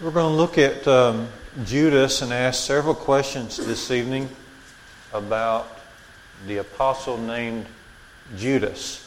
So 0.00 0.06
we're 0.06 0.12
going 0.12 0.32
to 0.32 0.36
look 0.36 0.56
at 0.56 0.88
um, 0.88 1.28
Judas 1.66 2.22
and 2.22 2.32
ask 2.32 2.64
several 2.64 2.94
questions 2.94 3.58
this 3.58 3.90
evening 3.90 4.30
about 5.12 5.78
the 6.46 6.56
apostle 6.56 7.18
named 7.18 7.66
Judas. 8.34 9.06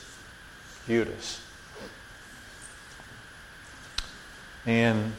Judas. 0.86 1.41
And 4.68 5.14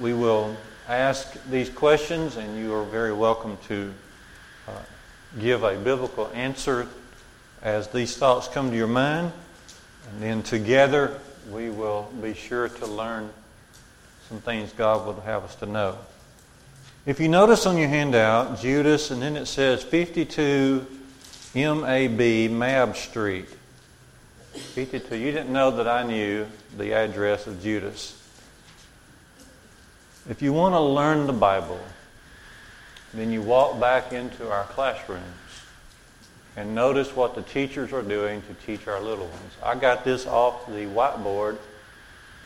we 0.00 0.14
will 0.14 0.56
ask 0.88 1.36
these 1.50 1.68
questions, 1.68 2.36
and 2.36 2.56
you 2.56 2.72
are 2.72 2.84
very 2.84 3.12
welcome 3.12 3.58
to 3.68 3.92
uh, 4.66 4.70
give 5.38 5.62
a 5.62 5.76
biblical 5.76 6.30
answer 6.32 6.88
as 7.60 7.88
these 7.88 8.16
thoughts 8.16 8.48
come 8.48 8.70
to 8.70 8.76
your 8.78 8.86
mind. 8.86 9.30
And 10.10 10.22
then 10.22 10.42
together 10.42 11.20
we 11.50 11.70
will 11.70 12.10
be 12.22 12.34
sure 12.34 12.68
to 12.68 12.86
learn 12.86 13.30
some 14.28 14.40
things 14.40 14.72
God 14.72 15.06
would 15.06 15.22
have 15.24 15.44
us 15.44 15.54
to 15.56 15.66
know. 15.66 15.96
If 17.04 17.20
you 17.20 17.28
notice 17.28 17.66
on 17.66 17.78
your 17.78 17.88
handout, 17.88 18.60
Judas, 18.60 19.10
and 19.10 19.22
then 19.22 19.36
it 19.36 19.46
says 19.46 19.84
52 19.84 20.84
MAB, 21.54 22.50
Mab 22.50 22.96
Street. 22.96 23.48
52. 24.52 25.16
You 25.16 25.32
didn't 25.32 25.52
know 25.52 25.70
that 25.70 25.86
I 25.86 26.02
knew 26.02 26.46
the 26.76 26.92
address 26.92 27.46
of 27.46 27.62
Judas. 27.62 28.20
If 30.28 30.42
you 30.42 30.52
want 30.52 30.74
to 30.74 30.80
learn 30.80 31.26
the 31.26 31.32
Bible, 31.32 31.80
then 33.14 33.30
you 33.30 33.40
walk 33.40 33.78
back 33.78 34.12
into 34.12 34.50
our 34.50 34.64
classrooms 34.64 35.22
and 36.56 36.74
notice 36.74 37.14
what 37.14 37.34
the 37.34 37.42
teachers 37.42 37.92
are 37.92 38.02
doing 38.02 38.42
to 38.42 38.54
teach 38.66 38.88
our 38.88 39.00
little 39.00 39.26
ones. 39.26 39.52
I 39.62 39.74
got 39.74 40.04
this 40.04 40.26
off 40.26 40.66
the 40.66 40.86
whiteboard 40.86 41.58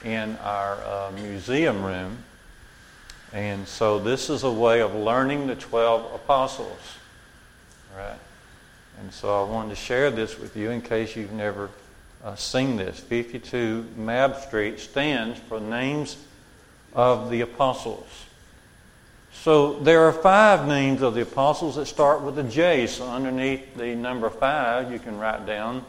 in 0.05 0.37
our 0.39 0.75
uh, 0.85 1.13
museum 1.15 1.85
room. 1.85 2.19
And 3.33 3.69
so 3.69 4.01
this 4.01 4.29
is 4.29 4.43
a 4.43 4.51
way 4.51 4.81
of 4.81 4.95
learning 4.95 5.47
the 5.47 5.55
12 5.55 6.15
apostles. 6.15 6.97
Right? 7.97 8.19
And 9.01 9.13
so 9.13 9.45
I 9.45 9.49
wanted 9.49 9.71
to 9.71 9.77
share 9.77 10.11
this 10.11 10.39
with 10.39 10.57
you 10.57 10.71
in 10.71 10.83
case 10.83 11.15
you've 11.15 11.33
never 11.33 11.71
uh, 12.25 12.35
seen 12.35 12.77
this. 12.77 12.99
52 12.99 13.87
Mab 13.97 14.37
Street 14.41 14.81
stands 14.81 15.39
for 15.39 15.61
names 15.61 16.17
of 16.93 17.31
the 17.31 17.43
apostles. 17.43 18.09
So 19.33 19.79
there 19.81 20.03
are 20.03 20.13
five 20.13 20.69
names 20.69 21.03
of 21.03 21.15
the 21.15 21.23
apostles 21.23 21.77
that 21.77 21.87
start 21.87 22.23
with 22.23 22.39
a 22.39 22.43
J. 22.43 22.87
So 22.87 23.09
underneath 23.09 23.75
the 23.77 23.95
number 23.95 24.29
five, 24.29 24.93
you 24.93 24.99
can 24.99 25.19
write 25.19 25.47
down 25.47 25.85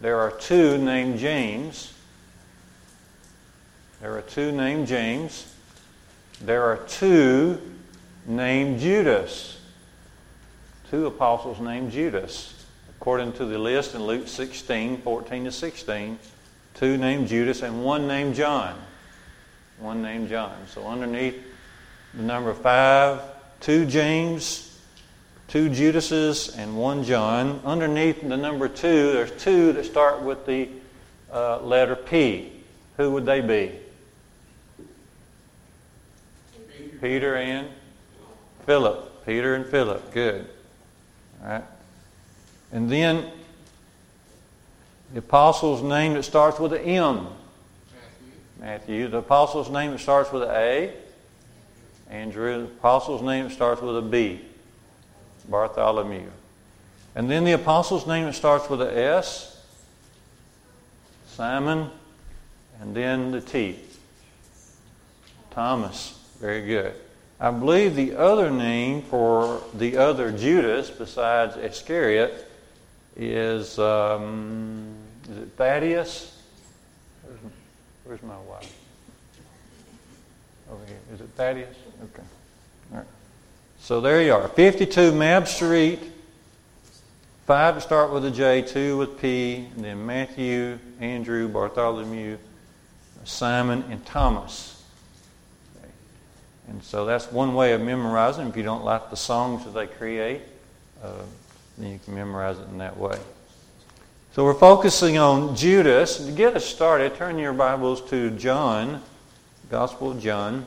there 0.00 0.18
are 0.18 0.30
two 0.30 0.78
named 0.78 1.18
James. 1.18 1.92
There 4.00 4.16
are 4.16 4.22
two 4.22 4.50
named 4.50 4.88
James. 4.88 5.54
There 6.40 6.62
are 6.62 6.78
two 6.78 7.60
named 8.26 8.80
Judas. 8.80 9.60
Two 10.90 11.06
apostles 11.06 11.60
named 11.60 11.92
Judas. 11.92 12.64
According 12.98 13.34
to 13.34 13.44
the 13.44 13.58
list 13.58 13.94
in 13.94 14.02
Luke 14.02 14.26
16, 14.26 15.02
14 15.02 15.44
to 15.44 15.52
16, 15.52 16.18
two 16.74 16.96
named 16.96 17.28
Judas 17.28 17.62
and 17.62 17.84
one 17.84 18.08
named 18.08 18.34
John. 18.34 18.74
One 19.78 20.00
named 20.00 20.30
John. 20.30 20.56
So 20.66 20.86
underneath 20.86 21.36
the 22.14 22.22
number 22.22 22.52
five, 22.54 23.20
two 23.60 23.86
James, 23.86 24.78
two 25.48 25.68
Judases, 25.68 26.56
and 26.56 26.76
one 26.76 27.04
John. 27.04 27.60
Underneath 27.64 28.20
the 28.22 28.36
number 28.36 28.68
two, 28.68 29.12
there's 29.12 29.42
two 29.42 29.72
that 29.72 29.84
start 29.84 30.22
with 30.22 30.46
the 30.46 30.68
uh, 31.32 31.60
letter 31.60 31.96
P. 31.96 32.52
Who 32.96 33.12
would 33.12 33.26
they 33.26 33.40
be? 33.40 33.72
Peter 37.00 37.36
and 37.36 37.68
Philip. 38.66 39.24
Peter 39.24 39.54
and 39.54 39.66
Philip. 39.66 40.12
Good. 40.12 40.46
All 41.42 41.48
right. 41.48 41.64
And 42.72 42.90
then 42.90 43.30
the 45.12 45.20
apostle's 45.20 45.82
name 45.82 46.14
that 46.14 46.24
starts 46.24 46.58
with 46.58 46.72
an 46.72 46.82
M. 46.82 47.16
Matthew. 47.16 47.32
Matthew. 48.60 49.08
The 49.08 49.18
apostle's 49.18 49.70
name 49.70 49.92
that 49.92 50.00
starts 50.00 50.30
with 50.30 50.42
an 50.42 50.50
A. 50.50 50.92
Andrew. 52.10 52.58
The 52.58 52.64
apostle's 52.64 53.22
name 53.22 53.50
starts 53.50 53.80
with 53.80 53.96
a 53.96 54.02
B. 54.02 54.40
Bartholomew. 55.48 56.28
And 57.14 57.30
then 57.30 57.44
the 57.44 57.52
apostle's 57.52 58.06
name 58.06 58.32
starts 58.32 58.68
with 58.68 58.82
a 58.82 58.96
S. 58.96 59.64
Simon. 61.28 61.90
And 62.80 62.94
then 62.94 63.30
the 63.30 63.40
T. 63.40 63.78
Thomas. 65.50 66.18
Very 66.40 66.66
good. 66.66 66.94
I 67.38 67.50
believe 67.50 67.96
the 67.96 68.16
other 68.16 68.50
name 68.50 69.02
for 69.02 69.62
the 69.74 69.96
other 69.96 70.30
Judas 70.30 70.90
besides 70.90 71.56
Iscariot 71.56 72.50
is, 73.16 73.78
um, 73.78 74.94
is 75.30 75.38
it 75.38 75.48
Thaddeus? 75.56 76.38
Where's 78.04 78.22
my 78.22 78.36
wife? 78.48 78.76
Over 80.70 80.84
here. 80.86 80.98
Is 81.14 81.20
it 81.20 81.28
Thaddeus? 81.36 81.76
Okay. 82.02 82.22
All 82.92 82.98
right. 82.98 83.06
So 83.80 84.00
there 84.00 84.22
you 84.22 84.32
are. 84.32 84.48
52 84.48 85.12
Mab 85.12 85.46
Street. 85.46 86.00
Five 87.46 87.74
to 87.74 87.80
start 87.80 88.12
with 88.12 88.24
a 88.24 88.30
J, 88.30 88.62
two 88.62 88.96
with 88.96 89.20
P, 89.20 89.66
and 89.74 89.84
then 89.84 90.06
Matthew, 90.06 90.78
Andrew, 91.00 91.48
Bartholomew, 91.48 92.38
Simon, 93.24 93.84
and 93.90 94.06
Thomas. 94.06 94.82
Okay. 95.76 95.90
And 96.68 96.82
so 96.82 97.04
that's 97.04 97.30
one 97.32 97.54
way 97.54 97.72
of 97.72 97.80
memorizing. 97.80 98.46
If 98.46 98.56
you 98.56 98.62
don't 98.62 98.84
like 98.84 99.10
the 99.10 99.16
songs 99.16 99.64
that 99.64 99.72
they 99.72 99.88
create, 99.88 100.42
uh, 101.02 101.12
then 101.76 101.90
you 101.90 101.98
can 102.04 102.14
memorize 102.14 102.58
it 102.58 102.68
in 102.68 102.78
that 102.78 102.96
way. 102.96 103.18
So 104.32 104.44
we're 104.44 104.54
focusing 104.54 105.18
on 105.18 105.56
Judas. 105.56 106.24
To 106.24 106.30
get 106.30 106.54
us 106.54 106.64
started, 106.64 107.16
turn 107.16 107.36
your 107.36 107.52
Bibles 107.52 108.08
to 108.10 108.30
John, 108.30 109.02
Gospel 109.70 110.12
of 110.12 110.20
John. 110.20 110.66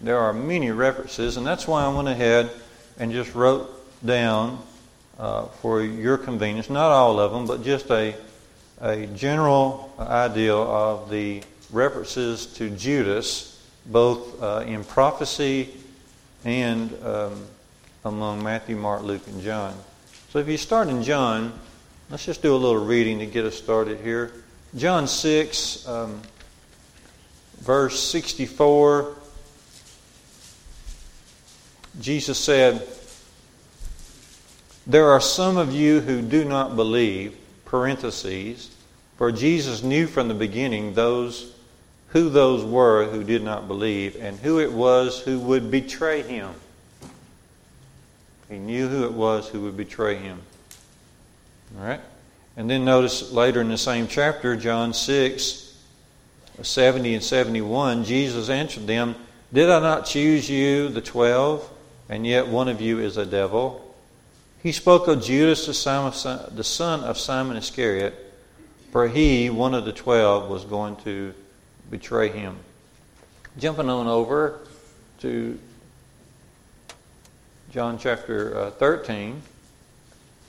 There 0.00 0.18
are 0.18 0.32
many 0.32 0.70
references, 0.70 1.36
and 1.36 1.46
that's 1.46 1.66
why 1.66 1.84
I 1.84 1.88
went 1.88 2.08
ahead 2.08 2.50
and 2.98 3.12
just 3.12 3.34
wrote 3.34 3.70
down 4.04 4.62
uh, 5.18 5.46
for 5.46 5.82
your 5.82 6.18
convenience, 6.18 6.68
not 6.68 6.90
all 6.90 7.18
of 7.18 7.32
them, 7.32 7.46
but 7.46 7.64
just 7.64 7.90
a, 7.90 8.14
a 8.80 9.06
general 9.06 9.94
idea 9.98 10.54
of 10.54 11.08
the 11.08 11.42
references 11.70 12.46
to 12.46 12.68
Judas, 12.70 13.58
both 13.86 14.42
uh, 14.42 14.64
in 14.66 14.84
prophecy 14.84 15.72
and 16.44 16.92
um, 17.02 17.46
among 18.04 18.42
Matthew, 18.42 18.76
Mark, 18.76 19.02
Luke, 19.02 19.26
and 19.26 19.42
John. 19.42 19.74
So 20.30 20.38
if 20.38 20.48
you 20.48 20.58
start 20.58 20.88
in 20.88 21.02
John, 21.02 21.58
let's 22.10 22.26
just 22.26 22.42
do 22.42 22.54
a 22.54 22.56
little 22.56 22.84
reading 22.84 23.18
to 23.20 23.26
get 23.26 23.46
us 23.46 23.56
started 23.56 24.00
here. 24.00 24.32
John 24.76 25.08
6, 25.08 25.88
um, 25.88 26.20
verse 27.60 27.98
64 27.98 29.14
Jesus 32.00 32.38
said, 32.38 32.86
There 34.86 35.10
are 35.10 35.20
some 35.20 35.56
of 35.56 35.72
you 35.72 36.00
who 36.00 36.22
do 36.22 36.44
not 36.44 36.76
believe, 36.76 37.36
parentheses, 37.64 38.70
for 39.16 39.32
Jesus 39.32 39.82
knew 39.82 40.06
from 40.06 40.28
the 40.28 40.34
beginning 40.34 40.94
those 40.94 41.54
who 42.08 42.28
those 42.28 42.64
were 42.64 43.06
who 43.06 43.24
did 43.24 43.42
not 43.42 43.66
believe 43.66 44.16
and 44.20 44.38
who 44.38 44.60
it 44.60 44.72
was 44.72 45.20
who 45.20 45.38
would 45.40 45.70
betray 45.70 46.22
him. 46.22 46.50
He 48.48 48.58
knew 48.58 48.88
who 48.88 49.04
it 49.04 49.12
was 49.12 49.48
who 49.48 49.62
would 49.62 49.76
betray 49.76 50.16
him. 50.16 50.40
All 51.78 51.86
right? 51.86 52.00
And 52.56 52.70
then 52.70 52.84
notice 52.84 53.32
later 53.32 53.60
in 53.60 53.68
the 53.68 53.78
same 53.78 54.06
chapter, 54.06 54.56
John 54.56 54.94
6, 54.94 55.82
70 56.62 57.14
and 57.14 57.24
71, 57.24 58.04
Jesus 58.04 58.48
answered 58.48 58.86
them, 58.86 59.14
Did 59.52 59.68
I 59.68 59.80
not 59.80 60.06
choose 60.06 60.48
you, 60.48 60.88
the 60.88 61.02
twelve? 61.02 61.68
And 62.08 62.26
yet 62.26 62.48
one 62.48 62.68
of 62.68 62.80
you 62.80 62.98
is 62.98 63.16
a 63.16 63.26
devil. 63.26 63.94
He 64.62 64.72
spoke 64.72 65.08
of 65.08 65.22
Judas, 65.22 65.66
the 65.66 65.74
son 66.64 67.04
of 67.04 67.18
Simon 67.18 67.56
Iscariot, 67.56 68.14
for 68.90 69.08
he, 69.08 69.50
one 69.50 69.74
of 69.74 69.84
the 69.84 69.92
twelve, 69.92 70.48
was 70.48 70.64
going 70.64 70.96
to 70.96 71.34
betray 71.90 72.28
him. 72.28 72.56
Jumping 73.58 73.88
on 73.88 74.06
over 74.06 74.60
to 75.20 75.58
John 77.70 77.98
chapter 77.98 78.58
uh, 78.58 78.70
13. 78.70 79.42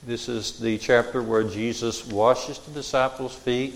This 0.06 0.28
is 0.28 0.58
the 0.58 0.78
chapter 0.78 1.22
where 1.22 1.44
Jesus 1.44 2.06
washes 2.06 2.58
the 2.60 2.70
disciples' 2.70 3.34
feet 3.34 3.74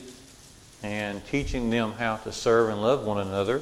and 0.82 1.24
teaching 1.26 1.70
them 1.70 1.92
how 1.92 2.16
to 2.16 2.32
serve 2.32 2.70
and 2.70 2.80
love 2.80 3.04
one 3.04 3.18
another. 3.18 3.60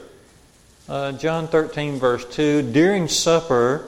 Uh, 0.89 1.13
John 1.13 1.49
13, 1.49 1.99
verse 1.99 2.25
2 2.35 2.73
During 2.73 3.09
supper, 3.09 3.87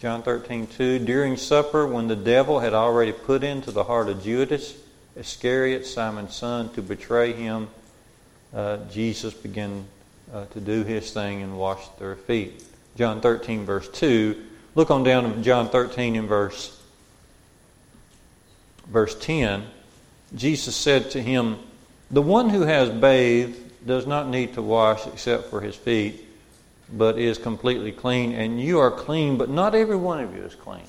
John 0.00 0.22
13, 0.22 0.68
2. 0.68 1.00
During 1.00 1.36
supper, 1.36 1.84
when 1.84 2.06
the 2.06 2.14
devil 2.14 2.60
had 2.60 2.72
already 2.72 3.10
put 3.10 3.42
into 3.42 3.72
the 3.72 3.82
heart 3.82 4.08
of 4.08 4.22
Judas 4.22 4.76
Iscariot, 5.16 5.86
Simon's 5.86 6.36
son, 6.36 6.72
to 6.74 6.82
betray 6.82 7.32
him, 7.32 7.68
uh, 8.54 8.76
Jesus 8.92 9.34
began 9.34 9.86
uh, 10.32 10.44
to 10.46 10.60
do 10.60 10.84
his 10.84 11.12
thing 11.12 11.42
and 11.42 11.58
wash 11.58 11.84
their 11.98 12.14
feet. 12.14 12.62
John 12.96 13.20
13, 13.20 13.64
verse 13.64 13.88
2. 13.88 14.40
Look 14.76 14.92
on 14.92 15.02
down 15.02 15.34
to 15.34 15.42
John 15.42 15.68
13 15.68 16.14
in 16.14 16.28
verse, 16.28 16.80
verse 18.86 19.16
10. 19.18 19.64
Jesus 20.36 20.76
said 20.76 21.10
to 21.10 21.20
him, 21.20 21.58
The 22.12 22.22
one 22.22 22.50
who 22.50 22.62
has 22.62 22.88
bathed 22.88 23.84
does 23.84 24.06
not 24.06 24.28
need 24.28 24.54
to 24.54 24.62
wash 24.62 25.08
except 25.08 25.50
for 25.50 25.60
his 25.60 25.74
feet, 25.74 26.24
but 26.92 27.18
is 27.18 27.38
completely 27.38 27.92
clean. 27.92 28.32
And 28.32 28.60
you 28.60 28.78
are 28.78 28.90
clean, 28.90 29.36
but 29.36 29.48
not 29.48 29.74
every 29.74 29.96
one 29.96 30.20
of 30.20 30.34
you 30.34 30.42
is 30.42 30.54
clean. 30.54 30.84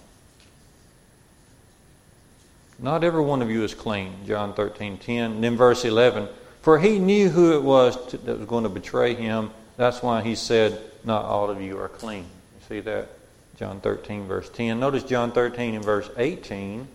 Not 2.81 3.03
every 3.03 3.21
one 3.21 3.41
of 3.41 3.49
you 3.49 3.63
is 3.63 3.73
clean. 3.73 4.13
John 4.25 4.53
13, 4.53 4.97
10. 4.97 5.31
And 5.31 5.43
then 5.43 5.57
verse 5.57 5.83
11. 5.83 6.27
For 6.61 6.79
he 6.79 6.99
knew 6.99 7.29
who 7.29 7.53
it 7.53 7.63
was 7.63 7.97
to, 8.07 8.17
that 8.17 8.39
was 8.39 8.47
going 8.47 8.63
to 8.63 8.69
betray 8.69 9.15
him. 9.15 9.51
That's 9.77 10.01
why 10.01 10.21
he 10.21 10.35
said, 10.35 10.79
Not 11.03 11.25
all 11.25 11.49
of 11.49 11.61
you 11.61 11.77
are 11.79 11.89
clean. 11.89 12.23
You 12.23 12.67
see 12.67 12.79
that? 12.81 13.09
John 13.57 13.81
13, 13.81 14.25
verse 14.25 14.49
10. 14.49 14.79
Notice 14.79 15.03
John 15.03 15.33
13 15.33 15.75
and 15.75 15.83
verse 15.83 16.09
18. 16.15 16.87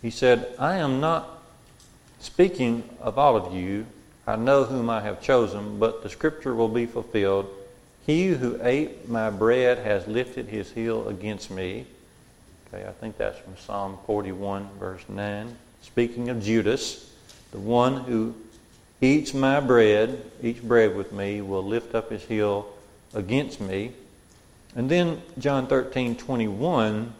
He 0.00 0.10
said, 0.10 0.54
I 0.58 0.76
am 0.76 1.00
not 1.00 1.42
speaking 2.20 2.88
of 3.00 3.18
all 3.18 3.36
of 3.36 3.54
you. 3.54 3.84
I 4.28 4.36
know 4.36 4.64
whom 4.64 4.90
I 4.90 5.00
have 5.00 5.22
chosen, 5.22 5.78
but 5.78 6.02
the 6.02 6.10
scripture 6.10 6.54
will 6.54 6.68
be 6.68 6.84
fulfilled. 6.84 7.48
He 8.04 8.26
who 8.26 8.60
ate 8.62 9.08
my 9.08 9.30
bread 9.30 9.78
has 9.78 10.06
lifted 10.06 10.48
his 10.48 10.70
heel 10.70 11.08
against 11.08 11.50
me. 11.50 11.86
Okay, 12.66 12.86
I 12.86 12.92
think 12.92 13.16
that's 13.16 13.38
from 13.38 13.56
Psalm 13.56 13.96
41, 14.04 14.68
verse 14.78 15.00
9. 15.08 15.56
Speaking 15.80 16.28
of 16.28 16.42
Judas, 16.42 17.10
the 17.52 17.58
one 17.58 18.02
who 18.02 18.34
eats 19.00 19.32
my 19.32 19.60
bread, 19.60 20.22
eats 20.42 20.60
bread 20.60 20.94
with 20.94 21.10
me, 21.10 21.40
will 21.40 21.64
lift 21.64 21.94
up 21.94 22.10
his 22.10 22.22
heel 22.22 22.70
against 23.14 23.62
me. 23.62 23.92
And 24.76 24.90
then 24.90 25.22
John 25.38 25.68
13, 25.68 26.16
21 26.16 27.14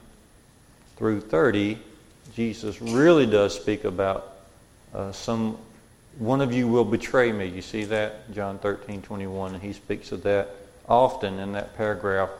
through 0.99 1.23
30, 1.23 1.79
Jesus 2.35 2.83
really 2.83 3.25
does 3.25 3.59
speak 3.59 3.85
about 3.85 4.31
uh, 4.93 5.13
some 5.13 5.57
one 6.19 6.41
of 6.41 6.53
you 6.53 6.67
will 6.67 6.85
betray 6.85 7.31
me. 7.33 7.47
You 7.47 7.63
see 7.63 7.85
that? 7.85 8.33
John 8.33 8.59
13, 8.59 9.03
21. 9.03 9.55
And 9.55 9.63
he 9.63 9.73
speaks 9.73 10.11
of 10.13 10.23
that 10.23 10.51
often 10.89 11.39
in 11.39 11.53
that 11.53 11.77
paragraph, 11.77 12.31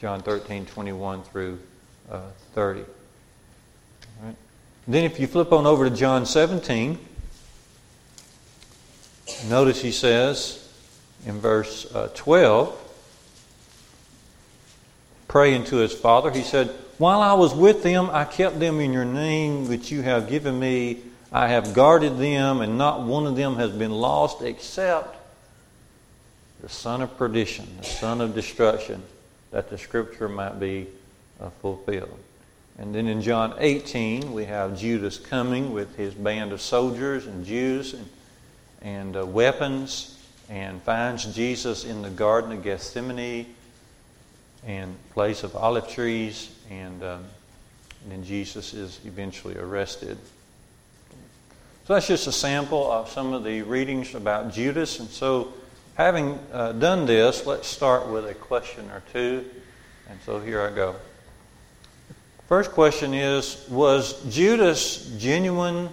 John 0.00 0.22
13, 0.22 0.66
21 0.66 1.22
through 1.22 1.58
uh, 2.10 2.22
30. 2.54 2.80
Right. 4.22 4.34
Then 4.88 5.04
if 5.04 5.20
you 5.20 5.26
flip 5.26 5.52
on 5.52 5.66
over 5.66 5.88
to 5.88 5.94
John 5.94 6.24
17, 6.24 6.98
notice 9.48 9.82
he 9.82 9.92
says 9.92 10.68
in 11.26 11.38
verse 11.40 11.92
uh, 11.94 12.10
12, 12.14 12.76
praying 15.28 15.64
to 15.64 15.76
his 15.76 15.92
Father, 15.92 16.30
he 16.30 16.42
said, 16.42 16.70
While 16.98 17.20
I 17.20 17.34
was 17.34 17.54
with 17.54 17.82
them, 17.82 18.08
I 18.10 18.24
kept 18.24 18.58
them 18.58 18.80
in 18.80 18.92
your 18.92 19.04
name 19.04 19.68
which 19.68 19.92
you 19.92 20.02
have 20.02 20.28
given 20.28 20.58
me. 20.58 21.02
I 21.32 21.48
have 21.48 21.74
guarded 21.74 22.18
them, 22.18 22.60
and 22.60 22.76
not 22.76 23.02
one 23.02 23.26
of 23.26 23.36
them 23.36 23.56
has 23.56 23.70
been 23.70 23.92
lost 23.92 24.42
except 24.42 25.16
the 26.60 26.68
son 26.68 27.02
of 27.02 27.16
perdition, 27.16 27.66
the 27.78 27.84
son 27.84 28.20
of 28.20 28.34
destruction, 28.34 29.02
that 29.52 29.70
the 29.70 29.78
scripture 29.78 30.28
might 30.28 30.58
be 30.58 30.88
uh, 31.40 31.50
fulfilled. 31.62 32.18
And 32.78 32.94
then 32.94 33.06
in 33.06 33.22
John 33.22 33.54
18, 33.58 34.32
we 34.32 34.46
have 34.46 34.78
Judas 34.78 35.18
coming 35.18 35.72
with 35.72 35.96
his 35.96 36.14
band 36.14 36.52
of 36.52 36.60
soldiers 36.60 37.26
and 37.26 37.44
Jews 37.44 37.94
and, 37.94 38.08
and 38.82 39.16
uh, 39.16 39.26
weapons 39.26 40.18
and 40.48 40.82
finds 40.82 41.32
Jesus 41.34 41.84
in 41.84 42.02
the 42.02 42.10
Garden 42.10 42.52
of 42.52 42.64
Gethsemane 42.64 43.54
and 44.66 44.96
place 45.12 45.44
of 45.44 45.54
olive 45.54 45.88
trees, 45.88 46.54
and, 46.70 47.02
um, 47.02 47.24
and 48.02 48.12
then 48.12 48.24
Jesus 48.24 48.74
is 48.74 48.98
eventually 49.04 49.56
arrested. 49.56 50.18
So 51.90 51.94
that's 51.94 52.06
just 52.06 52.28
a 52.28 52.32
sample 52.32 52.88
of 52.88 53.08
some 53.08 53.32
of 53.32 53.42
the 53.42 53.62
readings 53.62 54.14
about 54.14 54.52
Judas. 54.52 55.00
And 55.00 55.08
so, 55.08 55.52
having 55.96 56.38
uh, 56.52 56.70
done 56.70 57.04
this, 57.04 57.46
let's 57.46 57.66
start 57.66 58.06
with 58.06 58.26
a 58.26 58.34
question 58.34 58.88
or 58.92 59.02
two. 59.12 59.44
And 60.08 60.16
so 60.24 60.38
here 60.38 60.62
I 60.62 60.70
go. 60.72 60.94
First 62.46 62.70
question 62.70 63.12
is 63.12 63.66
Was 63.68 64.22
Judas 64.32 65.16
genuine 65.18 65.88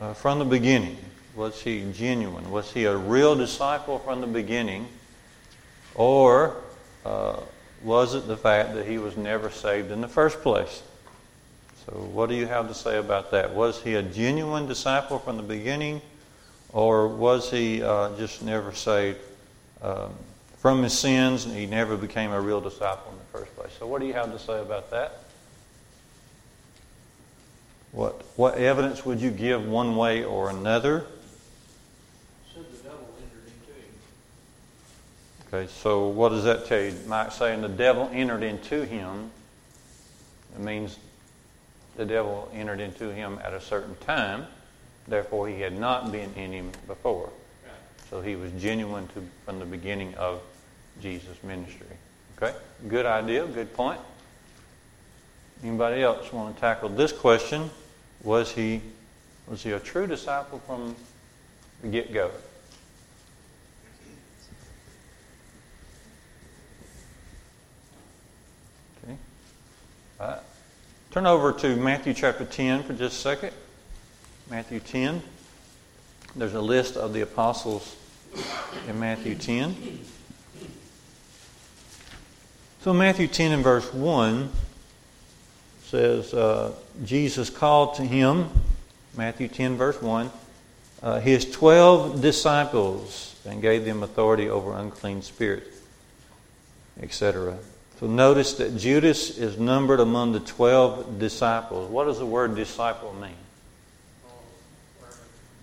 uh, 0.00 0.14
from 0.14 0.38
the 0.38 0.44
beginning? 0.44 0.98
Was 1.34 1.60
he 1.60 1.90
genuine? 1.92 2.48
Was 2.52 2.70
he 2.70 2.84
a 2.84 2.96
real 2.96 3.34
disciple 3.34 3.98
from 3.98 4.20
the 4.20 4.28
beginning? 4.28 4.86
Or 5.96 6.58
uh, 7.04 7.40
was 7.82 8.14
it 8.14 8.28
the 8.28 8.36
fact 8.36 8.74
that 8.74 8.86
he 8.86 8.98
was 8.98 9.16
never 9.16 9.50
saved 9.50 9.90
in 9.90 10.00
the 10.00 10.06
first 10.06 10.42
place? 10.42 10.80
So, 11.86 11.92
what 11.92 12.28
do 12.28 12.34
you 12.34 12.46
have 12.46 12.66
to 12.66 12.74
say 12.74 12.98
about 12.98 13.30
that? 13.30 13.54
Was 13.54 13.80
he 13.80 13.94
a 13.94 14.02
genuine 14.02 14.66
disciple 14.66 15.20
from 15.20 15.36
the 15.36 15.42
beginning? 15.42 16.02
Or 16.72 17.06
was 17.06 17.50
he 17.50 17.82
uh, 17.82 18.16
just 18.16 18.42
never 18.42 18.74
saved 18.74 19.18
um, 19.82 20.12
from 20.58 20.82
his 20.82 20.98
sins 20.98 21.44
and 21.44 21.56
he 21.56 21.64
never 21.64 21.96
became 21.96 22.32
a 22.32 22.40
real 22.40 22.60
disciple 22.60 23.12
in 23.12 23.18
the 23.18 23.38
first 23.38 23.54
place? 23.56 23.70
So, 23.78 23.86
what 23.86 24.00
do 24.00 24.06
you 24.06 24.14
have 24.14 24.32
to 24.32 24.38
say 24.38 24.60
about 24.60 24.90
that? 24.90 25.20
What, 27.92 28.20
what 28.34 28.56
evidence 28.56 29.06
would 29.06 29.20
you 29.20 29.30
give 29.30 29.66
one 29.66 29.96
way 29.96 30.24
or 30.24 30.50
another? 30.50 31.06
Said 32.52 32.64
the 32.70 32.88
devil 32.88 33.08
entered 33.16 33.46
into 33.46 33.72
him. 33.80 35.62
Okay, 35.62 35.72
so 35.72 36.08
what 36.08 36.30
does 36.30 36.44
that 36.44 36.66
tell 36.66 36.80
you? 36.80 36.94
Mike 37.06 37.30
saying 37.30 37.62
the 37.62 37.68
devil 37.68 38.10
entered 38.12 38.42
into 38.42 38.84
him. 38.84 39.30
It 40.56 40.60
means 40.60 40.98
the 41.96 42.04
devil 42.04 42.50
entered 42.52 42.80
into 42.80 43.12
him 43.12 43.38
at 43.42 43.52
a 43.52 43.60
certain 43.60 43.96
time. 43.96 44.46
Therefore, 45.08 45.48
he 45.48 45.60
had 45.60 45.78
not 45.78 46.10
been 46.12 46.32
in 46.34 46.52
him 46.52 46.72
before. 46.86 47.30
So 48.10 48.20
he 48.20 48.36
was 48.36 48.52
genuine 48.52 49.08
to, 49.08 49.26
from 49.44 49.58
the 49.58 49.64
beginning 49.64 50.14
of 50.14 50.40
Jesus' 51.00 51.42
ministry. 51.42 51.86
Okay, 52.40 52.54
good 52.88 53.06
idea, 53.06 53.46
good 53.46 53.72
point. 53.74 54.00
Anybody 55.62 56.02
else 56.02 56.32
want 56.32 56.54
to 56.54 56.60
tackle 56.60 56.88
this 56.90 57.12
question? 57.12 57.70
Was 58.22 58.52
he, 58.52 58.82
was 59.48 59.62
he 59.62 59.72
a 59.72 59.80
true 59.80 60.06
disciple 60.06 60.60
from 60.66 60.94
the 61.82 61.88
get 61.88 62.12
go? 62.12 62.30
Okay. 69.04 69.16
All 70.20 70.28
right. 70.28 70.40
Turn 71.16 71.26
over 71.26 71.50
to 71.50 71.76
Matthew 71.76 72.12
chapter 72.12 72.44
10 72.44 72.82
for 72.82 72.92
just 72.92 73.16
a 73.16 73.20
second. 73.20 73.52
Matthew 74.50 74.80
10. 74.80 75.22
There's 76.34 76.52
a 76.52 76.60
list 76.60 76.98
of 76.98 77.14
the 77.14 77.22
apostles 77.22 77.96
in 78.86 79.00
Matthew 79.00 79.34
10. 79.34 80.04
So, 82.82 82.92
Matthew 82.92 83.28
10 83.28 83.52
and 83.52 83.64
verse 83.64 83.94
1 83.94 84.50
says, 85.84 86.34
uh, 86.34 86.74
Jesus 87.02 87.48
called 87.48 87.94
to 87.94 88.02
him, 88.02 88.50
Matthew 89.16 89.48
10, 89.48 89.78
verse 89.78 90.02
1, 90.02 90.30
uh, 91.02 91.20
his 91.20 91.50
12 91.50 92.20
disciples 92.20 93.34
and 93.46 93.62
gave 93.62 93.86
them 93.86 94.02
authority 94.02 94.50
over 94.50 94.74
unclean 94.74 95.22
spirits, 95.22 95.80
etc. 97.00 97.56
So 97.98 98.06
notice 98.06 98.54
that 98.54 98.76
Judas 98.76 99.38
is 99.38 99.58
numbered 99.58 100.00
among 100.00 100.32
the 100.32 100.40
12 100.40 101.18
disciples. 101.18 101.90
What 101.90 102.04
does 102.04 102.18
the 102.18 102.26
word 102.26 102.54
disciple 102.54 103.14
mean? 103.14 103.30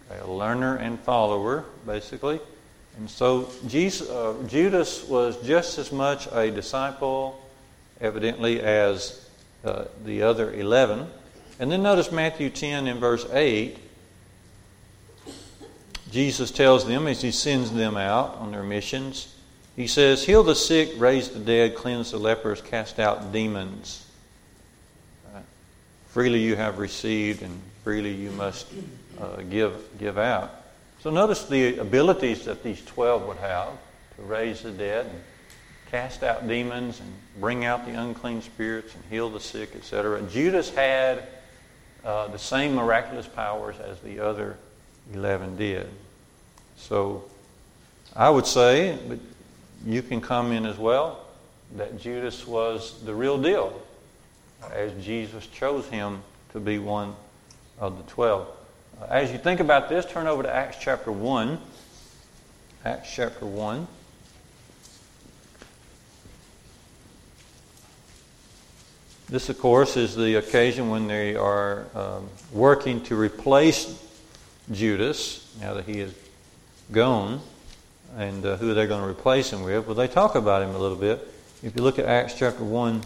Okay, 0.10 0.20
a 0.20 0.28
learner 0.28 0.78
and 0.78 1.00
follower, 1.00 1.63
basically. 1.86 2.40
And 2.98 3.08
so 3.08 3.52
Jesus, 3.68 4.10
uh, 4.10 4.36
Judas 4.48 5.08
was 5.08 5.38
just 5.46 5.78
as 5.78 5.92
much 5.92 6.28
a 6.32 6.50
disciple, 6.50 7.40
evidently, 8.02 8.62
as 8.62 9.30
uh, 9.63 9.86
the 10.04 10.24
other 10.24 10.52
11. 10.54 11.08
And 11.60 11.72
then 11.72 11.84
notice 11.84 12.12
Matthew 12.12 12.50
10 12.50 12.88
in 12.88 13.00
verse 13.00 13.28
8. 13.32 13.78
Jesus 16.10 16.50
tells 16.50 16.88
them 16.88 17.08
as 17.08 17.22
he 17.22 17.32
sends 17.32 17.72
them 17.72 17.96
out 17.96 18.36
on 18.36 18.52
their 18.52 18.63
missions, 18.63 19.34
he 19.75 19.88
says, 19.88 20.25
Heal 20.25 20.44
the 20.44 20.56
sick, 20.56 20.92
raise 20.98 21.30
the 21.30 21.39
dead, 21.39 21.75
cleanse 21.75 22.12
the 22.12 22.18
lepers, 22.18 22.62
cast 22.62 23.00
out 23.00 23.32
demons. 23.32 24.06
Right? 25.34 25.44
Freely 26.08 26.42
you 26.42 26.56
have 26.56 26.77
received, 26.77 27.42
and 27.42 27.60
freely 27.84 28.13
you 28.13 28.32
must 28.32 28.68
uh, 29.20 29.38
give, 29.50 29.74
give 30.00 30.18
out. 30.18 30.53
So 31.01 31.10
notice 31.10 31.46
the 31.46 31.80
abilities 31.80 32.46
that 32.46 32.63
these 32.63 32.84
12 32.86 33.27
would 33.27 33.38
have 33.38 33.70
to 34.15 34.22
raise 34.22 34.62
the 34.62 34.72
dead 34.72 35.08
and 35.08 35.22
cast 35.92 36.24
out 36.24 36.48
demons 36.48 37.00
and 37.00 37.13
bring 37.39 37.65
out 37.65 37.86
the 37.86 37.92
unclean 37.92 38.42
spirits 38.42 38.96
and 38.96 39.03
heal 39.10 39.30
the 39.30 39.39
sick, 39.39 39.75
etc. 39.75 40.22
Judas 40.24 40.70
had 40.70 41.27
uh, 42.06 42.27
the 42.27 42.39
same 42.39 42.75
miraculous 42.75 43.27
powers 43.27 43.75
as 43.80 44.00
the 44.00 44.20
other 44.20 44.58
11 45.13 45.58
did. 45.58 45.89
So 46.77 47.25
I 48.15 48.30
would 48.30 48.46
say, 48.46 48.98
but 49.08 49.20
you 49.86 50.02
can 50.02 50.22
comment 50.22 50.66
as 50.66 50.78
well, 50.78 51.25
that 51.75 52.00
Judas 52.00 52.48
was 52.48 53.04
the 53.04 53.13
real 53.13 53.38
deal 53.38 53.82
as 54.72 54.92
Jesus 55.04 55.46
chose 55.48 55.86
him 55.88 56.22
to 56.52 56.60
be 56.60 56.80
one 56.80 57.16
of 57.80 57.98
the 57.98 58.12
12. 58.12 58.48
As 59.10 59.32
you 59.32 59.38
think 59.38 59.60
about 59.60 59.90
this, 59.90 60.06
turn 60.06 60.28
over 60.28 60.44
to 60.44 60.54
Acts 60.54 60.78
chapter 60.80 61.12
1. 61.12 61.58
Acts 62.86 63.13
chapter 63.13 63.46
1. 63.46 63.88
This, 69.30 69.50
of 69.50 69.58
course, 69.58 69.98
is 69.98 70.16
the 70.16 70.36
occasion 70.36 70.90
when 70.90 71.08
they 71.08 71.36
are 71.36 71.88
um, 71.96 72.30
working 72.52 73.02
to 73.06 73.16
replace 73.16 74.00
Judas, 74.72 75.56
now 75.60 75.74
that 75.74 75.86
he 75.86 76.00
is 76.00 76.13
gone, 76.92 77.42
and 78.17 78.46
uh, 78.46 78.58
who 78.58 78.74
they're 78.74 78.88
going 78.88 79.01
to 79.01 79.10
replace 79.10 79.51
him 79.51 79.63
with. 79.63 79.86
Well, 79.86 79.96
they 79.96 80.08
talk 80.08 80.36
about 80.36 80.62
him 80.62 80.75
a 80.75 80.77
little 80.77 80.98
bit. 80.98 81.27
If 81.63 81.75
you 81.75 81.82
look 81.82 82.00
at 82.00 82.05
Acts 82.05 82.34
chapter 82.34 82.63
1 82.63 83.01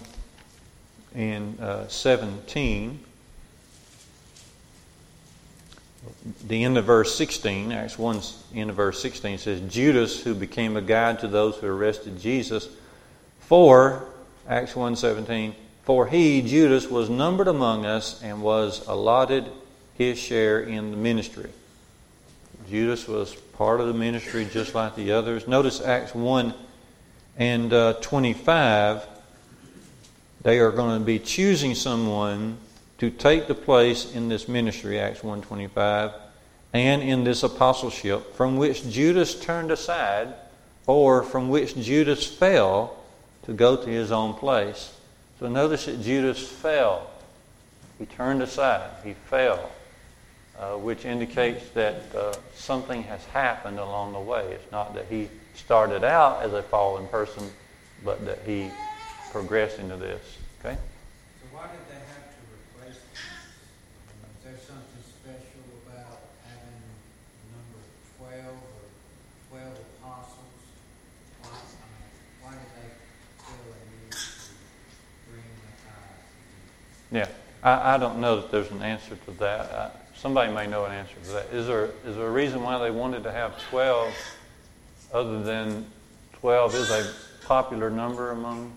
and 1.16 1.60
uh, 1.60 1.88
17, 1.88 3.00
the 6.48 6.64
end 6.64 6.78
of 6.78 6.86
verse 6.86 7.16
16, 7.16 7.72
Acts 7.72 7.98
1, 7.98 8.22
end 8.56 8.70
of 8.70 8.76
verse 8.76 9.02
16 9.02 9.38
says, 9.38 9.62
Judas, 9.72 10.22
who 10.22 10.34
became 10.34 10.76
a 10.78 10.82
guide 10.82 11.20
to 11.20 11.28
those 11.28 11.56
who 11.58 11.68
arrested 11.68 12.20
Jesus, 12.20 12.70
for, 13.42 14.04
Acts 14.48 14.76
1 14.76 14.96
17, 14.96 15.56
for 15.84 16.08
he, 16.08 16.42
Judas, 16.42 16.90
was 16.90 17.10
numbered 17.10 17.48
among 17.48 17.86
us 17.86 18.22
and 18.22 18.42
was 18.42 18.86
allotted 18.88 19.46
his 19.98 20.18
share 20.18 20.60
in 20.60 20.92
the 20.92 20.98
ministry. 20.98 21.50
Judas 22.70 23.08
was 23.08 23.36
part 23.58 23.82
of 23.82 23.88
the 23.88 23.94
ministry 23.94 24.48
just 24.52 24.76
like 24.76 24.96
the 24.96 25.12
others. 25.12 25.48
Notice 25.48 25.82
Acts 25.82 26.14
1 26.14 26.54
and 27.38 27.74
uh, 27.74 27.94
25. 27.94 29.06
They 30.44 30.60
are 30.60 30.72
going 30.72 31.00
to 31.00 31.06
be 31.06 31.18
choosing 31.18 31.74
someone 31.74 32.58
to 33.00 33.10
take 33.10 33.48
the 33.48 33.56
place 33.56 34.14
in 34.14 34.30
this 34.30 34.48
ministry, 34.48 35.00
Acts 35.00 35.22
1.25, 35.22 36.14
and 36.74 37.02
in 37.02 37.24
this 37.24 37.44
apostleship 37.44 38.36
from 38.36 38.58
which 38.58 38.88
Judas 38.90 39.40
turned 39.40 39.72
aside 39.72 40.34
or 40.86 41.24
from 41.24 41.50
which 41.50 41.76
Judas 41.76 42.26
fell 42.26 42.96
to 43.44 43.54
go 43.54 43.76
to 43.76 43.90
his 43.90 44.12
own 44.12 44.36
place. 44.36 44.94
So 45.40 45.50
notice 45.50 45.86
that 45.86 46.02
Judas 46.02 46.48
fell. 46.48 47.10
He 47.98 48.06
turned 48.06 48.42
aside. 48.42 48.90
He 49.04 49.14
fell, 49.14 49.72
uh, 50.60 50.76
which 50.76 51.06
indicates 51.06 51.70
that 51.70 52.02
uh, 52.16 52.34
something 52.56 53.04
has 53.04 53.24
happened 53.26 53.78
along 53.78 54.14
the 54.14 54.20
way. 54.20 54.44
It's 54.54 54.72
not 54.72 54.96
that 54.96 55.06
he 55.10 55.30
started 55.54 56.04
out 56.04 56.42
as 56.42 56.54
a 56.54 56.64
fallen 56.64 57.08
person, 57.08 57.44
but 58.04 58.26
that 58.26 58.40
he 58.46 58.72
progressed 59.32 59.78
into 59.80 59.98
this. 59.98 60.22
Okay? 60.60 60.76
So 60.76 61.46
why 61.56 61.68
did 61.68 61.86
they 61.88 62.02
have 62.10 62.26
to 62.34 62.42
replace 62.50 62.98
them? 62.98 63.38
Is 64.34 64.44
there 64.44 64.58
something 64.66 65.04
special 65.06 65.62
about 65.86 66.26
having 66.50 66.82
a 66.82 67.54
number 67.54 67.82
12 68.18 68.50
or 68.50 69.62
12 69.62 69.78
apostles? 70.02 70.58
Why, 71.44 71.54
why 72.42 72.52
did 72.58 72.72
they 72.82 72.90
feel 73.46 73.62
a 73.62 73.82
need 73.94 74.12
to 74.12 74.26
bring 75.30 75.46
the 75.62 77.22
tithe? 77.22 77.30
Yeah, 77.30 77.30
I, 77.62 77.94
I 77.94 77.98
don't 78.00 78.20
know 78.20 78.42
that 78.42 78.50
there's 78.50 78.72
an 78.72 78.82
answer 78.82 79.16
to 79.26 79.32
that. 79.38 79.72
I, 79.72 80.07
somebody 80.18 80.52
may 80.52 80.68
know 80.68 80.86
an 80.86 80.92
answer 80.92 81.16
to 81.24 81.30
that. 81.32 81.46
Is 81.54 81.68
there 81.68 81.90
is 82.06 82.16
there 82.16 82.28
a 82.28 82.32
reason 82.32 82.62
why 82.64 82.78
they 82.80 82.92
wanted 82.92 83.24
to 83.24 83.32
have 83.32 83.58
twelve, 83.70 84.14
other 85.14 85.42
than 85.44 85.86
twelve 86.34 86.76
is 86.76 86.90
a 86.90 87.12
popular 87.46 87.90
number 87.90 88.32
among 88.32 88.72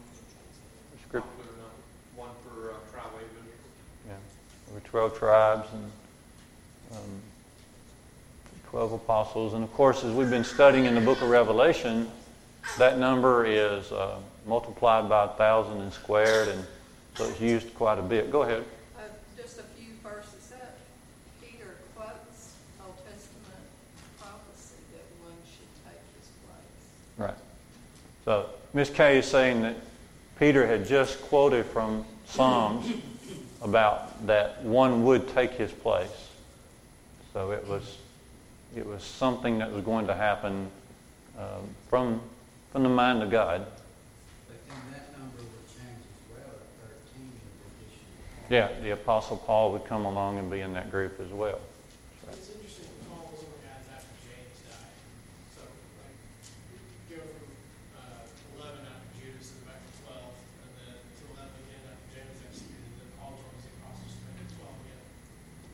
script? 1.08 1.26
Popular 1.26 1.56
number, 1.56 1.74
one 2.16 2.30
for 2.44 2.70
uh, 2.70 2.74
tribe. 2.92 3.04
Yeah, 4.06 4.14
there 4.66 4.74
were 4.74 4.80
twelve 4.88 5.18
tribes 5.18 5.68
and 5.72 5.90
um, 6.92 7.22
twelve 8.68 8.92
apostles, 8.92 9.54
and 9.54 9.64
of 9.64 9.72
course, 9.72 10.04
as 10.04 10.14
we've 10.14 10.30
been 10.30 10.44
studying 10.44 10.84
in 10.84 10.94
the 10.94 11.00
Book 11.00 11.22
of 11.22 11.28
Revelation, 11.28 12.10
that 12.78 12.98
number 12.98 13.44
is 13.46 13.90
uh, 13.92 14.18
multiplied 14.46 15.08
by 15.08 15.24
a 15.24 15.28
thousand 15.28 15.80
and 15.80 15.92
squared, 15.92 16.48
and 16.48 16.64
so 17.14 17.24
it's 17.24 17.40
used 17.40 17.74
quite 17.74 17.98
a 17.98 18.02
bit. 18.02 18.30
Go 18.30 18.42
ahead. 18.42 18.64
Uh, 18.96 19.02
just 19.36 19.58
a 19.58 19.62
few 19.76 19.92
verses 20.02 20.52
up, 20.54 20.78
Peter 21.42 21.74
quotes 21.96 22.54
Old 22.84 22.96
Testament 22.98 23.66
prophecy 24.18 24.76
that 24.92 25.04
one 25.20 25.34
should 25.44 25.68
take 25.84 26.00
his 26.18 26.28
place. 26.46 27.18
Right. 27.18 27.34
So 28.24 28.46
Miss 28.74 28.90
Kay 28.90 29.18
is 29.18 29.26
saying 29.26 29.62
that 29.62 29.76
Peter 30.38 30.66
had 30.66 30.86
just 30.86 31.20
quoted 31.22 31.66
from 31.66 32.04
Psalms 32.26 32.86
about 33.62 34.26
that 34.26 34.62
one 34.62 35.04
would 35.04 35.28
take 35.28 35.52
his 35.52 35.72
place. 35.72 36.28
So 37.32 37.52
it 37.52 37.66
was 37.66 37.98
it 38.76 38.86
was 38.86 39.02
something 39.02 39.58
that 39.58 39.72
was 39.72 39.84
going 39.84 40.06
to 40.06 40.14
happen 40.14 40.70
um, 41.38 41.66
from 41.88 42.20
from 42.72 42.82
the 42.84 42.88
mind 42.88 43.22
of 43.22 43.30
God. 43.30 43.66
But 44.46 44.56
then 44.68 44.78
that 44.92 45.18
number 45.18 45.38
would 45.38 45.66
change 45.66 45.98
as 46.06 46.22
well 46.30 46.54
at 46.54 46.90
13 47.10 47.18
in 47.18 47.30
addition. 47.66 47.98
Yeah, 48.48 48.68
the 48.82 48.92
Apostle 48.92 49.38
Paul 49.38 49.72
would 49.72 49.84
come 49.86 50.04
along 50.04 50.38
and 50.38 50.50
be 50.50 50.60
in 50.60 50.72
that 50.74 50.90
group 50.90 51.18
as 51.20 51.32
well. 51.32 51.58
It's 52.30 52.46
interesting, 52.54 52.86
Paul 53.10 53.26
was 53.34 53.42
only 53.42 53.58
added 53.66 53.90
after 53.90 54.14
James 54.22 54.54
died. 54.70 54.94
So, 55.58 55.66
like, 55.98 56.14
you 57.10 57.18
go 57.18 57.26
from 57.26 57.50
uh, 57.98 58.62
11 58.62 58.86
after 58.86 59.10
Judas 59.18 59.50
and 59.50 59.66
back 59.66 59.82
to 59.82 59.90
12, 60.06 60.14
and 60.14 60.70
then 60.78 60.94
to 60.94 61.22
11 61.26 61.50
again 61.58 61.82
after 61.90 62.06
James 62.14 62.38
executed, 62.46 62.86
and 62.86 63.02
then 63.02 63.10
Paul 63.18 63.34
joins 63.34 63.66
the 63.66 63.74
apostles 63.82 64.14
to 64.14 64.22
make 64.30 64.46
it 64.46 64.62
12 64.62 64.70
again. 64.86 65.02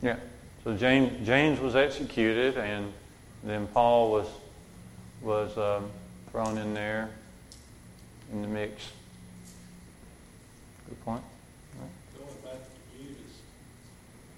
Yeah. 0.01 0.17
So 0.63 0.75
James 0.75 1.25
James 1.25 1.59
was 1.59 1.75
executed, 1.75 2.57
and 2.57 2.93
then 3.43 3.67
Paul 3.67 4.11
was 4.11 4.27
was 5.21 5.57
um, 5.57 5.89
thrown 6.31 6.57
in 6.57 6.73
there 6.73 7.09
in 8.31 8.41
the 8.41 8.47
mix. 8.47 8.91
Good 10.87 11.03
point. 11.03 11.23
Going 12.15 12.37
back 12.45 12.61
to 12.61 12.79
Judas, 12.93 13.41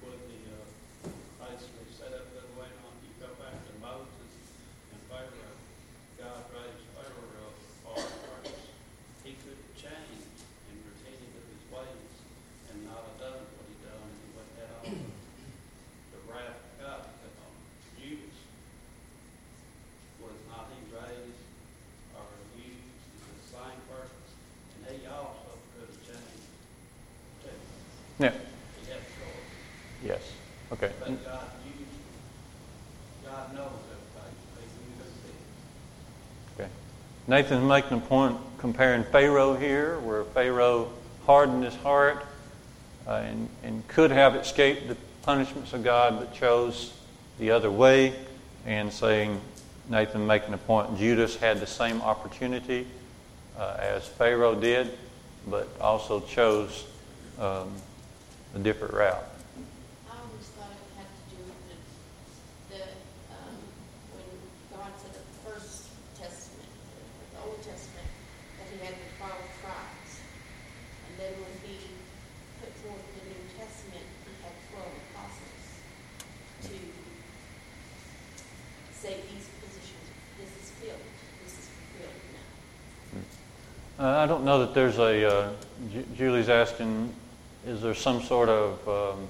when 0.02 0.18
the 0.30 0.40
uh, 0.56 1.12
place 1.38 1.66
was 1.66 1.90
set 1.98 2.14
up 2.16 2.26
that 2.34 2.50
way 2.58 2.70
on, 2.88 2.94
you 3.04 3.12
go 3.20 3.30
back 3.38 3.58
to 3.60 3.74
Moses 3.82 4.34
and 4.94 5.02
Pharaoh, 5.12 5.58
God 6.18 6.42
raised 6.56 6.86
Pharaoh 6.96 7.44
up 7.44 7.56
far 7.84 8.02
first. 8.02 8.56
He 9.26 9.36
could 9.44 9.62
change 9.76 10.26
and 10.72 10.78
retain 10.88 11.22
of 11.38 11.44
his 11.50 11.64
ways 11.70 12.14
and 12.72 12.86
not 12.86 13.04
have 13.04 13.18
done 13.20 13.42
what 13.58 13.66
he 13.68 13.76
done, 13.86 14.00
and 14.00 14.18
he 14.24 14.30
went 14.34 14.50
that 14.58 14.70
all 14.80 14.90
the 14.90 16.22
wrath 16.30 16.58
of 16.58 16.74
God 16.82 17.00
because 17.14 17.36
on 17.46 17.54
Judas. 18.02 18.38
Was 20.18 20.34
not 20.50 20.68
he 20.74 20.82
raised 20.92 21.46
or 22.18 22.26
used 22.58 23.06
as 23.22 23.38
the 23.38 23.46
same 23.54 23.80
purpose, 23.88 24.34
and 24.76 24.98
he 24.98 25.06
also 25.08 25.56
could 25.72 25.88
have 25.88 26.02
changed 26.04 26.44
too. 27.40 27.56
Yeah. 28.20 28.32
He 28.86 28.92
had 28.92 29.00
choice. 29.00 30.04
Yes. 30.04 30.22
Okay. 30.74 30.92
But 31.00 31.26
God 31.26 31.44
used, 31.66 31.90
God 33.26 33.56
knows 33.56 33.72
everything, 33.92 34.36
he 34.58 34.92
knew 34.92 35.04
this 35.04 36.60
Okay. 36.60 36.70
Nathan's 37.28 37.64
making 37.64 37.98
a 37.98 38.02
point 38.02 38.38
comparing 38.58 39.06
Pharaoh 39.06 39.56
here, 39.56 40.00
where 40.00 40.26
Pharaoh 40.26 40.90
hardened 41.26 41.64
his 41.64 41.76
heart 41.76 42.26
uh, 43.08 43.24
and, 43.26 43.48
and 43.64 43.88
could 43.88 44.12
have 44.12 44.36
escaped 44.36 44.90
the 44.90 44.98
punishments 45.24 45.72
of 45.72 45.84
God, 45.84 46.20
but 46.20 46.34
chose 46.34 46.94
the 47.40 47.52
other 47.52 47.72
way, 47.72 48.14
and 48.66 48.92
saying, 48.92 49.40
Nathan 49.88 50.28
making 50.28 50.54
a 50.54 50.58
point, 50.58 50.98
Judas 50.98 51.38
had 51.38 51.62
the 51.62 51.68
same 51.68 52.02
opportunity 52.02 52.86
uh, 53.58 53.78
as 53.80 54.06
Pharaoh 54.06 54.56
did, 54.56 54.98
but 55.48 55.70
also 55.80 56.20
chose 56.20 56.86
um, 57.40 57.72
a 58.56 58.60
different 58.60 58.94
route. 58.94 59.24
I 60.10 60.18
always 60.18 60.48
thought 60.58 60.74
it 60.74 60.90
had 60.98 61.06
to 61.06 61.24
do 61.30 61.40
with 61.46 61.62
the, 61.70 61.78
the, 62.74 62.84
um, 63.36 63.56
when 64.18 64.26
God 64.74 64.90
up 64.90 65.14
the 65.14 65.22
first 65.46 65.94
testament, 66.18 66.70
the 67.34 67.40
Old 67.46 67.62
Testament, 67.62 68.10
that 68.58 68.68
he 68.74 68.78
had 68.84 68.96
the 68.98 69.10
twelve 69.22 69.46
tribes. 69.62 70.12
And 71.06 71.14
then 71.22 71.34
when 71.38 71.56
he 71.62 71.78
put 72.60 72.74
forth 72.82 73.06
the 73.22 73.24
New 73.30 73.44
Testament, 73.54 74.06
he 74.26 74.34
had 74.42 74.56
twelve 74.74 74.94
apostles 75.14 75.66
to 76.66 76.76
say 78.98 79.22
these 79.30 79.46
positions, 79.62 80.06
this 80.42 80.52
is 80.58 80.74
filled, 80.82 81.06
this 81.46 81.54
is 81.54 81.70
fulfilled 81.70 82.18
now. 82.34 84.04
Uh, 84.04 84.24
I 84.24 84.26
don't 84.26 84.44
know 84.44 84.60
that 84.66 84.74
there's 84.74 84.98
a. 84.98 85.26
Uh, 85.26 85.54
Ju- 85.94 86.06
Julie's 86.18 86.50
asking, 86.50 87.14
is 87.66 87.82
there 87.82 87.94
some 87.94 88.22
sort 88.22 88.50
of 88.50 88.88
um, 88.88 89.28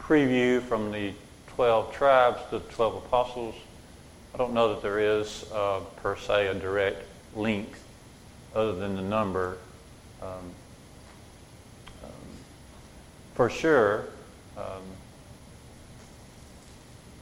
preview 0.00 0.60
from 0.62 0.92
the 0.92 1.12
12 1.54 1.94
tribes 1.94 2.40
to 2.50 2.58
the 2.58 2.64
12 2.72 2.96
apostles. 2.96 3.54
I 4.34 4.38
don't 4.38 4.52
know 4.52 4.70
that 4.74 4.82
there 4.82 4.98
is, 4.98 5.50
uh, 5.52 5.80
per 5.96 6.16
se, 6.16 6.48
a 6.48 6.54
direct 6.54 7.04
link 7.34 7.68
other 8.54 8.74
than 8.74 8.96
the 8.96 9.02
number. 9.02 9.58
Um, 10.20 10.28
um, 12.02 12.10
for 13.34 13.48
sure, 13.48 14.06
um, 14.56 14.82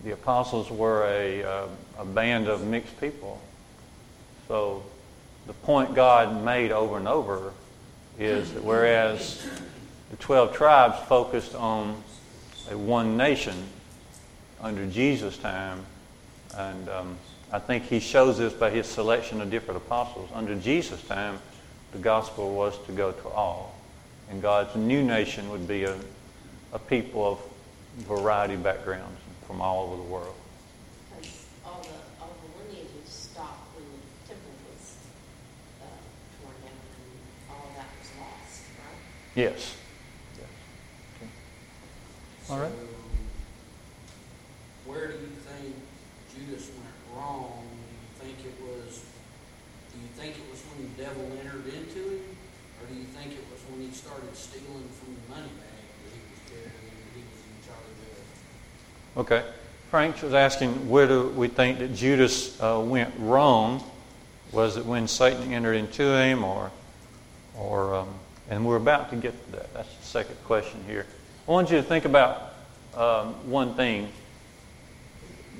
the 0.02 0.12
apostles 0.12 0.70
were 0.70 1.06
a, 1.06 1.44
uh, 1.44 1.66
a 1.98 2.04
band 2.04 2.48
of 2.48 2.66
mixed 2.66 2.98
people. 3.00 3.40
So 4.48 4.82
the 5.46 5.52
point 5.52 5.94
God 5.94 6.42
made 6.42 6.72
over 6.72 6.96
and 6.96 7.06
over 7.06 7.52
is 8.18 8.52
that 8.54 8.64
whereas 8.64 9.46
the 10.12 10.18
12 10.18 10.54
tribes 10.54 10.98
focused 11.08 11.54
on 11.54 12.02
a 12.70 12.76
one 12.76 13.16
nation 13.16 13.56
under 14.60 14.86
Jesus' 14.86 15.38
time, 15.38 15.86
and 16.54 16.88
um, 16.90 17.16
I 17.50 17.58
think 17.58 17.84
he 17.84 17.98
shows 17.98 18.36
this 18.36 18.52
by 18.52 18.68
his 18.68 18.86
selection 18.86 19.40
of 19.40 19.50
different 19.50 19.78
apostles. 19.78 20.28
Under 20.34 20.54
Jesus' 20.54 21.02
time, 21.04 21.38
the 21.92 21.98
gospel 21.98 22.54
was 22.54 22.76
to 22.84 22.92
go 22.92 23.12
to 23.12 23.28
all. 23.28 23.74
And 24.28 24.42
God's 24.42 24.76
new 24.76 25.02
nation 25.02 25.48
would 25.48 25.66
be 25.66 25.84
a, 25.84 25.96
a 26.74 26.78
people 26.78 27.26
of 27.26 28.04
variety 28.04 28.52
of 28.52 28.62
backgrounds 28.62 29.18
from 29.46 29.62
all 29.62 29.86
over 29.86 29.96
the 29.96 30.08
world. 30.10 30.34
Because 31.16 31.46
all 31.64 31.80
the, 31.82 32.22
all 32.22 32.36
the 32.42 32.64
lineages 32.64 33.08
stopped 33.08 33.74
when 33.76 33.84
the 33.86 34.28
temple 34.28 34.52
was 34.70 34.94
uh, 35.80 35.86
torn 36.42 36.54
down 36.60 36.70
and 36.70 37.50
all 37.50 37.72
that 37.76 37.88
was 37.98 38.10
lost, 38.20 38.62
right? 38.76 38.98
Yes. 39.34 39.76
All 42.50 42.58
right. 42.58 42.70
So, 42.70 42.76
Where 44.90 45.08
do 45.08 45.14
you 45.14 45.30
think 45.46 45.74
Judas 46.34 46.70
went 46.74 46.96
wrong? 47.14 47.62
Do 48.20 48.26
you 48.26 48.34
think 48.34 48.46
it 48.46 48.56
was, 48.62 49.04
do 49.92 49.98
you 50.00 50.08
think 50.16 50.36
it 50.36 50.50
was 50.50 50.60
when 50.70 50.82
the 50.82 51.02
devil 51.02 51.24
entered 51.40 51.66
into 51.66 52.16
him? 52.16 52.36
Or 52.80 52.86
do 52.88 52.94
you 52.94 53.04
think 53.04 53.32
it 53.32 53.44
was 53.50 53.60
when 53.70 53.86
he 53.86 53.94
started 53.94 54.34
stealing 54.34 54.88
from 54.98 55.14
the 55.14 55.34
money 55.34 55.52
bag 55.54 55.86
that 56.02 56.12
he 56.12 56.20
was 56.30 56.40
carrying 56.50 56.90
and 56.90 57.10
he 57.14 57.22
was 57.22 57.40
in 57.46 57.56
charge 57.66 57.96
of? 59.16 59.22
Okay. 59.22 59.44
Frank 59.90 60.22
was 60.22 60.34
asking 60.34 60.88
where 60.88 61.06
do 61.06 61.28
we 61.28 61.46
think 61.48 61.78
that 61.78 61.94
Judas 61.94 62.60
uh, 62.60 62.82
went 62.84 63.14
wrong? 63.18 63.84
Was 64.50 64.76
it 64.76 64.84
when 64.84 65.06
Satan 65.06 65.52
entered 65.52 65.74
into 65.74 66.02
him, 66.02 66.44
or, 66.44 66.70
or, 67.56 67.94
um, 67.94 68.08
and 68.50 68.66
we're 68.66 68.76
about 68.76 69.10
to 69.10 69.16
get 69.16 69.32
to 69.46 69.52
that. 69.52 69.72
That's 69.72 69.96
the 69.96 70.04
second 70.04 70.36
question 70.44 70.82
here. 70.86 71.06
I 71.46 71.50
want 71.50 71.72
you 71.72 71.76
to 71.78 71.82
think 71.82 72.04
about 72.04 72.54
um, 72.96 73.50
one 73.50 73.74
thing. 73.74 74.12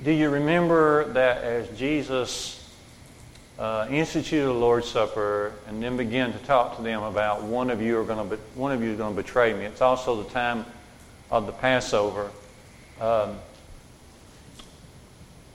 Do 0.01 0.11
you 0.11 0.29
remember 0.29 1.11
that 1.11 1.43
as 1.43 1.67
Jesus 1.77 2.73
uh, 3.59 3.87
instituted 3.89 4.45
the 4.45 4.53
Lord's 4.53 4.87
Supper 4.87 5.51
and 5.67 5.83
then 5.83 5.97
began 5.97 6.31
to 6.31 6.39
talk 6.39 6.77
to 6.77 6.81
them 6.81 7.03
about 7.03 7.43
one 7.43 7.69
of 7.69 7.81
you 7.81 7.99
are 7.99 8.05
going 8.05 8.29
to 8.29 8.37
be, 8.37 8.41
one 8.55 8.71
of 8.71 8.81
you 8.81 8.91
is 8.91 8.97
going 8.97 9.13
to 9.13 9.21
betray 9.21 9.53
me? 9.53 9.65
It's 9.65 9.81
also 9.81 10.23
the 10.23 10.29
time 10.29 10.65
of 11.29 11.47
the 11.47 11.51
Passover. 11.51 12.31
Um, 13.01 13.35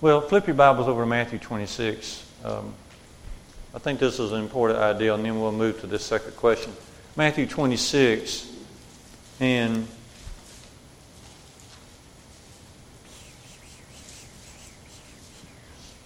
well, 0.02 0.20
flip 0.20 0.46
your 0.46 0.56
Bibles 0.56 0.88
over 0.88 1.04
to 1.04 1.06
Matthew 1.06 1.38
26. 1.38 2.30
Um, 2.44 2.74
I 3.74 3.78
think 3.78 3.98
this 3.98 4.18
is 4.18 4.32
an 4.32 4.42
important 4.42 4.78
idea, 4.78 5.14
and 5.14 5.24
then 5.24 5.40
we'll 5.40 5.52
move 5.52 5.80
to 5.80 5.86
this 5.86 6.04
second 6.04 6.36
question. 6.36 6.74
Matthew 7.16 7.46
26, 7.46 8.52
and 9.40 9.88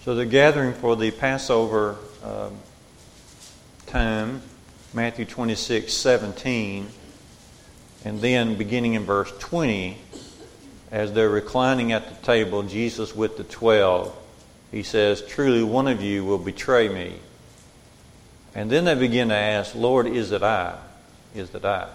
so 0.04 0.14
the 0.14 0.26
gathering 0.26 0.74
for 0.74 0.96
the 0.96 1.10
Passover 1.10 1.96
um, 2.24 2.56
time, 3.86 4.42
Matthew 4.92 5.24
26, 5.24 5.92
17, 5.92 6.88
and 8.04 8.20
then 8.20 8.56
beginning 8.56 8.94
in 8.94 9.04
verse 9.04 9.32
20 9.38 9.96
as 10.92 11.12
they're 11.14 11.30
reclining 11.30 11.92
at 11.92 12.06
the 12.08 12.26
table, 12.26 12.62
Jesus 12.62 13.16
with 13.16 13.38
the 13.38 13.44
twelve, 13.44 14.14
he 14.70 14.82
says, 14.82 15.22
Truly 15.22 15.62
one 15.62 15.88
of 15.88 16.02
you 16.02 16.22
will 16.22 16.38
betray 16.38 16.88
me. 16.88 17.14
And 18.54 18.70
then 18.70 18.84
they 18.84 18.94
begin 18.94 19.30
to 19.30 19.34
ask, 19.34 19.74
Lord, 19.74 20.06
is 20.06 20.32
it 20.32 20.42
I? 20.42 20.76
Is 21.34 21.54
it 21.54 21.64
I? 21.64 21.88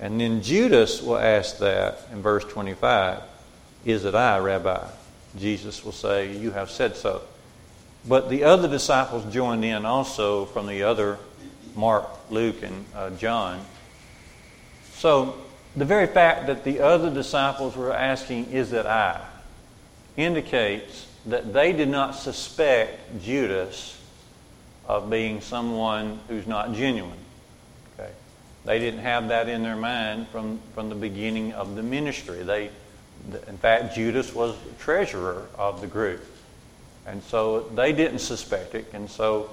And 0.00 0.18
then 0.18 0.42
Judas 0.42 1.02
will 1.02 1.18
ask 1.18 1.58
that 1.58 1.98
in 2.10 2.22
verse 2.22 2.44
25, 2.44 3.22
Is 3.84 4.06
it 4.06 4.14
I, 4.14 4.38
Rabbi? 4.38 4.88
Jesus 5.38 5.84
will 5.84 5.92
say, 5.92 6.36
You 6.36 6.50
have 6.50 6.70
said 6.70 6.96
so. 6.96 7.22
But 8.08 8.30
the 8.30 8.44
other 8.44 8.68
disciples 8.68 9.32
joined 9.32 9.64
in 9.64 9.84
also 9.84 10.46
from 10.46 10.66
the 10.66 10.82
other, 10.84 11.18
Mark, 11.76 12.06
Luke, 12.30 12.62
and 12.62 12.84
uh, 12.94 13.10
John. 13.10 13.64
So 14.94 15.36
the 15.76 15.84
very 15.84 16.06
fact 16.06 16.46
that 16.46 16.64
the 16.64 16.80
other 16.80 17.10
disciples 17.12 17.76
were 17.76 17.92
asking, 17.92 18.52
Is 18.52 18.72
it 18.72 18.86
I? 18.86 19.20
indicates 20.16 21.06
that 21.26 21.52
they 21.52 21.72
did 21.72 21.88
not 21.88 22.14
suspect 22.14 23.22
Judas 23.22 23.98
of 24.86 25.08
being 25.10 25.40
someone 25.40 26.18
who's 26.28 26.46
not 26.46 26.72
genuine. 26.72 27.18
Okay? 27.98 28.10
They 28.64 28.78
didn't 28.78 29.00
have 29.00 29.28
that 29.28 29.48
in 29.48 29.62
their 29.62 29.76
mind 29.76 30.28
from, 30.28 30.60
from 30.74 30.88
the 30.88 30.94
beginning 30.94 31.52
of 31.52 31.76
the 31.76 31.82
ministry. 31.82 32.42
They, 32.42 32.70
in 33.48 33.58
fact, 33.58 33.94
Judas 33.94 34.34
was 34.34 34.56
treasurer 34.78 35.46
of 35.56 35.80
the 35.80 35.86
group. 35.86 36.24
And 37.06 37.22
so 37.22 37.60
they 37.60 37.92
didn't 37.92 38.20
suspect 38.20 38.74
it. 38.74 38.86
And 38.92 39.10
so 39.10 39.50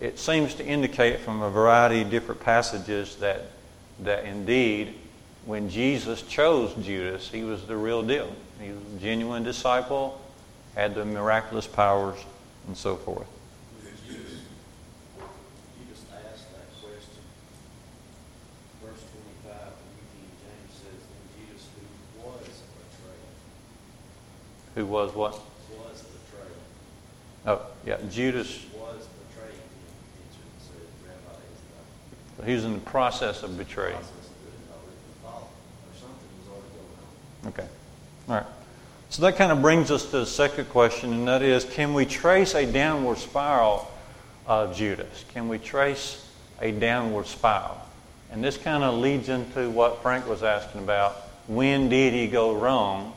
it 0.00 0.18
seems 0.18 0.54
to 0.54 0.64
indicate 0.64 1.20
from 1.20 1.42
a 1.42 1.50
variety 1.50 2.02
of 2.02 2.10
different 2.10 2.40
passages 2.40 3.16
that, 3.16 3.50
that 4.00 4.24
indeed 4.24 4.94
when 5.46 5.70
Jesus 5.70 6.22
chose 6.22 6.74
Judas, 6.84 7.28
he 7.28 7.42
was 7.44 7.66
the 7.66 7.76
real 7.76 8.02
deal. 8.02 8.30
He 8.60 8.70
was 8.70 8.82
a 8.96 9.00
genuine 9.00 9.42
disciple, 9.42 10.20
had 10.74 10.94
the 10.94 11.04
miraculous 11.04 11.66
powers, 11.66 12.18
and 12.66 12.76
so 12.76 12.96
forth. 12.96 13.26
You 14.04 14.16
just 15.90 16.04
asked 16.12 16.52
that 16.52 16.68
question. 16.80 17.24
Verse 18.84 19.00
25 19.42 19.52
of 19.52 19.72
New 19.96 20.06
King 20.12 20.28
James 20.44 20.72
says, 20.76 21.00
Then 21.08 21.24
Judas, 21.34 21.64
who 21.74 22.28
was 22.28 22.44
betrayed, 22.78 23.34
Who 24.80 24.86
was 24.86 25.14
what? 25.14 25.32
was 25.32 26.02
betrayed, 26.02 26.56
Oh, 27.46 27.60
yeah, 27.84 27.98
Judas. 28.10 28.64
was 28.74 29.06
betraying 29.28 29.52
him, 29.52 29.60
answered 30.24 30.40
and 30.40 30.62
said, 30.64 31.06
Rabbi, 31.06 31.36
is 31.36 32.38
the 32.38 32.46
He 32.46 32.54
was 32.54 32.64
in 32.64 32.72
the 32.72 32.90
process 32.90 33.42
of 33.42 33.58
betraying. 33.58 33.92
process 33.92 34.10
good 34.42 34.54
and 34.54 34.72
already 34.72 34.96
followed, 35.22 35.42
or 35.42 36.00
something 36.00 36.28
was 36.38 36.48
already 36.48 36.72
going 36.72 37.44
on. 37.44 37.52
Okay. 37.52 37.68
All 38.30 38.34
right. 38.36 38.46
So 39.10 39.20
that 39.20 39.36
kind 39.36 39.52
of 39.52 39.60
brings 39.60 39.90
us 39.90 40.06
to 40.06 40.20
the 40.20 40.24
second 40.26 40.70
question, 40.70 41.12
and 41.12 41.28
that 41.28 41.42
is 41.42 41.64
can 41.66 41.92
we 41.92 42.06
trace 42.06 42.54
a 42.54 42.64
downward 42.64 43.18
spiral 43.18 43.86
of 44.46 44.74
Judas? 44.74 45.26
Can 45.34 45.48
we 45.50 45.58
trace 45.58 46.26
a 46.58 46.70
downward 46.72 47.26
spiral? 47.26 47.76
And 48.32 48.42
this 48.42 48.56
kind 48.56 48.82
of 48.82 48.94
leads 48.94 49.28
into 49.28 49.68
what 49.68 50.00
Frank 50.00 50.26
was 50.26 50.42
asking 50.42 50.80
about. 50.80 51.16
When 51.48 51.90
did 51.90 52.14
he 52.14 52.28
go 52.28 52.54
wrong? 52.54 53.12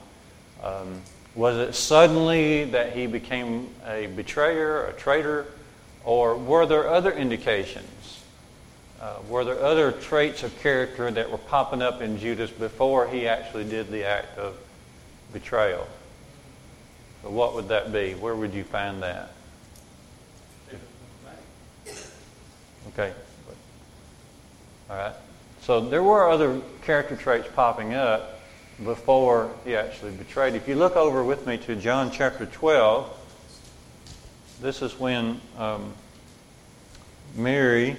Um, 0.61 1.01
was 1.35 1.57
it 1.57 1.73
suddenly 1.73 2.65
that 2.65 2.93
he 2.93 3.07
became 3.07 3.69
a 3.87 4.05
betrayer, 4.07 4.85
a 4.85 4.93
traitor, 4.93 5.47
or 6.03 6.37
were 6.37 6.65
there 6.65 6.89
other 6.89 7.11
indications? 7.11 8.23
Uh, 9.01 9.15
were 9.27 9.43
there 9.43 9.59
other 9.59 9.91
traits 9.91 10.43
of 10.43 10.57
character 10.61 11.09
that 11.11 11.29
were 11.29 11.37
popping 11.37 11.81
up 11.81 12.01
in 12.01 12.19
Judas 12.19 12.51
before 12.51 13.07
he 13.07 13.27
actually 13.27 13.65
did 13.65 13.89
the 13.89 14.05
act 14.05 14.37
of 14.37 14.55
betrayal? 15.33 15.87
So, 17.23 17.29
what 17.29 17.55
would 17.55 17.69
that 17.69 17.91
be? 17.91 18.13
Where 18.13 18.35
would 18.35 18.53
you 18.53 18.63
find 18.63 19.01
that? 19.01 19.33
Okay. 22.89 23.11
All 24.89 24.95
right. 24.95 25.13
So, 25.61 25.81
there 25.81 26.03
were 26.03 26.29
other 26.29 26.61
character 26.83 27.15
traits 27.15 27.47
popping 27.55 27.93
up 27.95 28.39
before 28.81 29.51
he 29.65 29.75
actually 29.75 30.11
betrayed. 30.11 30.55
If 30.55 30.67
you 30.67 30.75
look 30.75 30.95
over 30.95 31.23
with 31.23 31.45
me 31.45 31.57
to 31.59 31.75
John 31.75 32.11
chapter 32.11 32.45
12, 32.45 33.19
this 34.61 34.81
is 34.81 34.97
when 34.99 35.41
um, 35.57 35.93
Mary 37.35 37.97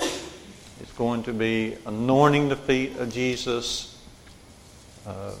is 0.00 0.92
going 0.96 1.24
to 1.24 1.32
be 1.32 1.76
anointing 1.84 2.48
the 2.48 2.56
feet 2.56 2.96
of 2.96 3.12
Jesus, 3.12 4.00
um, 5.06 5.34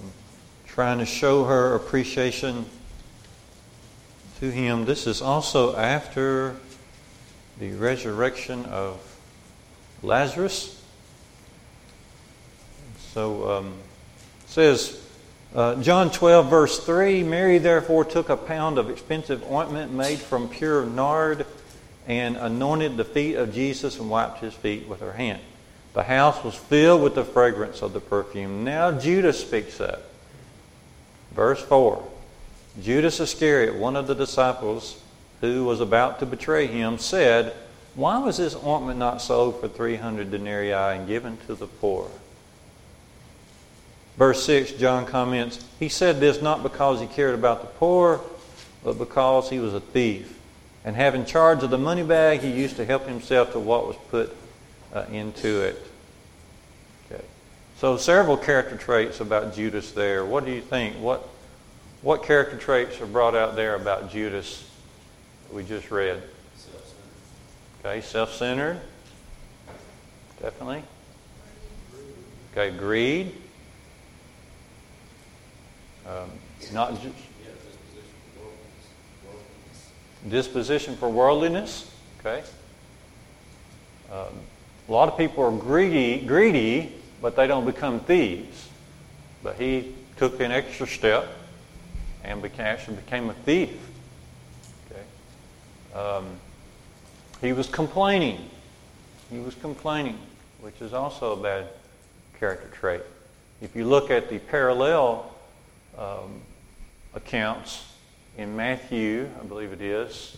trying 0.66 0.98
to 0.98 1.06
show 1.06 1.44
her 1.44 1.74
appreciation 1.74 2.66
to 4.40 4.50
him. 4.50 4.84
This 4.84 5.06
is 5.06 5.22
also 5.22 5.76
after 5.76 6.56
the 7.60 7.72
resurrection 7.72 8.64
of 8.66 9.00
Lazarus. 10.02 10.81
So 13.12 13.58
um, 13.58 13.74
says 14.46 14.98
Uh, 15.54 15.74
John 15.82 16.10
12, 16.10 16.48
verse 16.48 16.78
3 16.78 17.22
Mary 17.24 17.58
therefore 17.58 18.06
took 18.06 18.30
a 18.30 18.38
pound 18.38 18.78
of 18.78 18.88
expensive 18.88 19.44
ointment 19.50 19.92
made 19.92 20.18
from 20.18 20.48
pure 20.48 20.86
nard 20.86 21.44
and 22.08 22.38
anointed 22.38 22.96
the 22.96 23.04
feet 23.04 23.34
of 23.36 23.52
Jesus 23.52 23.98
and 23.98 24.08
wiped 24.08 24.38
his 24.38 24.54
feet 24.54 24.88
with 24.88 25.00
her 25.00 25.12
hand. 25.12 25.42
The 25.92 26.04
house 26.04 26.42
was 26.42 26.54
filled 26.54 27.02
with 27.02 27.14
the 27.14 27.24
fragrance 27.24 27.82
of 27.82 27.92
the 27.92 28.00
perfume. 28.00 28.64
Now 28.64 28.92
Judas 28.92 29.40
speaks 29.40 29.78
up. 29.78 30.02
Verse 31.32 31.62
4 31.62 32.02
Judas 32.80 33.20
Iscariot, 33.20 33.74
one 33.74 33.96
of 33.96 34.06
the 34.06 34.14
disciples 34.14 35.02
who 35.42 35.66
was 35.66 35.80
about 35.80 36.18
to 36.20 36.26
betray 36.26 36.66
him, 36.66 36.96
said, 36.96 37.52
Why 37.94 38.16
was 38.16 38.38
this 38.38 38.56
ointment 38.56 38.98
not 38.98 39.20
sold 39.20 39.60
for 39.60 39.68
300 39.68 40.30
denarii 40.30 40.72
and 40.72 41.06
given 41.06 41.36
to 41.46 41.54
the 41.54 41.66
poor? 41.66 42.10
Verse 44.16 44.44
6, 44.44 44.72
John 44.72 45.06
comments, 45.06 45.64
He 45.78 45.88
said 45.88 46.20
this 46.20 46.42
not 46.42 46.62
because 46.62 47.00
he 47.00 47.06
cared 47.06 47.34
about 47.34 47.62
the 47.62 47.66
poor, 47.66 48.20
but 48.84 48.98
because 48.98 49.48
he 49.48 49.58
was 49.58 49.74
a 49.74 49.80
thief. 49.80 50.38
And 50.84 50.96
having 50.96 51.24
charge 51.24 51.62
of 51.62 51.70
the 51.70 51.78
money 51.78 52.02
bag, 52.02 52.40
he 52.40 52.50
used 52.50 52.76
to 52.76 52.84
help 52.84 53.06
himself 53.06 53.52
to 53.52 53.58
what 53.58 53.86
was 53.86 53.96
put 54.10 54.36
uh, 54.92 55.04
into 55.10 55.62
it. 55.62 55.80
Okay. 57.06 57.24
So 57.78 57.96
several 57.96 58.36
character 58.36 58.76
traits 58.76 59.20
about 59.20 59.54
Judas 59.54 59.92
there. 59.92 60.24
What 60.24 60.44
do 60.44 60.52
you 60.52 60.60
think? 60.60 60.96
What, 60.96 61.26
what 62.02 62.24
character 62.24 62.56
traits 62.56 63.00
are 63.00 63.06
brought 63.06 63.34
out 63.34 63.54
there 63.56 63.76
about 63.76 64.10
Judas 64.10 64.68
we 65.52 65.62
just 65.62 65.90
read? 65.90 66.22
Self-centered. 66.56 67.88
Okay, 67.88 68.00
self-centered. 68.00 68.80
Definitely. 70.40 70.82
Okay, 72.52 72.76
greed. 72.76 73.34
Um, 76.06 76.30
not. 76.72 76.92
Worldliness. 76.92 77.12
disposition 80.28 80.96
for 80.96 81.08
worldliness. 81.08 81.90
Okay. 82.20 82.42
Um, 84.10 84.34
a 84.88 84.92
lot 84.92 85.08
of 85.08 85.16
people 85.16 85.44
are 85.44 85.50
greedy, 85.50 86.20
greedy, 86.20 86.92
but 87.20 87.36
they 87.36 87.46
don't 87.46 87.64
become 87.64 88.00
thieves. 88.00 88.68
But 89.42 89.56
he 89.56 89.94
took 90.16 90.40
an 90.40 90.52
extra 90.52 90.86
step 90.86 91.28
and 92.24 92.42
became, 92.42 92.66
actually 92.66 92.96
became 92.96 93.30
a 93.30 93.34
thief. 93.34 93.70
Okay. 94.90 95.98
Um, 95.98 96.26
he 97.40 97.52
was 97.52 97.68
complaining. 97.68 98.50
He 99.30 99.38
was 99.38 99.54
complaining, 99.54 100.18
which 100.60 100.80
is 100.80 100.92
also 100.92 101.32
a 101.32 101.42
bad 101.42 101.68
character 102.38 102.68
trait. 102.68 103.02
If 103.60 103.74
you 103.74 103.84
look 103.84 104.10
at 104.10 104.28
the 104.28 104.38
parallel 104.38 105.31
um, 105.98 106.40
accounts 107.14 107.84
in 108.38 108.56
Matthew, 108.56 109.28
I 109.40 109.44
believe 109.44 109.72
it 109.72 109.82
is, 109.82 110.36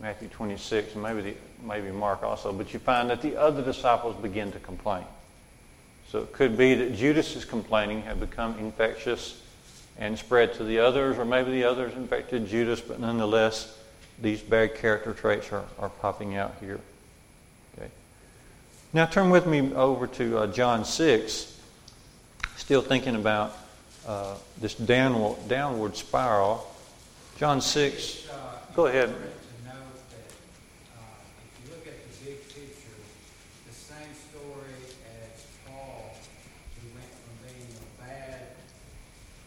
Matthew 0.00 0.28
26, 0.28 0.94
and 0.94 1.02
maybe, 1.02 1.20
the, 1.20 1.34
maybe 1.62 1.90
Mark 1.90 2.22
also, 2.22 2.52
but 2.52 2.72
you 2.72 2.78
find 2.78 3.10
that 3.10 3.22
the 3.22 3.36
other 3.36 3.62
disciples 3.62 4.16
begin 4.20 4.50
to 4.52 4.58
complain. 4.58 5.04
So 6.10 6.20
it 6.20 6.32
could 6.32 6.56
be 6.56 6.74
that 6.74 6.94
Judas's 6.94 7.44
complaining 7.44 8.02
had 8.02 8.20
become 8.20 8.58
infectious 8.58 9.40
and 9.98 10.18
spread 10.18 10.54
to 10.54 10.64
the 10.64 10.78
others, 10.78 11.18
or 11.18 11.24
maybe 11.24 11.52
the 11.52 11.64
others 11.64 11.94
infected 11.94 12.46
Judas, 12.46 12.80
but 12.80 12.98
nonetheless, 12.98 13.78
these 14.20 14.40
bad 14.40 14.74
character 14.74 15.12
traits 15.12 15.52
are, 15.52 15.64
are 15.78 15.88
popping 15.88 16.36
out 16.36 16.54
here. 16.60 16.80
Okay. 17.76 17.90
Now 18.92 19.06
turn 19.06 19.30
with 19.30 19.46
me 19.46 19.72
over 19.74 20.06
to 20.08 20.38
uh, 20.38 20.46
John 20.48 20.84
6, 20.84 21.60
still 22.56 22.82
thinking 22.82 23.16
about 23.16 23.56
uh, 24.06 24.36
this 24.60 24.74
downward, 24.74 25.36
downward 25.48 25.96
spiral. 25.96 26.70
John 27.38 27.60
6, 27.60 28.28
uh, 28.30 28.58
Go 28.74 28.86
ahead. 28.86 29.08
important 29.08 29.32
To 29.34 29.74
note 29.74 29.98
that, 30.10 30.30
uh, 30.94 31.02
if 31.42 31.52
you 31.64 31.74
look 31.74 31.86
at 31.86 31.98
the 31.98 32.12
big 32.24 32.38
picture, 32.46 32.98
the 33.66 33.74
same 33.74 34.12
story 34.30 34.78
as 35.26 35.42
Paul, 35.66 36.14
who 36.78 36.84
went 36.94 37.10
from 37.10 37.34
being 37.42 37.70
a 37.74 37.86
bad, 38.02 38.54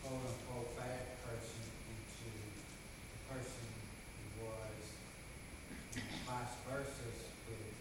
quote 0.04 0.20
unquote, 0.20 0.76
bad 0.76 1.06
person 1.24 1.64
into 1.88 2.28
the 2.28 3.20
person 3.32 3.64
he 4.20 4.28
was, 4.44 4.84
and 5.96 6.04
vice 6.28 6.56
versa 6.68 7.08
with, 7.48 7.72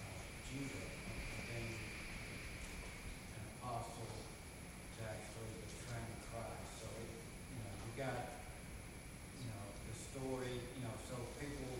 uh, 0.00 0.16
Judah, 0.48 0.86
from 0.96 1.44
being 1.44 1.76
an 3.36 3.44
apostle 3.60 4.08
to 4.96 5.00
actually 5.04 5.52
betraying 5.68 6.16
Christ. 6.32 6.68
So, 6.80 6.88
you 6.88 7.60
know, 7.60 7.72
you 7.84 7.92
got 8.00 8.40
you 9.40 9.48
know, 9.48 9.64
the 9.88 9.96
story, 9.96 10.52
you 10.76 10.82
know, 10.84 10.92
so 11.08 11.16
people, 11.40 11.72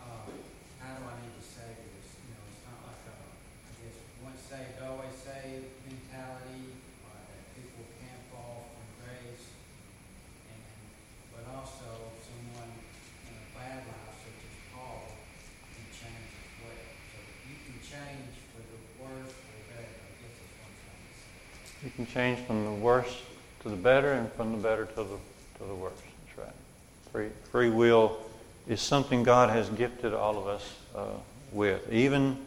uh, 0.00 0.32
how 0.80 0.92
do 0.96 1.02
I 1.04 1.14
need 1.20 1.36
to 1.36 1.44
say 1.44 1.68
this? 1.76 2.08
You 2.24 2.32
know, 2.32 2.44
it's 2.48 2.64
not 2.64 2.80
like 2.88 3.04
a, 3.04 3.16
I 3.20 3.70
guess, 3.84 3.96
once 4.24 4.40
saved, 4.48 4.80
always 4.80 5.12
saved 5.12 5.68
mentality, 5.84 6.72
uh, 7.04 7.20
that 7.28 7.42
people 7.52 7.84
can 8.00 8.16
fall 8.32 8.72
from 8.72 8.88
grace. 9.04 9.44
And, 10.48 10.64
but 11.36 11.44
also 11.52 12.16
someone 12.24 12.72
in 13.28 13.34
a 13.36 13.46
bad 13.52 13.84
life 13.92 14.16
such 14.24 14.40
as 14.40 14.54
Paul 14.72 15.04
can 15.68 15.84
change 15.92 16.32
as 16.32 16.52
well. 16.64 16.88
So 17.12 17.18
you 17.44 17.56
can 17.60 17.76
change 17.84 18.32
for 18.56 18.64
the 18.64 18.80
worse 19.04 19.36
or 19.36 19.52
the 19.52 19.64
better, 19.68 20.00
I 20.00 20.12
guess 20.16 20.32
that's 20.32 20.54
what 20.56 20.72
I'm 20.72 20.76
trying 20.80 21.04
to 21.04 21.16
say. 21.20 21.36
You 21.84 21.90
can 21.90 22.06
change 22.06 22.38
from 22.46 22.64
the 22.64 22.72
worst 22.72 23.14
to 23.62 23.68
the 23.68 23.76
better 23.76 24.12
and 24.12 24.32
from 24.32 24.52
the 24.52 24.58
better 24.58 24.86
to 24.86 24.96
the, 24.96 25.18
to 25.58 25.64
the 25.66 25.74
worst. 25.74 26.02
That's 26.26 26.38
right. 26.38 26.54
Free, 27.12 27.28
free 27.50 27.68
will 27.68 28.16
is 28.66 28.80
something 28.80 29.22
God 29.22 29.50
has 29.50 29.68
gifted 29.68 30.14
all 30.14 30.38
of 30.38 30.46
us 30.46 30.74
uh, 30.96 31.06
with. 31.52 31.92
Even, 31.92 32.38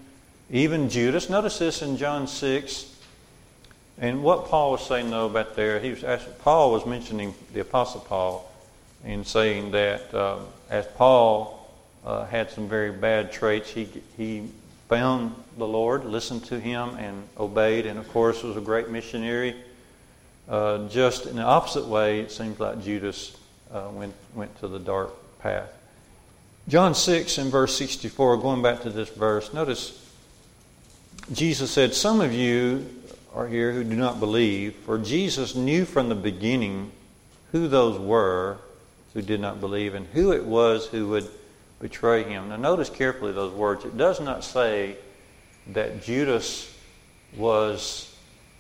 even 0.49 0.89
Judas. 0.89 1.29
Notice 1.29 1.59
this 1.59 1.83
in 1.83 1.97
John 1.97 2.27
6. 2.27 2.95
And 3.99 4.23
what 4.23 4.45
Paul 4.45 4.71
was 4.71 4.85
saying, 4.85 5.11
though, 5.11 5.27
about 5.27 5.55
there, 5.55 5.79
he 5.79 5.91
was 5.91 6.03
asking, 6.03 6.33
Paul 6.39 6.71
was 6.71 6.85
mentioning 6.85 7.35
the 7.53 7.59
Apostle 7.59 8.01
Paul 8.01 8.51
and 9.03 9.25
saying 9.25 9.71
that 9.71 10.13
uh, 10.13 10.39
as 10.69 10.87
Paul 10.95 11.69
uh, 12.03 12.25
had 12.25 12.49
some 12.49 12.67
very 12.67 12.91
bad 12.91 13.31
traits, 13.31 13.69
he, 13.69 13.87
he 14.17 14.49
found 14.87 15.35
the 15.57 15.67
Lord, 15.67 16.05
listened 16.05 16.45
to 16.45 16.59
him, 16.59 16.95
and 16.97 17.27
obeyed, 17.37 17.85
and 17.85 17.99
of 17.99 18.07
course 18.09 18.43
was 18.43 18.57
a 18.57 18.61
great 18.61 18.89
missionary. 18.89 19.55
Uh, 20.47 20.87
just 20.87 21.25
in 21.25 21.35
the 21.35 21.43
opposite 21.43 21.85
way, 21.85 22.21
it 22.21 22.31
seems 22.31 22.59
like 22.59 22.81
Judas 22.81 23.35
uh, 23.71 23.89
went, 23.91 24.13
went 24.33 24.57
to 24.59 24.67
the 24.67 24.79
dark 24.79 25.11
path. 25.39 25.69
John 26.67 26.95
6 26.95 27.37
and 27.37 27.51
verse 27.51 27.77
64, 27.77 28.37
going 28.37 28.61
back 28.61 28.81
to 28.81 28.89
this 28.89 29.09
verse, 29.09 29.53
notice 29.53 30.03
Jesus 31.31 31.71
said, 31.71 31.93
Some 31.93 32.21
of 32.21 32.33
you 32.33 32.89
are 33.33 33.47
here 33.47 33.73
who 33.73 33.83
do 33.83 33.95
not 33.95 34.19
believe, 34.19 34.75
for 34.85 34.97
Jesus 34.97 35.55
knew 35.55 35.85
from 35.85 36.09
the 36.09 36.15
beginning 36.15 36.91
who 37.51 37.67
those 37.67 37.99
were 37.99 38.57
who 39.13 39.21
did 39.21 39.39
not 39.39 39.59
believe 39.59 39.95
and 39.95 40.05
who 40.07 40.31
it 40.31 40.45
was 40.45 40.85
who 40.87 41.07
would 41.07 41.27
betray 41.79 42.23
him. 42.23 42.49
Now, 42.49 42.57
notice 42.57 42.89
carefully 42.89 43.31
those 43.31 43.53
words. 43.53 43.85
It 43.85 43.97
does 43.97 44.19
not 44.19 44.43
say 44.43 44.97
that 45.73 46.03
Judas 46.03 46.73
was 47.35 48.15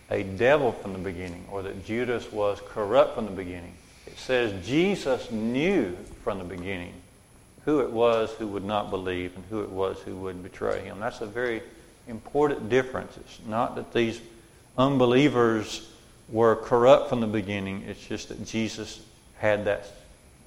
a 0.09 0.23
devil 0.23 0.71
from 0.71 0.93
the 0.93 0.99
beginning 0.99 1.45
or 1.51 1.61
that 1.63 1.85
Judas 1.85 2.31
was 2.31 2.61
corrupt 2.69 3.15
from 3.15 3.25
the 3.25 3.31
beginning. 3.31 3.73
It 4.05 4.17
says 4.17 4.65
Jesus 4.65 5.31
knew 5.31 5.97
from 6.23 6.37
the 6.37 6.43
beginning 6.43 6.93
who 7.65 7.81
it 7.81 7.91
was 7.91 8.31
who 8.31 8.47
would 8.47 8.63
not 8.63 8.89
believe 8.89 9.35
and 9.35 9.43
who 9.49 9.61
it 9.61 9.69
was 9.69 9.99
who 9.99 10.15
would 10.15 10.41
betray 10.43 10.81
him. 10.81 10.99
That's 10.99 11.21
a 11.21 11.25
very 11.25 11.61
important 12.07 12.69
difference. 12.69 13.17
It's 13.17 13.39
not 13.45 13.75
that 13.75 13.91
these 13.93 14.21
unbelievers 14.77 15.89
were 16.29 16.55
corrupt 16.55 17.09
from 17.09 17.19
the 17.21 17.27
beginning, 17.27 17.83
it's 17.87 18.05
just 18.05 18.29
that 18.29 18.45
Jesus 18.45 19.01
had 19.37 19.65
that 19.65 19.85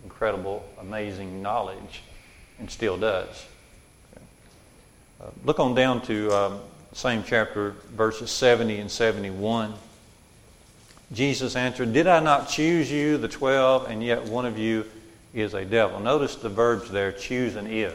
incredible, 0.05 0.65
amazing 0.81 1.43
knowledge 1.43 2.03
and 2.61 2.71
still 2.71 2.97
does. 2.97 3.47
Okay. 4.15 4.25
Uh, 5.21 5.31
look 5.45 5.59
on 5.59 5.75
down 5.75 6.01
to 6.03 6.31
um, 6.33 6.61
same 6.93 7.25
chapter, 7.27 7.71
verses 7.97 8.31
70 8.31 8.79
and 8.79 8.91
71. 8.91 9.75
Jesus 11.13 11.57
answered, 11.57 11.93
Did 11.93 12.07
I 12.07 12.21
not 12.21 12.49
choose 12.49 12.91
you, 12.91 13.19
the 13.19 13.29
twelve, 13.29 13.91
and 13.91 14.03
yet 14.03 14.23
one 14.25 14.47
of 14.47 14.57
you 14.59 14.87
is 15.35 15.55
a 15.55 15.65
devil? 15.65 15.99
Notice 15.99 16.37
the 16.37 16.49
verbs 16.49 16.91
there, 16.91 17.11
choose 17.11 17.57
and 17.57 17.67
is. 17.67 17.93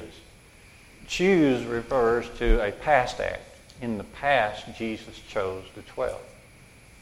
Choose 1.07 1.65
refers 1.65 2.27
to 2.39 2.65
a 2.65 2.71
past 2.71 3.21
act. 3.21 3.41
In 3.81 3.97
the 3.97 4.03
past, 4.03 4.65
Jesus 4.77 5.17
chose 5.29 5.63
the 5.75 5.81
twelve. 5.83 6.21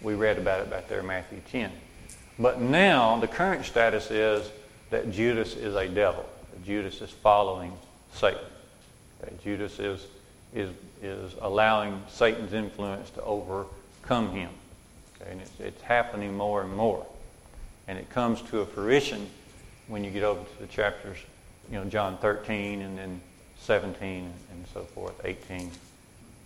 We 0.02 0.13
read 0.13 0.38
about 0.38 0.60
it 0.60 0.69
back 0.69 0.88
there 0.88 0.99
in 0.99 1.08
Matthew 1.08 1.39
10. 1.49 1.71
But 2.38 2.60
now, 2.60 3.19
the 3.19 3.28
current 3.28 3.65
status 3.65 4.12
is 4.12 4.52
that 4.89 5.12
Judas 5.12 5.56
is 5.56 5.76
a 5.76 5.88
devil. 5.88 6.26
Judas 6.66 7.02
is 7.02 7.10
following 7.10 7.74
Satan. 8.13 8.39
Okay, 9.24 9.34
Judas 9.44 9.80
is, 9.80 10.06
is, 10.54 10.70
is 11.02 11.34
allowing 11.42 12.02
Satan's 12.10 12.54
influence 12.54 13.10
to 13.12 13.24
overcome 13.24 14.32
him. 14.32 14.50
Okay, 15.22 15.32
and 15.32 15.42
it's, 15.42 15.60
it's 15.60 15.82
happening 15.82 16.36
more 16.36 16.62
and 16.62 16.76
more. 16.76 17.06
And 17.88 17.98
it 17.98 18.10
comes 18.10 18.42
to 18.44 18.62
a 18.62 18.66
fruition 18.66 19.30
when 19.88 20.04
you 20.04 20.12
get 20.12 20.24
over 20.24 20.42
to 20.42 20.62
the 20.62 20.68
chapters, 20.68 21.18
you 21.70 21.78
know, 21.78 21.86
John 21.86 22.18
13 22.18 22.82
and 22.82 22.98
then 22.98 23.22
17 23.60 24.32
and 24.52 24.66
so 24.74 24.82
forth, 24.82 25.20
18. 25.24 25.72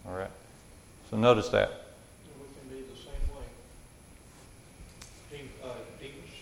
All 0.08 0.16
right? 0.16 0.32
So 1.10 1.18
notice 1.18 1.50
that. 1.50 1.70
And 1.70 2.42
we 2.42 2.48
can 2.54 2.68
be 2.70 2.84
the 2.90 2.98
same 2.98 3.24
way. 3.34 3.46
Demas, 5.32 5.52
uh, 5.64 5.80
Demas 6.00 6.36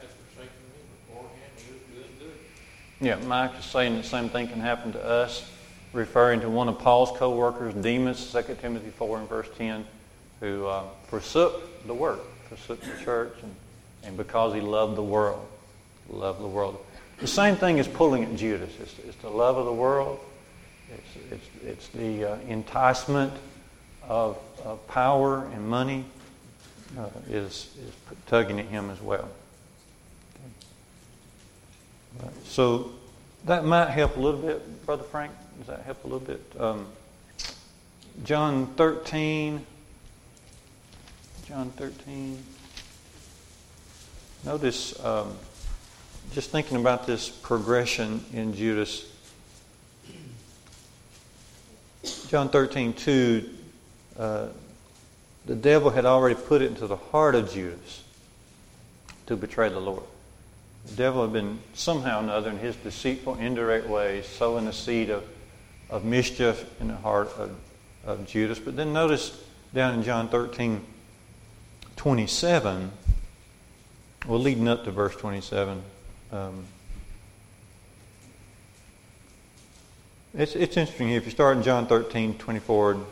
has 0.00 0.10
forsaken 0.10 0.56
me 0.72 0.80
beforehand, 1.06 1.52
he 1.56 1.72
was 1.72 1.82
doing 1.92 2.14
good. 2.18 2.38
Yeah, 3.02 3.16
Mike 3.26 3.52
is 3.58 3.64
saying 3.64 3.96
the 3.96 4.02
same 4.02 4.28
thing 4.28 4.48
can 4.48 4.60
happen 4.60 4.92
to 4.92 5.02
us, 5.02 5.50
referring 5.94 6.40
to 6.40 6.50
one 6.50 6.68
of 6.68 6.78
Paul's 6.78 7.10
co-workers, 7.16 7.72
Demas, 7.72 8.30
2 8.30 8.56
Timothy 8.60 8.90
4 8.90 9.20
and 9.20 9.28
verse 9.28 9.48
10, 9.56 9.86
who 10.40 10.66
uh, 10.66 10.84
forsook 11.06 11.86
the 11.86 11.94
work, 11.94 12.20
forsook 12.50 12.78
the 12.82 13.02
church, 13.02 13.32
and, 13.42 13.54
and 14.04 14.16
because 14.18 14.52
he 14.52 14.60
loved 14.60 14.96
the 14.96 15.02
world, 15.02 15.46
loved 16.10 16.42
the 16.42 16.46
world. 16.46 16.84
The 17.20 17.26
same 17.26 17.56
thing 17.56 17.78
is 17.78 17.88
pulling 17.88 18.22
at 18.22 18.36
Judas. 18.36 18.70
It's, 18.78 18.98
it's 18.98 19.16
the 19.16 19.30
love 19.30 19.56
of 19.56 19.64
the 19.64 19.72
world. 19.72 20.20
It's, 20.92 21.32
it's, 21.32 21.64
it's 21.64 21.88
the 21.88 22.32
uh, 22.32 22.38
enticement 22.48 23.32
of, 24.02 24.36
of 24.62 24.86
power 24.88 25.46
and 25.54 25.66
money 25.66 26.04
uh, 26.98 27.08
is, 27.30 27.74
is 27.82 27.92
tugging 28.26 28.60
at 28.60 28.66
him 28.66 28.90
as 28.90 29.00
well. 29.00 29.30
Right. 32.22 32.30
So 32.44 32.92
that 33.44 33.64
might 33.64 33.90
help 33.90 34.16
a 34.16 34.20
little 34.20 34.40
bit, 34.40 34.86
Brother 34.86 35.04
Frank. 35.04 35.32
Does 35.58 35.68
that 35.68 35.82
help 35.82 36.04
a 36.04 36.06
little 36.06 36.20
bit? 36.20 36.42
Um, 36.58 36.86
John 38.24 38.66
13. 38.74 39.64
John 41.46 41.70
13. 41.70 42.42
Notice, 44.44 45.02
um, 45.04 45.36
just 46.32 46.50
thinking 46.50 46.76
about 46.76 47.06
this 47.06 47.28
progression 47.28 48.24
in 48.32 48.54
Judas. 48.54 49.06
John 52.28 52.48
13, 52.48 52.92
2, 52.92 53.50
uh, 54.18 54.46
the 55.46 55.54
devil 55.54 55.90
had 55.90 56.06
already 56.06 56.34
put 56.34 56.62
it 56.62 56.66
into 56.66 56.86
the 56.86 56.96
heart 56.96 57.34
of 57.34 57.52
Judas 57.52 58.04
to 59.26 59.36
betray 59.36 59.68
the 59.68 59.80
Lord. 59.80 60.04
The 60.86 60.94
devil 60.94 61.22
had 61.22 61.32
been 61.32 61.58
somehow 61.74 62.20
or 62.20 62.24
another 62.24 62.50
in 62.50 62.58
his 62.58 62.76
deceitful, 62.76 63.36
indirect 63.36 63.88
ways 63.88 64.26
sowing 64.26 64.64
the 64.64 64.72
seed 64.72 65.10
of, 65.10 65.24
of 65.88 66.04
mischief 66.04 66.64
in 66.80 66.88
the 66.88 66.96
heart 66.96 67.28
of, 67.38 67.54
of 68.04 68.26
Judas. 68.26 68.58
But 68.58 68.76
then 68.76 68.92
notice 68.92 69.42
down 69.74 69.94
in 69.94 70.02
John 70.02 70.28
13, 70.28 70.84
27, 71.96 72.90
well, 74.26 74.38
leading 74.38 74.68
up 74.68 74.84
to 74.84 74.90
verse 74.90 75.14
27, 75.16 75.82
um, 76.32 76.64
it's, 80.32 80.54
it's 80.54 80.76
interesting 80.76 81.08
here. 81.08 81.18
if 81.18 81.24
you 81.24 81.30
start 81.30 81.56
in 81.56 81.62
John 81.62 81.86
13, 81.86 82.38
24, 82.38 83.04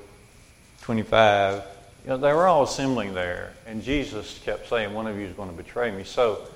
25, 0.82 1.62
you 2.04 2.10
know, 2.10 2.16
they 2.16 2.32
were 2.32 2.46
all 2.46 2.62
assembling 2.62 3.12
there, 3.12 3.52
and 3.66 3.82
Jesus 3.82 4.38
kept 4.44 4.68
saying, 4.68 4.94
One 4.94 5.06
of 5.06 5.18
you 5.18 5.26
is 5.26 5.34
going 5.34 5.50
to 5.50 5.56
betray 5.56 5.90
me. 5.90 6.04
So, 6.04 6.46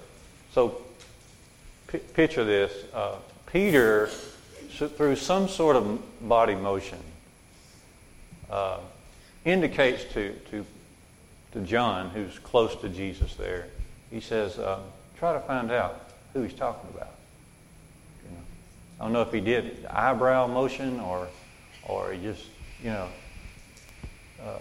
so 0.53 0.82
picture 1.99 2.45
this 2.45 2.73
uh, 2.95 3.17
Peter, 3.47 4.07
through 4.07 5.17
some 5.17 5.49
sort 5.49 5.77
of 5.77 6.01
body 6.27 6.55
motion, 6.55 6.99
uh, 8.51 8.79
indicates 9.45 10.05
to, 10.15 10.33
to, 10.51 10.65
to 11.53 11.61
John, 11.61 12.11
who's 12.11 12.39
close 12.39 12.75
to 12.77 12.89
Jesus 12.89 13.35
there, 13.35 13.67
he 14.11 14.21
says, 14.21 14.59
uh, 14.59 14.81
Try 15.19 15.35
to 15.35 15.41
find 15.41 15.71
out 15.71 16.11
who 16.33 16.43
he's 16.43 16.55
talking 16.55 16.91
about. 16.93 17.15
You 18.25 18.37
know, 18.37 18.43
I 18.99 19.05
don't 19.05 19.13
know 19.13 19.23
if 19.23 19.33
he 19.33 19.41
did 19.41 19.87
eyebrow 19.87 20.49
motion 20.49 20.99
or, 20.99 21.29
or 21.85 22.13
he 22.13 22.21
just, 22.21 22.45
you 22.83 22.91
know. 22.91 23.09
Uh, 24.45 24.59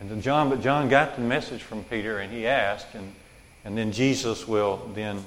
and 0.00 0.10
then 0.10 0.20
John, 0.20 0.50
but 0.50 0.60
John 0.60 0.88
got 0.90 1.16
the 1.16 1.22
message 1.22 1.62
from 1.62 1.84
Peter 1.84 2.18
and 2.18 2.30
he 2.30 2.46
asked, 2.46 2.94
and, 2.94 3.14
and 3.64 3.78
then 3.78 3.92
Jesus 3.92 4.46
will 4.46 4.90
then 4.94 5.24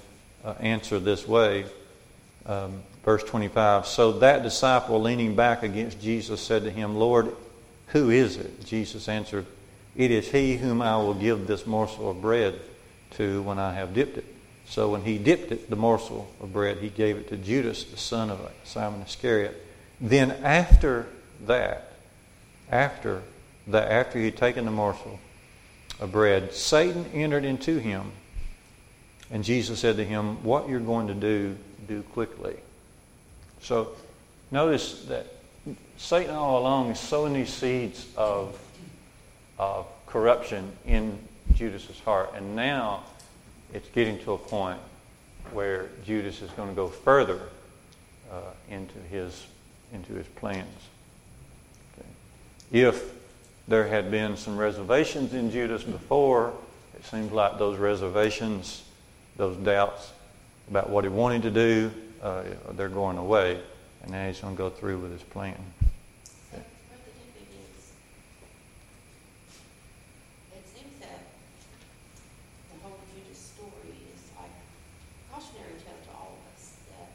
uh, 0.47 0.55
answer 0.61 0.97
this 0.97 1.27
way. 1.27 1.65
Um, 2.45 2.81
verse 3.03 3.23
25. 3.25 3.85
So 3.85 4.13
that 4.13 4.43
disciple, 4.43 5.01
leaning 5.01 5.35
back 5.35 5.61
against 5.61 5.99
Jesus, 5.99 6.39
said 6.39 6.63
to 6.63 6.71
him, 6.71 6.95
Lord, 6.95 7.35
who 7.87 8.09
is 8.09 8.37
it? 8.37 8.65
Jesus 8.65 9.09
answered, 9.09 9.45
It 9.97 10.09
is 10.09 10.31
he 10.31 10.55
whom 10.55 10.81
I 10.81 10.95
will 10.95 11.13
give 11.13 11.47
this 11.47 11.67
morsel 11.67 12.11
of 12.11 12.21
bread 12.21 12.59
to 13.11 13.41
when 13.43 13.59
I 13.59 13.73
have 13.73 13.93
dipped 13.93 14.17
it. 14.17 14.25
So 14.69 14.89
when 14.89 15.01
he 15.01 15.17
dipped 15.17 15.51
it, 15.51 15.69
the 15.69 15.75
morsel 15.75 16.29
of 16.41 16.53
bread, 16.53 16.77
he 16.77 16.89
gave 16.89 17.17
it 17.17 17.27
to 17.29 17.37
Judas, 17.37 17.83
the 17.83 17.97
son 17.97 18.29
of 18.29 18.39
Simon 18.63 19.01
Iscariot. 19.01 19.55
Then 19.99 20.31
after 20.43 21.07
that, 21.45 21.93
after 22.71 23.21
that, 23.67 23.91
after 23.91 24.19
he 24.19 24.25
had 24.25 24.37
taken 24.37 24.63
the 24.63 24.71
morsel 24.71 25.19
of 25.99 26.11
bread, 26.13 26.53
Satan 26.53 27.05
entered 27.13 27.43
into 27.43 27.79
him. 27.79 28.11
And 29.31 29.43
Jesus 29.43 29.79
said 29.79 29.97
to 29.97 30.05
him, 30.05 30.43
What 30.43 30.69
you're 30.69 30.79
going 30.79 31.07
to 31.07 31.13
do, 31.13 31.57
do 31.87 32.01
quickly. 32.01 32.55
So 33.61 33.89
notice 34.51 35.03
that 35.05 35.27
Satan 35.97 36.35
all 36.35 36.59
along 36.59 36.91
is 36.91 36.99
sowing 36.99 37.33
these 37.33 37.51
seeds 37.51 38.05
of, 38.15 38.57
of 39.57 39.87
corruption 40.05 40.71
in 40.85 41.17
Judas's 41.55 41.99
heart. 41.99 42.31
And 42.35 42.55
now 42.55 43.03
it's 43.73 43.89
getting 43.89 44.19
to 44.19 44.33
a 44.33 44.37
point 44.37 44.79
where 45.51 45.89
Judas 46.05 46.41
is 46.41 46.49
going 46.51 46.69
to 46.69 46.75
go 46.75 46.87
further 46.87 47.41
uh, 48.31 48.41
into 48.69 48.99
his 49.09 49.45
into 49.93 50.13
his 50.13 50.27
plans. 50.27 50.67
Okay. 51.93 52.07
If 52.71 53.13
there 53.67 53.87
had 53.87 54.11
been 54.11 54.37
some 54.37 54.57
reservations 54.57 55.33
in 55.33 55.51
Judas 55.51 55.83
before, 55.83 56.53
it 56.95 57.05
seems 57.05 57.31
like 57.31 57.57
those 57.57 57.77
reservations, 57.77 58.83
those 59.37 59.55
doubts 59.57 60.11
about 60.69 60.89
what 60.89 61.03
he 61.03 61.09
wanted 61.09 61.43
to 61.43 61.51
do, 61.51 61.91
uh, 62.21 62.43
they're 62.71 62.89
going 62.89 63.17
away, 63.17 63.61
and 64.01 64.11
now 64.11 64.27
he's 64.27 64.39
going 64.39 64.55
to 64.55 64.57
go 64.57 64.69
through 64.69 64.97
with 64.99 65.11
his 65.11 65.23
plan. 65.23 65.55
So, 66.51 66.57
what 66.57 66.99
the 67.05 67.11
dipping 67.13 67.47
is, 67.77 67.91
it 70.57 70.65
seems 70.75 70.99
that 70.99 71.21
the 72.73 72.77
whole 72.83 72.97
Judas 73.13 73.37
story 73.37 73.95
is 74.11 74.23
like 74.35 74.51
cautionary 75.31 75.77
tale 75.85 76.01
to 76.01 76.11
all 76.17 76.33
of 76.33 76.41
us 76.57 76.73
that 76.89 77.09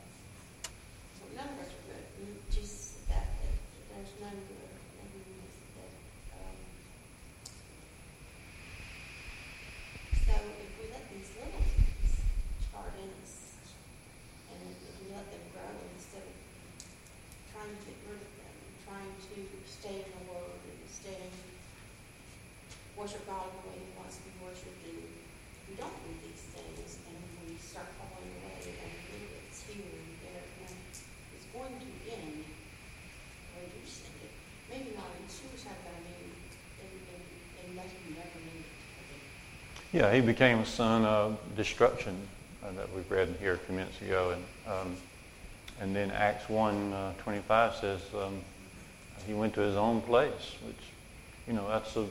well, 1.18 1.30
none 1.36 1.50
of 1.52 1.58
us 1.60 1.70
are 1.74 1.84
good. 1.90 2.04
We 2.22 2.26
just 2.54 3.02
that, 3.10 3.26
that 3.42 3.54
there's 3.90 4.14
none 4.22 4.38
good. 4.46 4.70
And 5.02 5.06
we 5.12 5.20
just 5.42 5.58
that, 5.74 5.92
um, 6.38 6.56
so 10.22 10.34
if 10.38 10.70
we 10.78 10.84
let 10.94 11.04
these 11.10 11.28
little 11.34 11.66
things 11.66 12.22
start 12.70 12.94
in 12.96 13.10
us, 13.20 13.58
and 14.54 14.58
if 14.70 14.78
we 15.02 15.12
let 15.12 15.26
them 15.28 15.44
grow 15.52 15.72
instead 15.98 16.24
of 16.24 16.36
trying 17.52 17.74
to 17.74 17.80
get 17.84 17.98
rid 18.08 18.20
of 18.22 18.32
them, 18.38 18.56
trying 18.86 19.12
to 19.12 19.36
stay 19.68 20.02
in 20.02 20.10
the 20.14 20.24
Word 20.30 20.60
and 20.64 20.88
stay 20.88 21.20
worship 22.96 23.24
God 23.26 23.50
the 23.50 23.60
way 23.66 23.76
He 23.82 23.90
wants 23.98 24.20
to 24.20 24.22
be 24.24 24.32
worshipped, 24.40 24.82
and 24.88 25.02
we 25.68 25.74
don't 25.74 25.96
do 26.06 26.12
these 26.22 26.44
things, 26.54 27.02
and 27.08 27.18
we 27.44 27.58
start 27.58 27.90
falling 27.98 28.30
away, 28.40 28.62
and 28.62 28.92
we 29.10 29.26
it's 29.48 29.66
here 29.66 29.82
and 29.84 30.12
there, 30.22 30.46
and 30.64 30.76
it's 31.34 31.48
going 31.50 31.76
to 31.76 31.88
end 32.14 32.46
reducing 33.58 34.16
it. 34.22 34.32
Maybe 34.70 34.94
not 34.94 35.10
in 35.18 35.26
suicide, 35.26 35.76
but 35.82 35.92
I 35.92 36.00
mean, 36.06 36.30
in, 36.78 36.90
in, 37.10 37.20
in 37.58 37.68
letting 37.74 38.00
you 38.06 38.14
never 38.16 38.38
need 38.38 38.64
it. 38.64 38.80
Yeah, 39.92 40.10
he 40.14 40.22
became 40.22 40.60
a 40.60 40.64
son 40.66 41.04
of 41.04 41.38
destruction 41.54 42.16
uh, 42.64 42.72
that 42.72 42.90
we've 42.94 43.10
read 43.10 43.36
here 43.40 43.52
a 43.52 43.58
few 43.58 43.74
minutes 43.74 44.00
ago, 44.00 44.30
and 44.30 44.72
um, 44.72 44.96
and 45.82 45.94
then 45.94 46.10
Acts 46.10 46.48
one 46.48 46.94
uh, 46.94 47.12
twenty 47.18 47.40
five 47.40 47.74
says 47.76 48.00
um, 48.14 48.40
he 49.26 49.34
went 49.34 49.52
to 49.52 49.60
his 49.60 49.76
own 49.76 50.00
place, 50.00 50.56
which 50.66 50.78
you 51.46 51.52
know 51.52 51.68
that's 51.68 51.94
a 51.96 52.06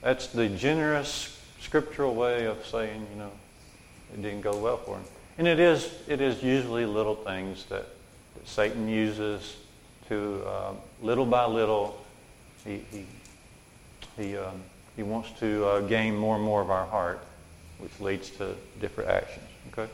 that's 0.00 0.28
the 0.28 0.48
generous 0.48 1.42
scriptural 1.58 2.14
way 2.14 2.44
of 2.46 2.64
saying 2.64 3.04
you 3.12 3.18
know 3.18 3.32
it 4.14 4.22
didn't 4.22 4.42
go 4.42 4.56
well 4.56 4.76
for 4.76 4.94
him, 4.94 5.04
and 5.38 5.48
it 5.48 5.58
is 5.58 5.92
it 6.06 6.20
is 6.20 6.40
usually 6.40 6.86
little 6.86 7.16
things 7.16 7.64
that, 7.64 7.86
that 8.34 8.46
Satan 8.46 8.86
uses 8.86 9.56
to 10.08 10.44
um, 10.46 10.76
little 11.02 11.26
by 11.26 11.46
little 11.46 12.00
he 12.64 12.80
he 12.92 13.06
he 14.16 14.36
um, 14.36 14.62
he 14.98 15.04
wants 15.04 15.30
to 15.38 15.64
uh, 15.64 15.80
gain 15.82 16.16
more 16.16 16.34
and 16.34 16.44
more 16.44 16.60
of 16.60 16.72
our 16.72 16.84
heart, 16.84 17.20
which 17.78 18.00
leads 18.00 18.30
to 18.30 18.56
different 18.80 19.08
actions. 19.08 19.46
Okay. 19.70 19.88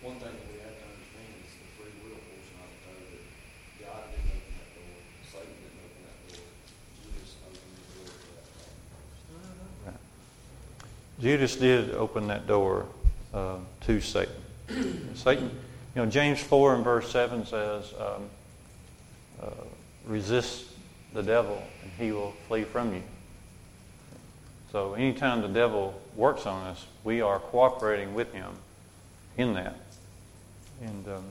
One 0.00 0.14
thing 0.14 0.32
that 0.32 0.48
we 0.50 0.58
have 0.64 0.72
to 0.72 0.84
understand 0.88 1.28
is 1.44 1.52
the 1.52 1.68
free 1.76 1.92
will 2.00 2.16
portion 2.16 2.56
of 2.64 2.72
it, 2.72 2.80
though, 2.80 3.04
that 3.12 3.92
God 3.92 4.08
didn't 4.08 4.32
open 4.32 4.56
that 4.56 4.72
door, 4.72 4.96
Satan 5.30 5.52
didn't 5.60 5.84
open 5.84 6.00
that 6.00 6.16
door, 6.32 6.48
Judas 7.04 7.36
opened 7.44 7.76
the 7.76 7.92
door 8.00 8.08
to 8.08 8.30
that 9.84 9.84
door. 9.84 10.00
Judas 11.20 11.56
did 11.56 11.94
open 11.94 12.26
that 12.28 12.46
door 12.46 12.86
uh, 13.34 13.58
to 13.82 14.00
Satan. 14.00 15.12
Satan, 15.14 15.50
you 15.94 16.02
know, 16.02 16.06
James 16.06 16.40
4 16.40 16.76
and 16.76 16.84
verse 16.84 17.10
7 17.10 17.44
says, 17.44 17.92
um, 18.00 18.30
uh, 19.42 19.50
resist 20.06 20.68
the 21.12 21.22
devil 21.22 21.62
and 21.82 21.92
he 21.98 22.12
will 22.12 22.32
flee 22.48 22.64
from 22.64 22.94
you. 22.94 23.02
So 24.74 24.94
anytime 24.94 25.40
the 25.40 25.46
devil 25.46 25.94
works 26.16 26.46
on 26.46 26.66
us, 26.66 26.84
we 27.04 27.20
are 27.20 27.38
cooperating 27.38 28.12
with 28.12 28.32
him 28.32 28.50
in 29.36 29.54
that. 29.54 29.76
And 30.82 31.06
um, 31.06 31.24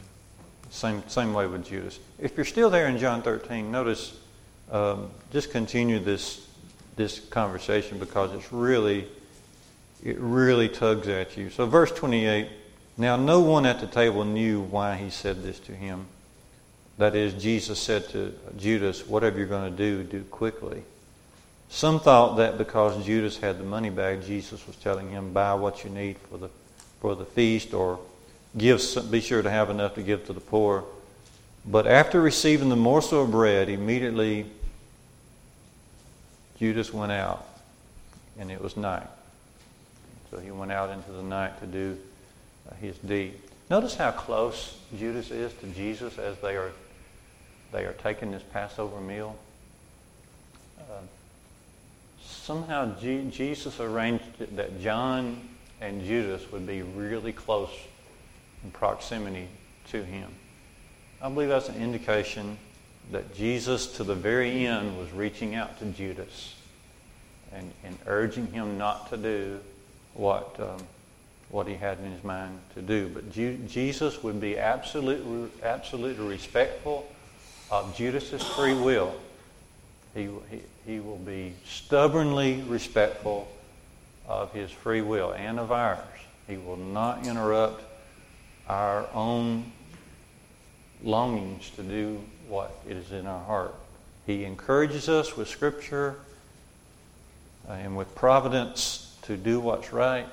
same, 0.69 1.03
same 1.09 1.33
way 1.33 1.45
with 1.47 1.65
Judas. 1.65 1.99
If 2.17 2.37
you're 2.37 2.45
still 2.45 2.69
there 2.69 2.87
in 2.87 2.97
John 2.97 3.21
13, 3.21 3.69
notice, 3.69 4.17
um, 4.71 5.09
just 5.33 5.51
continue 5.51 5.99
this, 5.99 6.47
this 6.95 7.19
conversation 7.19 7.99
because 7.99 8.31
it's 8.31 8.53
really, 8.53 9.09
it 10.01 10.15
really 10.19 10.69
tugs 10.69 11.09
at 11.09 11.35
you. 11.35 11.49
So 11.49 11.65
verse 11.65 11.91
28, 11.91 12.47
now 12.95 13.17
no 13.17 13.41
one 13.41 13.65
at 13.65 13.81
the 13.81 13.87
table 13.87 14.23
knew 14.23 14.61
why 14.61 14.95
he 14.95 15.09
said 15.09 15.43
this 15.43 15.59
to 15.59 15.73
him. 15.73 16.05
That 16.97 17.13
is, 17.13 17.33
Jesus 17.33 17.77
said 17.77 18.07
to 18.11 18.33
Judas, 18.55 19.05
whatever 19.05 19.37
you're 19.37 19.47
going 19.47 19.69
to 19.69 19.77
do, 19.77 20.03
do 20.03 20.23
quickly. 20.31 20.83
Some 21.73 21.99
thought 21.99 22.37
that 22.37 22.59
because 22.59 23.03
Judas 23.03 23.35
had 23.39 23.57
the 23.57 23.63
money 23.63 23.89
bag, 23.89 24.21
Jesus 24.23 24.65
was 24.67 24.75
telling 24.75 25.09
him, 25.09 25.33
buy 25.33 25.55
what 25.55 25.83
you 25.83 25.89
need 25.89 26.17
for 26.29 26.37
the, 26.37 26.49
for 27.01 27.15
the 27.15 27.25
feast 27.25 27.73
or 27.73 27.99
give 28.55 28.79
be 29.09 29.19
sure 29.19 29.41
to 29.41 29.49
have 29.49 29.71
enough 29.71 29.95
to 29.95 30.03
give 30.03 30.27
to 30.27 30.33
the 30.33 30.39
poor. 30.39 30.83
But 31.65 31.87
after 31.87 32.21
receiving 32.21 32.69
the 32.69 32.75
morsel 32.75 33.23
of 33.23 33.31
bread, 33.31 33.69
immediately 33.69 34.45
Judas 36.59 36.93
went 36.93 37.11
out, 37.11 37.43
and 38.37 38.51
it 38.51 38.61
was 38.61 38.77
night. 38.77 39.07
So 40.29 40.37
he 40.37 40.51
went 40.51 40.71
out 40.71 40.91
into 40.91 41.11
the 41.11 41.23
night 41.23 41.59
to 41.59 41.65
do 41.65 41.97
uh, 42.69 42.75
his 42.75 42.95
deed. 42.99 43.33
Notice 43.71 43.95
how 43.95 44.11
close 44.11 44.77
Judas 44.95 45.31
is 45.31 45.51
to 45.53 45.65
Jesus 45.65 46.19
as 46.19 46.37
they 46.37 46.55
are 46.55 46.71
they 47.71 47.85
are 47.85 47.93
taking 47.93 48.29
this 48.29 48.43
Passover 48.53 49.01
meal. 49.01 49.35
Somehow 52.43 52.99
G- 52.99 53.25
Jesus 53.31 53.79
arranged 53.79 54.25
it 54.41 54.57
that 54.57 54.81
John 54.81 55.39
and 55.79 56.03
Judas 56.03 56.51
would 56.51 56.67
be 56.67 56.81
really 56.81 57.31
close 57.31 57.69
in 58.65 58.71
proximity 58.71 59.47
to 59.91 60.03
him. 60.03 60.29
I 61.21 61.29
believe 61.29 61.47
that's 61.47 61.69
an 61.69 61.81
indication 61.81 62.57
that 63.13 63.33
Jesus, 63.33 63.93
to 63.93 64.03
the 64.03 64.13
very 64.13 64.67
end, 64.67 64.97
was 64.97 65.09
reaching 65.13 65.55
out 65.55 65.79
to 65.79 65.85
Judas 65.85 66.55
and, 67.53 67.71
and 67.85 67.97
urging 68.07 68.47
him 68.47 68.77
not 68.77 69.09
to 69.11 69.15
do 69.15 69.61
what, 70.13 70.59
um, 70.59 70.85
what 71.49 71.65
he 71.65 71.75
had 71.75 71.97
in 71.99 72.11
his 72.11 72.25
mind 72.25 72.59
to 72.75 72.81
do. 72.81 73.07
But 73.07 73.31
Ju- 73.31 73.55
Jesus 73.69 74.21
would 74.21 74.41
be 74.41 74.57
absolutely, 74.57 75.49
absolutely 75.63 76.27
respectful 76.27 77.09
of 77.71 77.95
Judas's 77.95 78.43
free 78.43 78.73
will. 78.73 79.15
He, 80.13 80.27
he, 80.51 80.59
he 80.85 80.99
will 80.99 81.17
be 81.17 81.53
stubbornly 81.65 82.63
respectful 82.67 83.47
of 84.27 84.51
his 84.51 84.71
free 84.71 85.01
will 85.01 85.31
and 85.31 85.59
of 85.59 85.71
ours. 85.71 85.99
He 86.47 86.57
will 86.57 86.77
not 86.77 87.25
interrupt 87.25 87.83
our 88.67 89.07
own 89.13 89.71
longings 91.03 91.69
to 91.71 91.83
do 91.83 92.21
what 92.47 92.73
is 92.87 93.11
in 93.11 93.27
our 93.27 93.43
heart. 93.43 93.75
He 94.25 94.45
encourages 94.45 95.09
us 95.09 95.35
with 95.35 95.47
Scripture 95.47 96.15
uh, 97.67 97.73
and 97.73 97.97
with 97.97 98.13
providence 98.15 99.17
to 99.23 99.37
do 99.37 99.59
what's 99.59 99.91
right, 99.91 100.27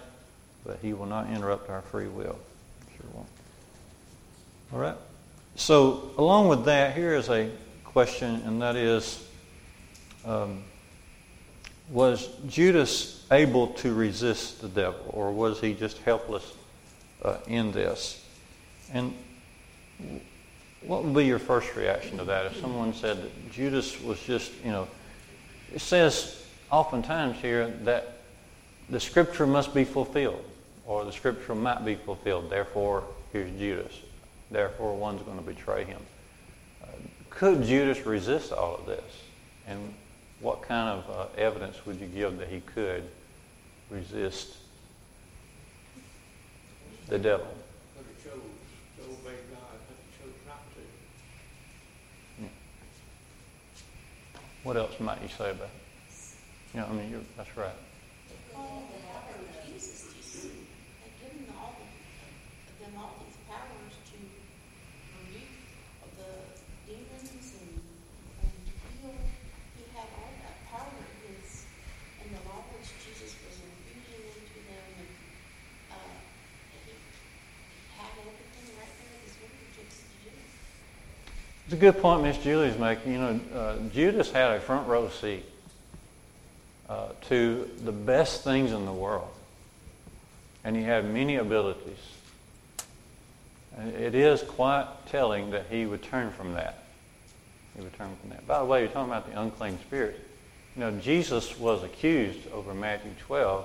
but 0.65 0.79
He 0.83 0.93
will 0.93 1.07
not 1.07 1.29
interrupt 1.31 1.71
our 1.71 1.83
free 1.83 2.07
will. 2.07 2.39
Sure 2.97 3.11
won't. 3.13 3.29
All 4.73 4.79
right? 4.79 4.97
So, 5.57 6.11
along 6.17 6.49
with 6.49 6.65
that, 6.67 6.97
here 6.97 7.15
is 7.15 7.29
a 7.29 7.51
question, 7.85 8.43
and 8.47 8.63
that 8.63 8.77
is 8.77 9.25
um, 10.25 10.63
Was 11.91 12.29
Judas 12.49 13.27
able 13.33 13.69
to 13.69 13.93
resist 13.93 14.61
the 14.61 14.69
devil, 14.69 15.05
or 15.09 15.33
was 15.33 15.61
he 15.61 15.75
just 15.75 15.99
helpless 15.99 16.53
uh, 17.23 17.39
in 17.47 17.73
this? 17.73 18.25
And 18.93 19.15
what 20.83 21.05
would 21.05 21.15
be 21.15 21.27
your 21.27 21.39
first 21.39 21.75
reaction 21.77 22.19
to 22.19 22.25
that 22.25 22.47
if 22.47 22.57
someone 22.57 22.95
said 22.95 23.23
that 23.23 23.53
Judas 23.53 24.01
was 24.03 24.21
just, 24.23 24.53
you 24.65 24.71
know, 24.71 24.89
it 25.73 25.81
says 25.81 26.45
oftentimes 26.71 27.37
here 27.39 27.69
that 27.85 28.19
the 28.89 29.01
scripture 29.01 29.47
must 29.47 29.75
be 29.75 29.85
fulfilled, 29.85 30.45
or 30.87 31.05
the 31.05 31.13
scripture 31.13 31.55
might 31.55 31.85
be 31.85 31.95
fulfilled, 31.95 32.51
therefore, 32.51 33.05
here's 33.33 33.51
Judas. 33.59 33.93
Therefore, 34.51 34.97
one's 34.97 35.23
going 35.23 35.39
to 35.39 35.45
betray 35.45 35.85
him. 35.85 36.01
Uh, 36.83 36.87
could 37.31 37.63
Judas 37.63 38.05
resist 38.07 38.53
all 38.53 38.75
of 38.77 38.87
this? 38.87 39.05
And 39.69 39.95
what 40.41 40.63
kind 40.63 40.89
of 40.89 41.11
uh, 41.11 41.27
evidence 41.37 41.85
would 41.87 42.01
you 42.01 42.07
give 42.07 42.39
that 42.39 42.49
he 42.49 42.61
could 42.61 43.05
resist 43.91 44.57
the 47.09 47.19
devil? 47.19 47.47
But 47.97 48.07
he 48.09 48.15
chose 48.23 48.41
to 48.97 49.03
obey 49.05 49.37
God, 49.53 49.79
but 49.87 49.97
he 50.01 50.25
chose 50.25 50.39
not 50.47 50.63
to. 50.75 50.81
What 54.63 54.77
else 54.77 54.99
might 55.01 55.23
you 55.23 55.29
say 55.29 55.51
about 55.51 55.69
it? 55.69 55.81
You 56.75 56.81
know, 56.81 56.87
I 56.87 56.93
mean, 56.93 57.11
you're, 57.11 57.21
that's 57.37 57.57
right. 57.57 57.75
Oh, 58.55 58.87
the 58.95 59.03
power 59.11 59.35
of 59.43 59.67
Jesus, 59.67 60.07
Jesus, 60.15 60.55
had 61.03 61.11
given 61.19 61.51
all 61.59 61.75
the, 61.75 61.87
them 62.79 62.95
all 62.95 63.19
these 63.27 63.35
powers 63.51 63.91
to 63.91 64.19
rebuke 65.19 65.51
the 66.15 66.31
demons 66.87 67.59
and, 67.59 67.83
and 68.47 68.55
heal. 69.03 69.19
He 69.75 69.83
had 69.99 70.07
all 70.15 70.31
that 70.47 70.63
power 70.71 70.95
in 70.95 71.35
his, 71.35 71.67
and 72.23 72.31
the 72.31 72.43
law 72.47 72.63
which 72.71 72.87
Jesus 73.03 73.35
was 73.43 73.57
infusing 73.67 74.31
into 74.31 74.63
them, 74.63 74.87
and, 74.95 75.11
uh, 75.91 76.15
he 76.87 76.95
had 77.99 78.15
everything 78.15 78.79
right 78.79 78.95
there 78.95 79.11
at 79.11 79.27
his 79.27 79.35
fingertips 79.43 80.07
to 80.07 80.15
do. 80.23 80.39
It's 81.71 81.77
a 81.77 81.81
good 81.81 82.03
point 82.03 82.25
Miss 82.25 82.37
Julie's 82.39 82.77
making. 82.77 83.13
You 83.13 83.19
know, 83.19 83.41
uh, 83.55 83.77
Judas 83.95 84.33
had 84.33 84.51
a 84.51 84.61
front 84.61 84.89
row 84.89 85.09
seat 85.09 85.45
uh, 86.89 87.11
to 87.29 87.71
the 87.85 87.93
best 87.93 88.43
things 88.43 88.73
in 88.73 88.87
the 88.87 88.93
world, 88.93 89.29
and 90.65 90.75
he 90.75 90.83
had 90.83 91.09
many 91.09 91.37
abilities. 91.37 92.01
And 93.79 93.95
it 93.95 94.17
is 94.17 94.43
quite 94.43 94.89
telling 95.11 95.53
that 95.53 95.67
he 95.71 95.87
would 95.87 96.03
turn 96.03 96.33
from 96.33 96.55
that. 96.55 96.83
He 97.77 97.85
would 97.85 97.97
turn 97.97 98.17
from 98.21 98.31
that. 98.31 98.49
By 98.49 98.59
the 98.59 98.65
way, 98.65 98.81
you're 98.81 98.91
talking 98.91 99.13
about 99.13 99.33
the 99.33 99.41
unclean 99.41 99.79
spirit. 99.79 100.19
You 100.75 100.81
know, 100.81 100.91
Jesus 100.99 101.57
was 101.57 101.85
accused 101.85 102.51
over 102.51 102.75
Matthew 102.75 103.13
12. 103.27 103.65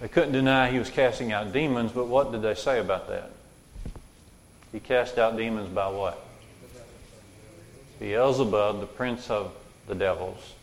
They 0.00 0.08
couldn't 0.08 0.32
deny 0.32 0.70
he 0.70 0.78
was 0.78 0.88
casting 0.88 1.30
out 1.30 1.52
demons, 1.52 1.92
but 1.92 2.06
what 2.06 2.32
did 2.32 2.40
they 2.40 2.54
say 2.54 2.80
about 2.80 3.08
that? 3.08 3.32
He 4.72 4.80
cast 4.80 5.18
out 5.18 5.36
demons 5.36 5.68
by 5.68 5.88
what? 5.88 6.23
Beelzebub, 8.00 8.80
the 8.80 8.86
prince 8.86 9.30
of 9.30 9.52
the 9.86 9.94
devils. 9.94 10.54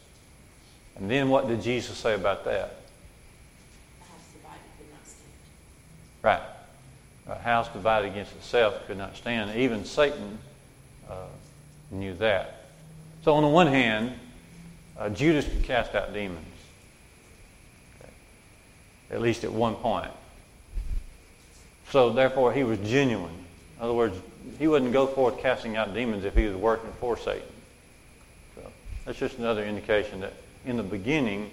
And 0.98 1.10
then 1.10 1.30
what 1.30 1.48
did 1.48 1.62
Jesus 1.62 1.98
say 1.98 2.14
about 2.14 2.46
that? 2.46 2.76
The 4.00 4.06
house 4.06 4.28
divided 4.34 4.62
could 4.78 4.92
not 4.92 5.06
stand. 5.06 5.32
Right. 6.22 6.42
A 7.28 7.36
house 7.36 7.70
divided 7.70 8.12
against 8.12 8.34
itself 8.34 8.86
could 8.88 8.98
not 8.98 9.16
stand. 9.16 9.58
Even 9.58 9.86
Satan 9.86 10.38
uh, 11.10 11.28
knew 11.92 12.14
that. 12.16 12.66
So, 13.24 13.34
on 13.34 13.44
the 13.44 13.50
one 13.50 13.68
hand, 13.68 14.14
uh, 14.98 15.10
Judas 15.10 15.46
could 15.46 15.64
cast 15.64 15.94
out 15.96 16.14
demons, 16.14 16.46
okay. 18.00 18.12
at 19.12 19.22
least 19.22 19.44
at 19.44 19.52
one 19.52 19.76
point. 19.76 20.12
So, 21.90 22.12
therefore, 22.12 22.52
he 22.54 22.64
was 22.64 22.80
genuine. 22.80 23.46
In 23.78 23.84
other 23.84 23.94
words, 23.94 24.18
he 24.60 24.68
wouldn't 24.68 24.94
go 24.94 25.08
forth 25.08 25.40
casting 25.40 25.76
out 25.76 25.94
demons 25.94 26.26
if 26.26 26.36
he 26.36 26.46
was 26.46 26.56
working 26.56 26.92
for 27.00 27.18
Satan. 27.18 27.48
So, 28.56 28.62
that's 29.06 29.18
just 29.18 29.38
another 29.38 29.64
indication 29.64 30.22
that 30.22 30.34
in 30.66 30.78
the 30.78 30.84
beginning, 30.84 31.52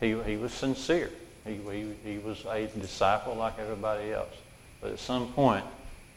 he, 0.00 0.20
he 0.22 0.36
was 0.36 0.52
sincere. 0.52 1.10
He, 1.44 1.54
he, 1.54 1.94
he 2.04 2.18
was 2.18 2.44
a 2.46 2.66
disciple 2.66 3.34
like 3.34 3.58
everybody 3.58 4.12
else. 4.12 4.34
But 4.80 4.92
at 4.92 4.98
some 4.98 5.32
point, 5.32 5.64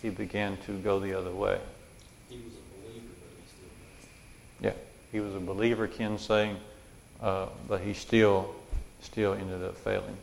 he 0.02 0.10
began 0.10 0.58
to 0.66 0.74
go 0.80 1.00
the 1.00 1.18
other 1.18 1.32
way. 1.32 1.60
He 2.30 2.38
was 2.38 2.54
a 2.54 2.88
believer, 2.88 3.08
but 3.20 3.30
he 3.38 3.48
still. 3.48 4.70
Yeah, 4.70 4.74
he 5.12 5.20
was 5.20 5.36
a 5.36 5.40
believer, 5.40 5.88
Ken 5.88 6.18
saying, 6.18 6.58
uh, 7.22 7.48
but 7.68 7.82
he 7.82 7.94
still, 7.94 8.54
still 9.02 9.34
ended 9.34 9.64
up 9.64 9.78
failing. 9.78 10.18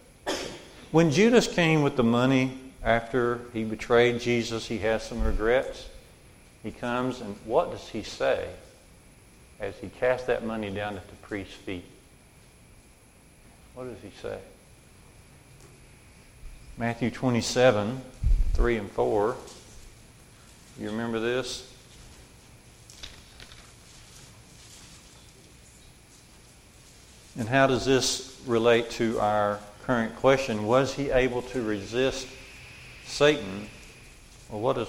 When 0.93 1.11
Judas 1.11 1.49
came 1.49 1.83
with 1.83 1.97
the 1.97 2.05
money 2.05 2.59
after 2.87 3.41
he 3.53 3.65
betrayed 3.65 4.21
Jesus, 4.21 4.69
he 4.69 4.79
has 4.79 5.03
some 5.03 5.21
regrets. 5.21 5.89
He 6.63 6.71
comes, 6.71 7.21
and 7.21 7.35
what 7.45 7.73
does 7.73 7.89
he 7.89 8.05
say 8.05 8.49
as 9.59 9.75
he 9.79 9.89
casts 9.89 10.29
that 10.29 10.47
money 10.47 10.71
down 10.71 10.97
at 10.97 11.09
the 11.09 11.17
priest's 11.17 11.53
feet? 11.53 11.85
What 13.75 13.93
does 13.93 14.01
he 14.03 14.11
say? 14.23 14.39
Matthew 16.79 17.11
27, 17.11 18.01
3 18.55 18.77
and 18.77 18.91
4. 18.93 19.37
You 20.79 20.91
remember 20.91 21.19
this? 21.19 21.73
And 27.37 27.49
how 27.49 27.67
does 27.67 27.85
this 27.85 28.41
relate 28.47 28.91
to 28.91 29.19
our 29.19 29.59
current 29.83 30.15
question? 30.17 30.67
Was 30.67 30.95
he 30.95 31.11
able 31.11 31.43
to 31.43 31.63
resist 31.63 32.29
Satan? 33.07 33.69
Well, 34.51 34.61
what, 34.61 34.79
is, 34.79 34.89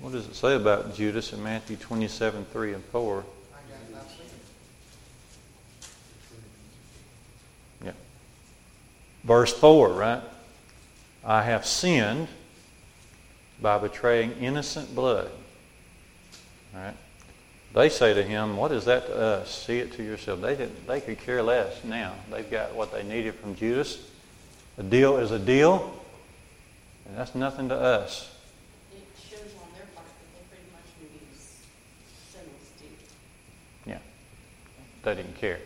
what 0.00 0.12
does 0.12 0.26
it 0.26 0.34
say 0.34 0.54
about 0.56 0.94
Judas 0.94 1.32
in 1.32 1.42
Matthew 1.42 1.76
27, 1.76 2.46
3 2.46 2.74
and 2.74 2.84
4? 2.84 3.18
I 3.18 3.92
got, 3.92 4.00
I've 4.00 4.10
seen 4.10 4.26
it. 7.82 7.86
Yeah. 7.86 7.92
Verse 9.24 9.52
4, 9.52 9.90
right? 9.90 10.22
I 11.24 11.42
have 11.42 11.66
sinned 11.66 12.28
by 13.60 13.78
betraying 13.78 14.32
innocent 14.32 14.94
blood. 14.94 15.30
Right? 16.74 16.94
They 17.74 17.88
say 17.88 18.14
to 18.14 18.22
him, 18.22 18.56
What 18.56 18.72
is 18.72 18.84
that 18.84 19.06
to 19.06 19.16
us? 19.16 19.64
See 19.66 19.78
it 19.78 19.92
to 19.94 20.02
yourself. 20.02 20.40
They, 20.40 20.56
didn't, 20.56 20.86
they 20.86 21.00
could 21.00 21.18
care 21.18 21.42
less 21.42 21.82
now. 21.84 22.14
They've 22.30 22.50
got 22.50 22.74
what 22.74 22.92
they 22.92 23.02
needed 23.02 23.34
from 23.34 23.54
Judas. 23.54 24.10
A 24.78 24.82
deal 24.82 25.18
is 25.18 25.30
a 25.30 25.38
deal, 25.38 25.92
and 27.08 27.16
that's 27.16 27.34
nothing 27.34 27.68
to 27.68 27.74
us. 27.74 28.30
It 28.92 29.02
shows 29.30 29.40
on 29.40 29.68
their 29.74 29.86
part 29.94 30.06
that 30.06 30.34
they 30.34 30.44
pretty 30.48 30.70
much 30.72 30.86
knew 31.00 31.08
he 31.12 31.26
was 31.32 31.60
sinless 32.32 32.72
too. 32.78 32.86
Yeah. 33.86 33.98
They 35.02 35.14
didn't 35.14 35.36
care. 35.36 35.60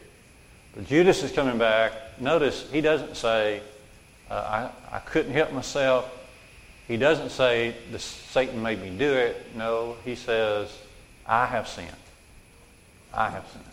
But 0.74 0.86
Judas 0.86 1.22
is 1.22 1.32
coming 1.32 1.59
back. 1.59 2.20
Notice 2.20 2.70
he 2.70 2.80
doesn't 2.80 3.16
say, 3.16 3.62
uh, 4.30 4.70
I, 4.93 4.97
I 4.97 4.99
couldn't 5.01 5.32
help 5.32 5.53
myself. 5.53 6.11
He 6.86 6.97
doesn't 6.97 7.30
say, 7.30 7.74
the, 7.91 7.99
Satan 7.99 8.62
made 8.62 8.80
me 8.80 8.91
do 8.91 9.12
it. 9.12 9.55
No, 9.57 9.97
he 10.05 10.14
says, 10.14 10.76
I 11.26 11.47
have 11.47 11.68
sinned. 11.68 11.88
I 13.14 13.30
have 13.30 13.47
sinned. 13.53 13.64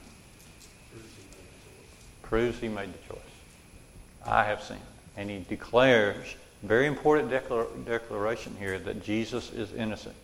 Proves 2.23 2.59
he 2.59 2.67
made 2.67 2.93
the 2.93 3.13
choice. 3.13 3.23
I 4.25 4.43
have 4.43 4.61
sinned. 4.61 4.81
And 5.15 5.29
he 5.29 5.45
declares, 5.47 6.35
very 6.63 6.87
important 6.87 7.29
declar- 7.29 7.67
declaration 7.85 8.55
here, 8.57 8.79
that 8.79 9.03
Jesus 9.03 9.51
is 9.51 9.73
innocent. 9.73 10.15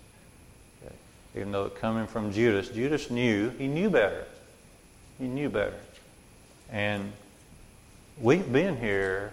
Okay. 0.84 0.96
Even 1.36 1.52
though 1.52 1.66
it 1.66 1.76
coming 1.76 2.08
from 2.08 2.32
Judas, 2.32 2.70
Judas 2.70 3.10
knew, 3.10 3.50
he 3.52 3.68
knew 3.68 3.90
better. 3.90 4.26
He 5.20 5.28
knew 5.28 5.50
better. 5.50 5.80
And 6.72 7.12
we've 8.20 8.52
been 8.52 8.78
here, 8.78 9.32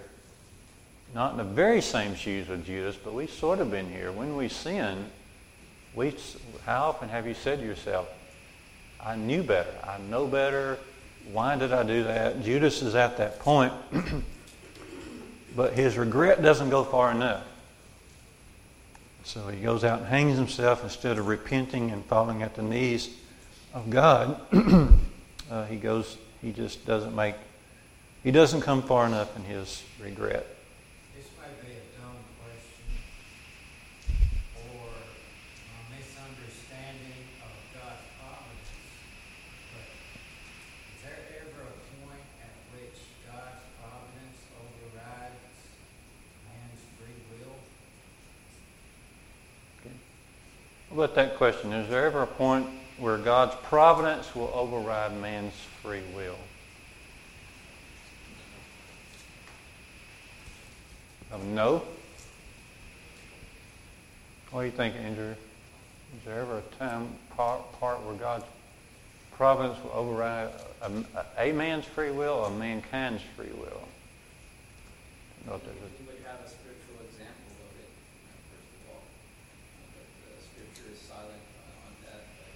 not 1.14 1.32
in 1.32 1.38
the 1.38 1.44
very 1.44 1.80
same 1.80 2.14
shoes 2.14 2.48
with 2.48 2.66
Judas, 2.66 2.96
but 3.02 3.14
we've 3.14 3.30
sort 3.30 3.60
of 3.60 3.70
been 3.70 3.90
here. 3.90 4.12
When 4.12 4.36
we 4.36 4.48
sin, 4.48 5.06
we, 5.94 6.14
how 6.66 6.90
often 6.90 7.08
have 7.08 7.26
you 7.26 7.34
said 7.34 7.60
to 7.60 7.64
yourself, 7.64 8.08
I 9.02 9.16
knew 9.16 9.42
better. 9.42 9.72
I 9.82 9.98
know 9.98 10.26
better. 10.26 10.78
Why 11.32 11.56
did 11.56 11.72
I 11.72 11.82
do 11.82 12.04
that? 12.04 12.42
Judas 12.42 12.82
is 12.82 12.94
at 12.94 13.16
that 13.16 13.38
point, 13.40 13.72
but 15.56 15.74
his 15.74 15.96
regret 15.96 16.42
doesn't 16.42 16.70
go 16.70 16.84
far 16.84 17.10
enough. 17.10 17.44
So 19.24 19.48
he 19.48 19.60
goes 19.60 19.84
out 19.84 20.00
and 20.00 20.08
hangs 20.08 20.36
himself 20.38 20.82
instead 20.82 21.18
of 21.18 21.28
repenting 21.28 21.90
and 21.90 22.04
falling 22.06 22.42
at 22.42 22.54
the 22.54 22.62
knees 22.62 23.14
of 23.74 23.90
God. 23.90 24.40
uh, 25.50 25.66
he 25.66 25.76
goes. 25.76 26.16
He 26.42 26.52
just 26.52 26.86
doesn't 26.86 27.14
make. 27.14 27.34
He 28.24 28.30
doesn't 28.30 28.62
come 28.62 28.82
far 28.82 29.06
enough 29.06 29.36
in 29.36 29.44
his 29.44 29.82
regret. 30.02 30.46
This 31.16 31.26
may 31.40 31.52
be 31.64 31.72
a 31.72 31.84
dumb 32.00 32.16
question 32.40 32.84
or 34.56 34.88
a 34.92 35.80
misunderstanding 35.88 37.24
of 37.44 37.52
God's 37.76 38.04
providence, 38.20 38.68
but 39.72 39.88
is 40.92 41.00
there 41.04 41.20
ever 41.44 41.64
a 41.64 41.76
point 42.04 42.28
at 42.44 42.56
which 42.76 43.00
God's 43.24 43.64
providence 43.80 44.40
overrides 44.52 45.44
man's 46.44 46.82
free 46.96 47.20
will? 47.36 47.56
What 51.00 51.14
that 51.14 51.38
question? 51.38 51.72
Is 51.72 51.88
there 51.88 52.04
ever 52.04 52.20
a 52.20 52.26
point 52.26 52.66
where 52.98 53.16
God's 53.16 53.54
providence 53.62 54.34
will 54.34 54.50
override 54.52 55.18
man's 55.18 55.54
free 55.82 56.02
will? 56.14 56.36
Um, 61.32 61.54
no? 61.54 61.82
What 64.50 64.60
do 64.60 64.66
you 64.66 64.72
think, 64.72 64.94
Andrew? 64.96 65.30
Is 65.30 66.24
there 66.26 66.40
ever 66.40 66.58
a 66.58 66.76
time, 66.78 67.08
part, 67.34 67.72
part 67.80 68.02
where 68.02 68.16
God's 68.16 68.44
providence 69.32 69.82
will 69.82 69.92
override 69.92 70.50
a, 70.82 70.90
a, 71.38 71.48
a 71.48 71.52
man's 71.54 71.86
free 71.86 72.10
will 72.10 72.34
or 72.34 72.50
mankind's 72.50 73.22
free 73.36 73.46
will? 73.58 73.88
I 75.46 75.48
don't 75.48 75.48
know 75.48 75.54
if 75.54 75.64
there's 75.64 75.76
a- 75.76 76.02
You 76.02 76.08
would 76.12 76.20
have 76.28 76.44
a 76.44 76.48
scriptural 76.50 77.00
example 77.08 77.56
of 77.64 77.72
it, 77.80 77.88
uh, 77.88 78.36
first 78.52 78.68
of 78.68 78.82
all. 78.92 79.00
But 79.96 80.04
the 80.28 80.44
scripture 80.44 80.92
is 80.92 81.00
silent 81.00 81.40
uh, 81.40 81.86
on 81.88 81.92
that, 82.04 82.22
but 82.36 82.52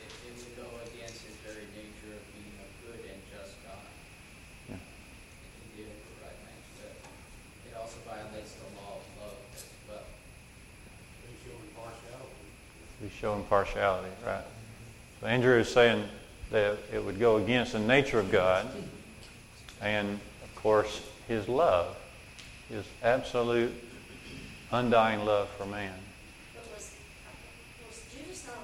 it, 0.00 0.08
it 0.24 0.32
would 0.40 0.54
go 0.56 0.68
against 0.88 1.26
his 1.28 1.36
very 1.44 1.68
nature 1.76 2.16
of 2.16 2.22
being 2.32 2.54
a 2.56 2.68
good 2.86 3.02
and 3.04 3.20
just 3.28 3.60
God. 3.66 3.84
Yeah. 4.72 4.80
If 4.80 5.52
he 5.60 5.84
did 5.84 5.88
override 5.92 6.40
man's 6.40 6.66
will. 6.80 6.96
It 7.68 7.74
also 7.76 7.98
violates 8.08 8.56
the 8.56 8.68
law 8.80 8.96
of 8.96 9.04
love 9.20 9.38
as 9.52 9.68
well. 9.84 10.08
They 10.08 11.36
show 11.44 11.52
impartiality. 11.52 12.48
We 13.04 13.05
show 13.20 13.34
impartiality, 13.34 14.10
right? 14.26 14.44
So 15.20 15.26
Andrew 15.26 15.58
is 15.58 15.68
saying 15.68 16.04
that 16.50 16.78
it 16.92 17.04
would 17.04 17.18
go 17.18 17.36
against 17.36 17.72
the 17.72 17.78
nature 17.78 18.18
of 18.18 18.30
God 18.30 18.68
and, 19.80 20.20
of 20.44 20.54
course, 20.54 21.00
his 21.26 21.48
love, 21.48 21.96
his 22.68 22.84
absolute, 23.02 23.72
undying 24.70 25.24
love 25.24 25.48
for 25.50 25.66
man. 25.66 25.94
But 26.54 26.64
was, 26.74 26.92
was 27.88 28.02
Judas 28.12 28.46
not 28.46 28.56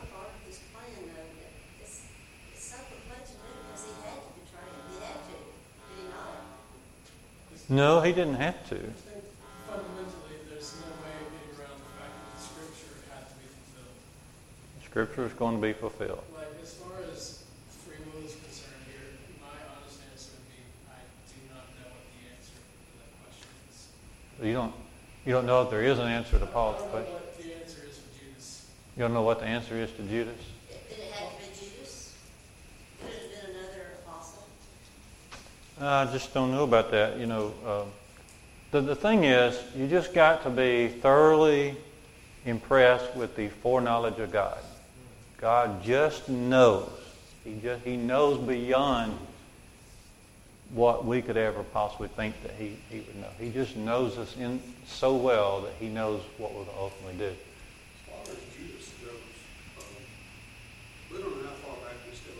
Scripture 14.92 15.24
is 15.24 15.32
going 15.32 15.56
to 15.56 15.62
be 15.66 15.72
fulfilled. 15.72 16.22
Like, 16.36 16.48
as 16.62 16.74
far 16.74 16.98
as 17.10 17.44
free 17.82 17.96
will 18.12 18.26
is 18.26 18.34
concerned 18.34 18.76
here, 18.84 19.16
my 19.40 19.48
honest 19.72 20.00
answer 20.12 20.32
would 20.36 20.44
be, 20.52 20.60
I 20.86 21.00
do 21.32 21.40
not 21.48 21.64
know 21.80 21.88
what 21.88 22.04
the 22.12 22.28
answer 22.28 22.52
to 22.52 22.98
that 23.00 23.08
question 23.24 23.48
is. 23.72 24.46
You 24.46 24.52
don't, 24.52 24.74
you 25.24 25.32
don't 25.32 25.46
know 25.46 25.62
if 25.62 25.70
there 25.70 25.82
is 25.82 25.98
an 25.98 26.08
answer 26.08 26.38
to 26.38 26.44
Paul's 26.44 26.82
question. 26.90 27.10
what 27.10 27.38
the 27.38 27.54
answer 27.56 27.80
is 27.88 27.96
for 27.96 28.20
Judas. 28.20 28.66
You 28.94 29.00
don't 29.00 29.14
know 29.14 29.22
what 29.22 29.40
the 29.40 29.46
answer 29.46 29.76
is 29.76 29.90
to 29.92 30.02
Judas? 30.02 30.36
Did 30.68 30.98
it 30.98 31.12
have 31.12 31.40
to 31.40 31.40
be 31.40 31.56
Judas? 31.58 32.12
Could 33.00 33.14
it 33.14 33.32
have 33.40 33.46
been 33.46 33.56
another 33.62 33.86
apostle? 34.04 34.44
I 35.80 36.04
just 36.12 36.34
don't 36.34 36.50
know 36.50 36.64
about 36.64 36.90
that. 36.90 37.18
You 37.18 37.24
know, 37.24 37.54
uh, 37.64 37.84
the, 38.72 38.82
the 38.82 38.94
thing 38.94 39.24
is, 39.24 39.58
you 39.74 39.88
just 39.88 40.12
got 40.12 40.42
to 40.42 40.50
be 40.50 40.88
thoroughly 40.88 41.76
impressed 42.44 43.16
with 43.16 43.34
the 43.36 43.48
foreknowledge 43.48 44.18
of 44.18 44.30
God. 44.30 44.58
God 45.42 45.82
just 45.82 46.28
knows. 46.28 46.88
He 47.44 47.58
just 47.60 47.84
he 47.84 47.96
knows 47.96 48.38
beyond 48.38 49.18
what 50.70 51.04
we 51.04 51.20
could 51.20 51.36
ever 51.36 51.64
possibly 51.64 52.08
think 52.08 52.40
that 52.44 52.52
he, 52.52 52.78
he 52.88 53.00
would 53.00 53.16
know. 53.16 53.28
He 53.38 53.50
just 53.50 53.76
knows 53.76 54.16
us 54.16 54.36
in 54.38 54.62
so 54.86 55.14
well 55.16 55.60
that 55.62 55.74
he 55.78 55.88
knows 55.88 56.22
what 56.38 56.54
we'll 56.54 56.68
ultimately 56.78 57.18
do. 57.18 57.26
As 57.26 57.34
far 58.06 58.22
as 58.22 58.40
Judas 58.56 58.88
goes, 59.04 59.18
don't 61.20 61.42
know 61.42 61.48
how 61.48 61.54
far 61.66 61.76
back 61.84 61.96
this 62.08 62.20
goes, 62.20 62.38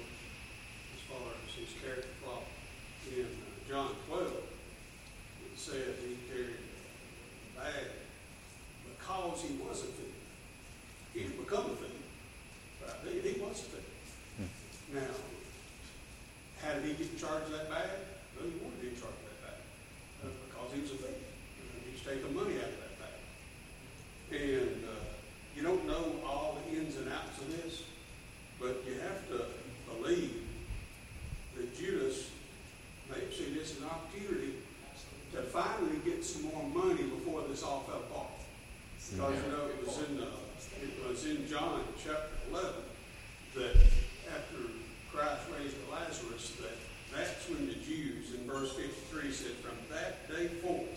as 0.95 1.03
far 1.11 1.29
as 1.47 1.55
his 1.55 1.75
character. 1.83 2.09
In 3.13 3.27
uh, 3.27 3.69
John 3.69 3.91
twelve, 4.09 4.33
it 4.33 5.59
said 5.59 5.97
he 6.01 6.17
carried 6.33 6.57
a 6.57 7.61
bag 7.61 7.87
because 8.89 9.43
he 9.43 9.57
was 9.57 9.83
a 9.83 9.87
thief. 9.87 10.17
He 11.13 11.21
didn't 11.21 11.45
become 11.45 11.67
a 11.67 11.77
thief, 11.77 12.01
right? 12.87 13.13
He, 13.13 13.21
he 13.21 13.41
was 13.41 13.61
a 13.61 13.77
thief. 13.77 14.49
Now, 14.95 15.01
how 16.63 16.75
did 16.75 16.85
he 16.85 16.93
get 16.95 17.13
in 17.13 17.19
charge 17.19 17.43
of 17.45 17.53
that 17.53 17.69
bag? 17.69 17.91
Well, 18.37 18.49
he 18.49 18.57
wanted 18.65 18.77
to 18.77 18.83
be 18.83 18.89
in 18.89 18.97
charge 18.97 19.13
of 19.13 19.29
that 19.29 19.41
bag, 19.45 19.61
uh, 20.25 20.33
because 20.49 20.73
he 20.73 20.81
was 20.81 20.91
a 20.93 21.01
thief. 21.05 21.21
Uh, 21.21 21.85
He 21.85 21.93
was 21.93 22.03
taking 22.05 22.33
money 22.35 22.57
out 22.65 22.73
of 22.73 22.81
that 22.81 22.95
bag. 22.97 23.19
And 24.41 24.85
uh, 24.89 25.05
you 25.57 25.63
don't 25.63 25.87
know 25.87 26.17
all 26.25 26.57
the 26.65 26.79
ins 26.81 26.97
and 26.97 27.09
outs 27.13 27.41
of 27.41 27.49
this, 27.61 27.83
but 28.61 28.85
you 28.87 29.01
have 29.01 29.21
to 29.29 29.53
believe 29.93 30.49
that 31.57 31.77
Judas 31.77 32.31
may 33.11 33.21
see 33.35 33.53
this 33.55 33.73
as 33.73 33.79
an 33.79 33.89
opportunity 33.89 34.55
to 35.33 35.43
finally 35.43 35.97
get 36.05 36.25
some 36.25 36.45
more 36.45 36.65
money 36.65 37.03
before 37.05 37.43
this 37.49 37.63
all 37.63 37.85
Because 37.89 39.35
you 39.45 39.53
know, 39.53 39.67
it 39.67 39.87
was 39.87 39.99
in, 40.09 40.21
uh, 40.21 40.27
it 40.81 41.09
was 41.09 41.27
in 41.27 41.47
John 41.47 41.85
chapter 42.03 42.33
eleven 42.51 42.83
that 43.55 43.77
after 44.33 44.57
Christ 45.13 45.43
raised 45.59 45.77
Lazarus, 45.91 46.57
that 46.63 46.77
that's 47.15 47.49
when 47.49 47.67
the 47.67 47.75
Jews 47.75 48.33
in 48.35 48.47
verse 48.47 48.73
fifty-three 48.73 49.33
said, 49.33 49.53
from 49.61 49.77
that 49.91 50.29
day 50.31 50.49
forth, 50.49 50.89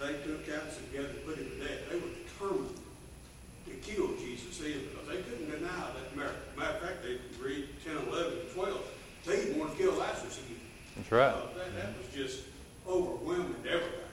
they 0.00 0.12
took 0.24 0.46
counsel 0.46 0.82
together 0.90 1.08
to 1.08 1.20
put 1.20 1.38
him 1.38 1.48
to 1.48 1.56
death. 1.64 1.80
They 1.90 1.96
were 1.96 2.12
determined 2.12 2.76
to 3.66 3.74
kill 3.76 4.08
Jesus 4.16 4.58
then 4.58 4.80
because 4.90 5.08
they 5.08 5.22
couldn't 5.22 5.50
deny 5.50 5.88
that 5.96 6.16
matter. 6.16 6.34
Matter 6.58 6.76
of 6.76 6.80
fact, 6.80 7.02
they 7.02 7.16
read 7.42 7.68
10, 7.84 7.96
11, 8.12 8.32
and 8.32 8.50
12. 8.52 8.80
They 9.24 9.36
didn't 9.36 9.58
want 9.58 9.72
to 9.72 9.78
kill 9.78 9.94
Lazarus 9.94 10.38
again. 10.44 10.60
That's 10.96 11.10
right. 11.12 11.32
Uh, 11.32 11.46
that, 11.56 11.74
that 11.76 11.88
was 11.96 12.12
just 12.14 12.44
overwhelming 12.86 13.56
everybody. 13.64 14.04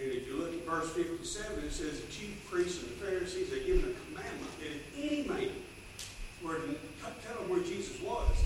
And 0.00 0.12
if 0.12 0.26
you 0.26 0.36
look 0.36 0.52
at 0.52 0.66
verse 0.66 0.90
57, 0.90 1.64
it 1.64 1.72
says 1.72 2.00
the 2.00 2.12
chief 2.12 2.44
priests 2.50 2.82
and 2.82 2.90
the 2.90 3.04
Pharisees 3.06 3.50
had 3.50 3.64
given 3.64 3.90
a 3.90 3.94
commandment 4.10 4.50
that 4.60 4.66
if 4.66 4.82
any 4.98 5.26
man 5.26 5.50
were 6.44 6.56
to 6.56 6.68
t- 6.68 6.76
tell 7.24 7.40
them 7.40 7.48
where 7.48 7.60
Jesus 7.60 8.00
was, 8.02 8.36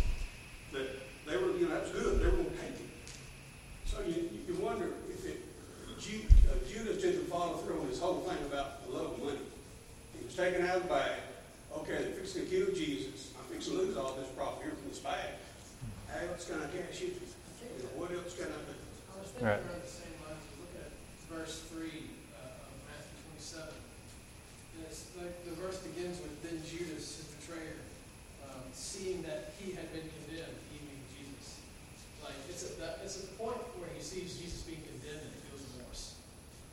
that 0.72 0.86
they 1.26 1.36
were, 1.36 1.50
you 1.56 1.66
know, 1.66 1.74
that 1.74 1.82
was 1.82 1.90
good. 1.90 2.20
They 2.20 2.26
were 2.26 2.30
going 2.32 2.50
to 2.50 2.56
take 2.56 2.76
him. 2.78 2.90
So 3.84 4.02
you, 4.02 4.30
you 4.46 4.54
wonder 4.62 4.90
if 5.08 5.26
it, 5.26 5.40
Ju, 5.98 6.20
uh, 6.50 6.54
Judas 6.70 7.02
didn't 7.02 7.26
follow 7.26 7.56
through 7.58 7.80
on 7.80 7.88
this 7.88 7.98
whole 7.98 8.20
thing 8.20 8.38
about 8.46 8.86
the 8.86 8.92
love 8.96 9.12
of 9.14 9.24
money. 9.24 9.38
He 10.18 10.24
was 10.24 10.36
taken 10.36 10.64
out 10.66 10.76
of 10.76 10.82
the 10.84 10.88
bag. 10.88 11.18
Okay, 11.78 12.12
they're 12.14 12.26
fixing 12.70 12.86
to 12.86 12.90
kill 12.90 13.02
Jesus. 13.02 13.32
I'm 13.38 13.44
fixing 13.52 13.74
to 13.76 13.82
lose 13.82 13.96
all 13.96 14.14
this 14.14 14.28
profit 14.36 14.62
here 14.62 14.74
from 14.74 14.88
this 14.88 14.98
bag. 14.98 15.38
How 16.08 16.26
else 16.26 16.46
can 16.46 16.62
I 16.62 16.66
cash 16.70 17.02
it? 17.02 17.18
You 17.18 17.82
know, 17.82 17.94
what 17.98 18.10
else 18.10 18.34
can 18.34 18.50
I 18.50 18.60
do? 18.66 18.74
I 18.74 19.20
was 19.20 19.30
thinking 19.30 19.46
Right. 19.46 19.62
around 19.62 19.82
the 19.82 19.90
same 19.90 20.14
lines, 20.26 20.42
you 20.50 20.56
look 20.62 20.74
at 20.82 20.90
verse 21.30 21.62
three, 21.70 22.10
uh, 22.34 22.66
of 22.66 22.72
Matthew 22.90 23.14
twenty-seven. 23.26 23.78
And 23.78 24.80
it's 24.86 25.06
like, 25.18 25.34
the 25.46 25.54
verse 25.54 25.78
begins 25.86 26.18
with, 26.18 26.34
then 26.42 26.58
Judas, 26.66 27.20
his 27.20 27.28
betrayer, 27.38 27.78
um, 28.46 28.64
seeing 28.74 29.22
that 29.22 29.54
he 29.58 29.72
had 29.72 29.92
been 29.94 30.08
condemned, 30.08 30.58
he 30.72 30.82
meaning 30.82 31.04
Jesus. 31.14 31.62
Like, 32.24 32.38
it's 32.50 32.64
a, 32.66 32.74
that, 32.80 33.00
it's 33.04 33.22
at 33.22 33.30
the 33.30 33.36
point 33.38 33.60
where 33.78 33.90
he 33.94 34.02
sees 34.02 34.34
Jesus 34.38 34.62
being 34.66 34.82
condemned 34.82 35.30
and 35.30 35.32
he 35.36 35.40
feels 35.46 35.62
remorse. 35.76 36.18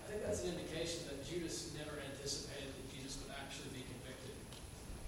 I 0.02 0.10
think 0.10 0.26
that's 0.26 0.42
an 0.48 0.56
indication 0.58 1.06
that 1.12 1.22
Judas 1.28 1.76
never 1.78 2.00
anticipated 2.02 2.74
that 2.74 2.88
Jesus 2.90 3.22
would 3.22 3.34
actually 3.38 3.70
be 3.76 3.84
convicted. 3.86 4.34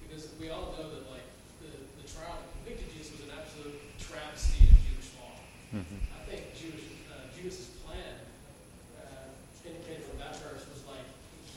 Because 0.10 0.26
we 0.41 0.49
all 0.49 0.74
know 0.74 0.89
that, 0.89 1.05
like, 1.14 1.28
the, 1.62 1.70
the 2.01 2.05
trial 2.10 2.41
that 2.41 2.49
convicted 2.66 2.89
Jesus 2.97 3.14
was 3.14 3.30
an 3.30 3.38
absolute 3.38 3.78
travesty 4.01 4.66
of 4.66 4.74
Jewish 4.89 5.10
law. 5.22 5.38
Mhm. 5.70 6.01
I 6.18 6.20
think 6.26 6.41
Jewish, 6.57 6.89
uh, 7.14 7.30
Judas's 7.38 7.70
plan, 7.86 8.18
uh, 8.97 9.30
indicated 9.62 10.10
from 10.10 10.18
that 10.18 10.34
verse 10.41 10.66
was 10.66 10.82
like, 10.89 11.05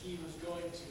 he 0.05 0.21
was 0.21 0.37
going 0.45 0.69
to 0.69 0.87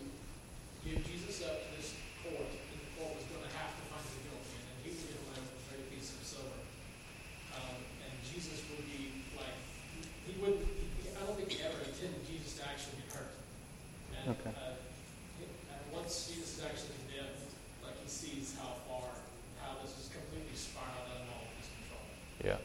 give 0.83 0.99
Jesus 1.07 1.47
up 1.47 1.55
to 1.63 1.69
this 1.79 1.95
court, 2.27 2.51
and 2.51 2.79
the 2.83 2.91
court 2.99 3.15
was 3.15 3.27
gonna 3.31 3.53
have 3.55 3.71
to 3.79 3.83
find 3.95 4.03
him 4.11 4.21
guilty, 4.27 4.59
and 4.59 4.67
then 4.67 4.77
he 4.83 4.89
would 4.99 5.07
get 5.07 5.19
away 5.23 5.39
with 5.39 5.55
a 5.55 5.61
straight 5.63 5.87
piece 5.95 6.11
of 6.19 6.21
silver. 6.27 6.61
Um, 7.55 7.79
and 8.03 8.13
Jesus 8.27 8.59
would 8.75 8.83
be 8.91 9.23
like, 9.39 9.55
he 10.27 10.35
wouldn't, 10.43 10.67
he, 10.67 11.15
I 11.15 11.23
don't 11.23 11.39
think 11.39 11.55
he 11.55 11.63
ever 11.63 11.79
intended 11.87 12.27
Jesus 12.27 12.59
to 12.59 12.67
actually 12.67 13.07
get 13.07 13.15
hurt. 13.15 13.33
And, 14.19 14.35
Okay. 14.35 14.51
uh, 14.51 14.75
he- 15.39 15.47
uh, 15.71 15.79
once 15.95 16.27
Jesus 16.27 16.59
is 16.59 16.63
actually 16.67 16.99
condemned, 17.07 17.39
like 17.87 17.99
he 18.03 18.09
sees 18.11 18.55
how 18.59 18.81
far, 18.91 19.11
how 19.63 19.79
this 19.87 19.95
is 19.99 20.09
completely 20.11 20.55
spiraled 20.59 21.07
out 21.11 21.23
of 21.23 21.31
all 21.31 21.47
of 21.47 21.55
his 21.63 21.69
control. 21.79 22.07
Yeah. 22.43 22.59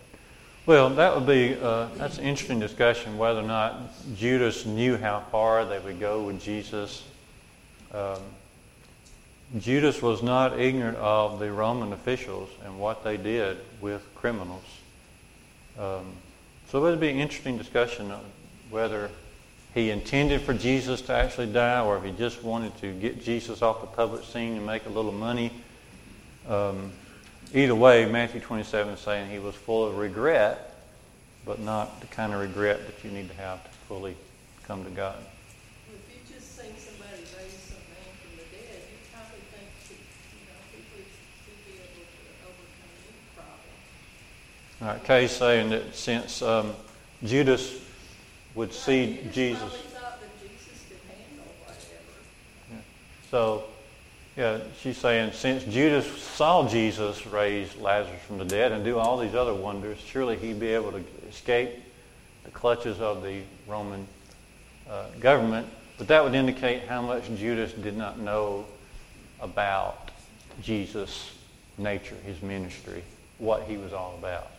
Well, 0.67 0.89
that 0.89 1.15
would 1.15 1.25
be, 1.25 1.55
uh, 1.55 1.87
that's 1.95 2.17
an 2.17 2.25
interesting 2.25 2.59
discussion 2.59 3.17
whether 3.17 3.39
or 3.39 3.43
not 3.43 3.79
Judas 4.17 4.65
knew 4.65 4.97
how 4.97 5.21
far 5.31 5.63
they 5.63 5.79
would 5.79 5.97
go 5.97 6.23
with 6.23 6.41
Jesus. 6.41 7.05
Um, 7.93 8.19
Judas 9.59 10.01
was 10.01 10.21
not 10.21 10.59
ignorant 10.59 10.97
of 10.97 11.39
the 11.39 11.53
Roman 11.53 11.93
officials 11.93 12.49
and 12.65 12.77
what 12.81 13.05
they 13.05 13.15
did 13.15 13.59
with 13.79 14.03
criminals. 14.13 14.65
Um, 15.79 16.03
so 16.67 16.79
it 16.79 16.89
would 16.89 16.99
be 16.99 17.11
an 17.11 17.19
interesting 17.19 17.57
discussion 17.57 18.11
whether 18.69 19.09
he 19.73 19.89
intended 19.89 20.41
for 20.41 20.53
Jesus 20.53 20.99
to 21.03 21.13
actually 21.13 21.47
die 21.47 21.79
or 21.79 21.95
if 21.95 22.03
he 22.03 22.11
just 22.11 22.43
wanted 22.43 22.77
to 22.81 22.91
get 22.91 23.23
Jesus 23.23 23.61
off 23.61 23.79
the 23.79 23.87
public 23.87 24.25
scene 24.25 24.57
and 24.57 24.65
make 24.65 24.85
a 24.85 24.89
little 24.89 25.13
money. 25.13 25.49
Um, 26.45 26.91
either 27.53 27.75
way, 27.75 28.05
Matthew 28.05 28.41
27 28.41 28.93
is 28.93 28.99
saying 28.99 29.29
he 29.29 29.39
was 29.39 29.55
full 29.55 29.87
of 29.87 29.97
regret, 29.97 30.73
but 31.45 31.59
not 31.59 32.01
the 32.01 32.07
kind 32.07 32.33
of 32.33 32.39
regret 32.39 32.85
that 32.85 33.03
you 33.03 33.11
need 33.11 33.29
to 33.29 33.35
have 33.35 33.63
to 33.63 33.69
fully 33.87 34.15
come 34.65 34.83
to 34.83 34.89
God. 34.89 35.15
If 35.87 36.01
you 36.11 36.35
just 36.35 36.57
seen 36.57 36.73
somebody 36.77 37.21
raise 37.21 37.55
some 37.63 37.83
man 37.87 38.11
from 38.21 38.35
the 38.37 38.43
dead, 38.51 38.81
you 38.91 38.97
probably 39.13 39.39
think, 39.51 39.69
that, 39.87 39.95
you 40.33 40.43
know, 40.43 40.59
he 40.73 40.83
would, 40.91 41.07
he'd 41.45 41.63
be 41.65 41.79
able 41.79 42.03
to 42.03 42.21
overcome 42.43 42.91
any 43.07 43.23
problem. 43.35 43.71
All 44.81 44.87
right, 44.89 45.03
Kay's 45.03 45.31
saying 45.31 45.69
that 45.69 45.95
since 45.95 46.41
um, 46.41 46.73
Judas 47.23 47.79
would 48.55 48.73
see 48.73 49.19
Jesus, 49.31 49.61
thought 49.61 50.19
that 50.19 50.29
Jesus 50.41 50.83
could 50.89 50.99
handle 51.07 51.53
whatever. 51.63 52.83
so 53.31 53.63
yeah, 54.37 54.59
she's 54.81 54.97
saying 54.97 55.31
since 55.33 55.63
Judas 55.63 56.05
saw 56.21 56.67
Jesus 56.67 57.25
raise 57.25 57.75
Lazarus 57.77 58.21
from 58.21 58.37
the 58.37 58.45
dead 58.45 58.71
and 58.71 58.85
do 58.85 58.99
all 58.99 59.17
these 59.17 59.33
other 59.33 59.53
wonders, 59.53 59.97
surely 59.97 60.37
he'd 60.37 60.59
be 60.59 60.67
able 60.67 60.91
to 60.91 61.03
escape 61.27 61.71
the 62.43 62.51
clutches 62.51 63.01
of 63.01 63.23
the 63.23 63.41
Roman 63.67 64.07
uh, 64.87 65.07
government. 65.19 65.67
But 65.97 66.07
that 66.09 66.23
would 66.23 66.35
indicate 66.35 66.83
how 66.83 67.01
much 67.01 67.27
Judas 67.35 67.73
did 67.73 67.97
not 67.97 68.19
know 68.19 68.65
about 69.41 70.11
Jesus' 70.61 71.33
nature, 71.79 72.15
his 72.23 72.39
ministry, 72.43 73.03
what 73.39 73.63
he 73.63 73.77
was 73.77 73.91
all 73.91 74.15
about. 74.19 74.51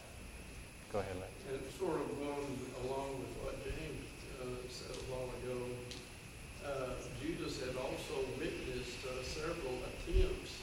Go 0.92 0.98
ahead. 0.98 1.14
And 1.52 1.60
sort 1.78 2.00
of 2.00 2.08
going 2.18 2.58
along 2.84 3.20
with 3.20 3.32
what 3.44 3.64
James 3.64 4.04
uh, 4.42 4.44
said 4.68 4.90
a 4.90 5.06
while 5.12 5.30
ago, 5.38 5.62
uh, 6.66 6.94
Judas 7.22 7.60
had 7.60 7.76
also 7.76 8.26
witnessed 8.38 8.98
uh, 9.06 9.22
several 9.22 9.78
attempts 9.84 10.60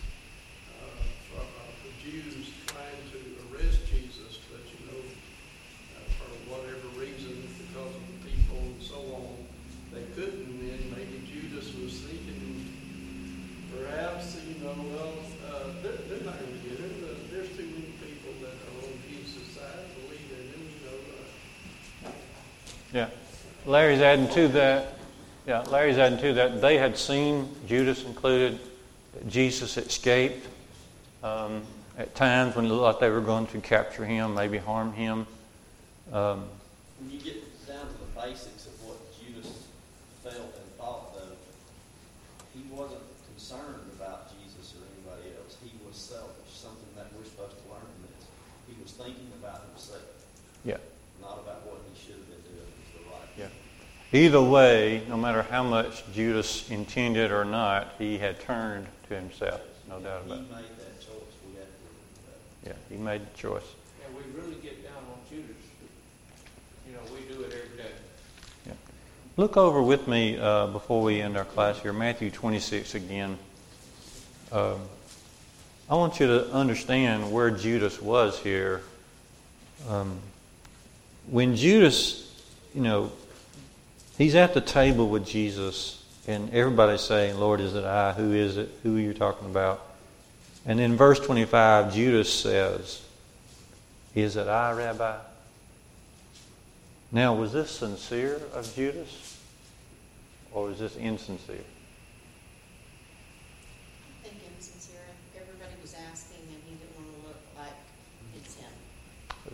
uh, 0.82 1.02
from 1.30 1.46
uh, 1.46 1.72
the 1.86 1.94
Jews 2.02 2.50
trying 2.68 3.02
to 3.14 3.20
arrest 3.50 3.86
Jesus, 3.90 4.40
but 4.50 4.62
you 4.66 4.82
know, 4.90 5.02
uh, 5.02 6.06
for 6.18 6.30
whatever 6.50 6.88
reason, 7.00 7.42
because 7.58 7.94
of 7.94 8.06
the 8.06 8.20
people 8.30 8.58
and 8.62 8.82
so 8.82 9.00
on, 9.14 9.34
they 9.94 10.06
couldn't. 10.14 10.46
And 10.46 10.92
maybe 10.92 11.22
Judas 11.26 11.74
was 11.78 12.02
thinking, 12.02 12.66
perhaps, 13.74 14.38
you 14.46 14.64
know, 14.64 14.76
well, 14.94 15.14
uh, 15.46 15.70
they're, 15.82 16.02
they're 16.10 16.26
not 16.26 16.38
going 16.40 16.52
to 16.52 16.64
get 16.70 16.80
it. 16.80 16.94
Uh, 17.06 17.14
there's 17.32 17.50
too 17.56 17.70
many 17.70 17.94
people 18.02 18.34
that 18.42 18.54
are 18.54 18.78
on 18.86 18.94
Jesus' 19.10 19.46
side, 19.54 19.86
believe 20.06 20.30
in 20.34 20.46
him, 20.54 20.62
you 20.70 20.82
know. 20.86 21.00
Uh, 21.14 22.12
Yeah. 22.94 23.10
Larry's 23.66 24.02
adding 24.02 24.30
to 24.30 24.48
that. 24.50 24.94
Yeah, 25.48 25.62
Larry's 25.62 25.98
adding 25.98 26.20
to 26.20 26.34
that. 26.34 26.62
They 26.62 26.78
had 26.78 26.98
seen, 26.98 27.50
Judas 27.68 28.04
included, 28.04 28.60
Jesus 29.28 29.78
escaped 29.78 30.48
um, 31.24 31.64
at 31.98 32.14
times 32.16 32.56
when 32.56 32.66
it 32.66 32.70
looked 32.70 32.84
like 32.84 33.00
they 33.00 33.10
were 33.10 33.22
going 33.22 33.48
to 33.48 33.62
capture 33.62 34.06
him, 34.06 34.36
maybe 34.36 34.58
harm 34.58 34.94
him. 34.94 35.26
Um, 36.12 36.46
When 37.00 37.12
you 37.12 37.20
get 37.20 37.42
down 37.68 37.88
to 37.88 37.94
the 37.94 38.22
basics 38.22 38.68
of 38.68 38.74
what 38.86 38.98
Judas 39.18 39.66
felt 40.24 40.38
and 40.38 40.70
thought, 40.78 41.16
though, 41.16 41.34
he 42.54 42.62
wasn't 42.70 43.02
concerned 43.34 43.90
about 43.98 44.30
Jesus 44.38 44.78
or 44.78 44.86
anybody 44.94 45.34
else. 45.38 45.58
He 45.64 45.72
was 45.86 45.96
selfish, 45.98 46.54
something 46.54 46.90
that 46.96 47.08
we're 47.18 47.26
supposed 47.26 47.58
to 47.58 47.66
learn 47.74 47.82
from 47.82 48.02
this. 48.14 48.26
He 48.70 48.78
was 48.82 48.92
thinking 48.94 49.30
about 49.42 49.66
himself, 49.74 50.06
yeah. 50.64 50.78
not 51.22 51.42
about 51.42 51.66
what 51.66 51.82
he 51.90 51.98
should 51.98 52.22
have 52.22 52.30
been 52.30 52.46
doing 52.46 52.70
was 52.70 52.90
the 52.94 53.02
right. 53.10 53.30
Yeah. 53.38 53.54
Either 54.16 54.42
way, 54.42 55.02
no 55.10 55.18
matter 55.18 55.42
how 55.42 55.62
much 55.62 56.02
Judas 56.14 56.72
intended 56.72 57.34
or 57.34 57.44
not, 57.44 57.96
he 58.00 58.18
had 58.18 58.40
turned 58.40 58.88
to 59.10 59.14
himself. 59.14 59.60
No 59.90 60.00
doubt 60.00 60.22
about 60.26 60.38
it. 60.38 60.52
made 60.52 60.64
that 60.80 61.02
choice. 61.02 61.12
We 61.46 61.58
have 61.58 61.66
to. 61.66 62.70
Yeah, 62.70 62.74
he 62.90 62.96
made 62.96 63.24
the 63.24 63.38
choice. 63.38 63.66
And 64.06 64.16
we 64.16 64.24
really 64.42 64.56
get 64.62 64.82
down 64.86 65.04
on 65.12 65.20
Judas. 65.30 65.58
You 66.88 66.94
know, 66.94 67.00
we 67.14 67.28
do 67.28 67.42
it 67.42 67.62
every 67.62 67.78
day. 67.78 67.92
Yeah. 68.66 68.72
Look 69.36 69.58
over 69.58 69.82
with 69.82 70.08
me 70.08 70.40
uh, 70.40 70.68
before 70.68 71.02
we 71.02 71.20
end 71.20 71.36
our 71.36 71.44
class 71.44 71.82
here, 71.82 71.92
Matthew 71.92 72.32
26 72.32 72.96
again. 72.96 73.38
Um, 74.54 74.80
I 75.90 75.96
want 75.96 76.22
you 76.22 76.28
to 76.28 76.50
understand 76.54 77.34
where 77.34 77.52
Judas 77.52 78.02
was 78.02 78.40
here. 78.40 78.82
Um, 79.90 80.20
when 81.28 81.58
Judas, 81.58 82.34
you 82.74 82.80
know, 82.80 83.12
he's 84.18 84.36
at 84.36 84.54
the 84.54 84.62
table 84.62 85.10
with 85.10 85.26
Jesus, 85.26 86.04
and 86.28 86.54
everybody's 86.54 87.02
saying, 87.02 87.40
Lord, 87.40 87.60
is 87.62 87.76
it 87.76 87.86
I? 87.86 88.14
Who 88.14 88.34
is 88.34 88.58
it? 88.58 88.70
Who 88.84 88.98
are 88.98 89.02
you 89.02 89.14
talking 89.14 89.48
about? 89.48 89.82
And 90.66 90.80
in 90.80 90.96
verse 90.96 91.20
25, 91.20 91.94
Judas 91.94 92.34
says, 92.34 93.04
Is 94.16 94.36
it 94.36 94.48
I, 94.48 94.72
Rabbi? 94.72 95.18
Now, 97.12 97.36
was 97.36 97.54
this 97.54 97.72
sincere 97.72 98.42
of 98.54 98.74
Judas? 98.76 99.36
or 100.56 100.68
was 100.68 100.80
this 100.80 100.96
insincere? 100.96 101.58
I 104.08 104.24
think 104.24 104.42
insincere, 104.56 105.04
everybody 105.36 105.74
was 105.82 105.94
asking 105.94 106.48
and 106.48 106.64
he 106.66 106.76
didn't 106.76 106.96
want 106.96 107.12
to 107.12 107.28
look 107.28 107.42
like 107.60 107.76
it's 108.36 108.56
him. 108.56 108.72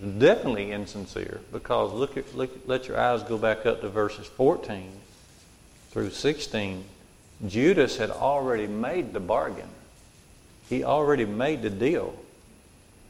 Definitely 0.01 0.71
insincere 0.71 1.41
because 1.51 1.93
look 1.93 2.17
at 2.17 2.35
look, 2.35 2.49
let 2.65 2.87
your 2.87 2.99
eyes 2.99 3.21
go 3.21 3.37
back 3.37 3.67
up 3.67 3.81
to 3.81 3.89
verses 3.89 4.25
14 4.25 4.89
through 5.91 6.09
16. 6.09 6.83
Judas 7.47 7.97
had 7.97 8.09
already 8.09 8.65
made 8.65 9.13
the 9.13 9.19
bargain. 9.19 9.69
He 10.69 10.83
already 10.83 11.25
made 11.25 11.61
the 11.61 11.69
deal. 11.69 12.15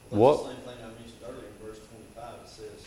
Well, 0.09 0.19
What- 0.19 0.43
the 0.43 0.49
same 0.49 0.63
thing 0.63 0.83
I 0.83 0.87
mentioned 0.99 1.23
earlier 1.23 1.47
in 1.47 1.65
verse 1.65 1.79
twenty-five, 1.79 2.35
it 2.43 2.49
says, 2.49 2.83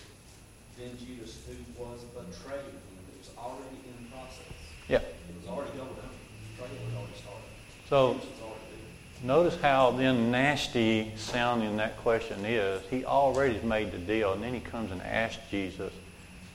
then 0.76 0.92
Judas, 1.00 1.36
who 1.48 1.56
was 1.80 2.00
betraying 2.12 2.60
him, 2.60 2.76
it 3.08 3.16
was 3.24 3.30
already 3.38 3.80
in 3.88 4.04
process. 4.12 4.52
Yeah. 4.88 4.98
It 4.98 5.32
was 5.40 5.48
already 5.48 5.72
going 5.78 5.88
on, 5.88 6.12
betrayal 6.52 6.76
had 6.76 6.96
already 7.00 7.16
started. 7.16 7.48
So 7.88 8.12
Judas 8.20 8.28
was 8.36 8.40
already 8.52 8.68
there. 8.68 8.92
Notice 9.24 9.58
how 9.60 9.90
then 9.90 10.30
nasty 10.30 11.10
sounding 11.16 11.76
that 11.78 11.96
question 11.98 12.44
is. 12.44 12.82
He 12.90 13.04
already 13.04 13.58
made 13.60 13.90
the 13.90 13.98
deal, 13.98 14.34
and 14.34 14.42
then 14.42 14.54
he 14.54 14.60
comes 14.60 14.92
and 14.92 15.02
asks 15.02 15.42
Jesus, 15.50 15.92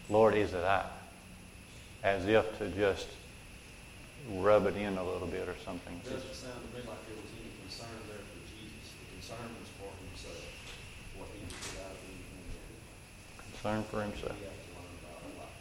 Lord, 0.10 0.36
is 0.36 0.54
it 0.54 0.64
I? 0.64 0.86
As 2.04 2.26
if 2.26 2.58
to 2.60 2.70
just 2.70 3.08
rub 4.38 4.68
it 4.68 4.78
in 4.78 4.98
a 4.98 5.04
little 5.04 5.28
bit 5.28 5.50
or 5.50 5.56
something. 5.66 6.00
It 6.06 6.10
doesn't 6.10 6.34
sound 6.34 6.62
to 6.62 6.70
me 6.78 6.86
like 6.88 7.02
there 7.10 7.18
was 7.18 7.32
any 7.36 7.52
concern 7.66 7.98
there 8.08 8.24
for 8.24 8.40
Jesus. 8.48 8.94
The 8.96 9.06
concern 9.18 9.50
was 9.60 9.70
for 9.76 9.92
himself, 10.06 10.46
what 11.18 11.28
he 11.34 11.44
was 11.44 11.60
about 11.76 11.98
to 11.98 12.06
do. 12.08 12.24
Concern 13.52 13.82
for 13.90 14.00
himself. 14.06 14.38
He 14.40 14.48
had 14.48 14.56
to 14.56 14.72
learn 14.78 14.94
about 15.04 15.20
a 15.28 15.32
lot. 15.42 15.52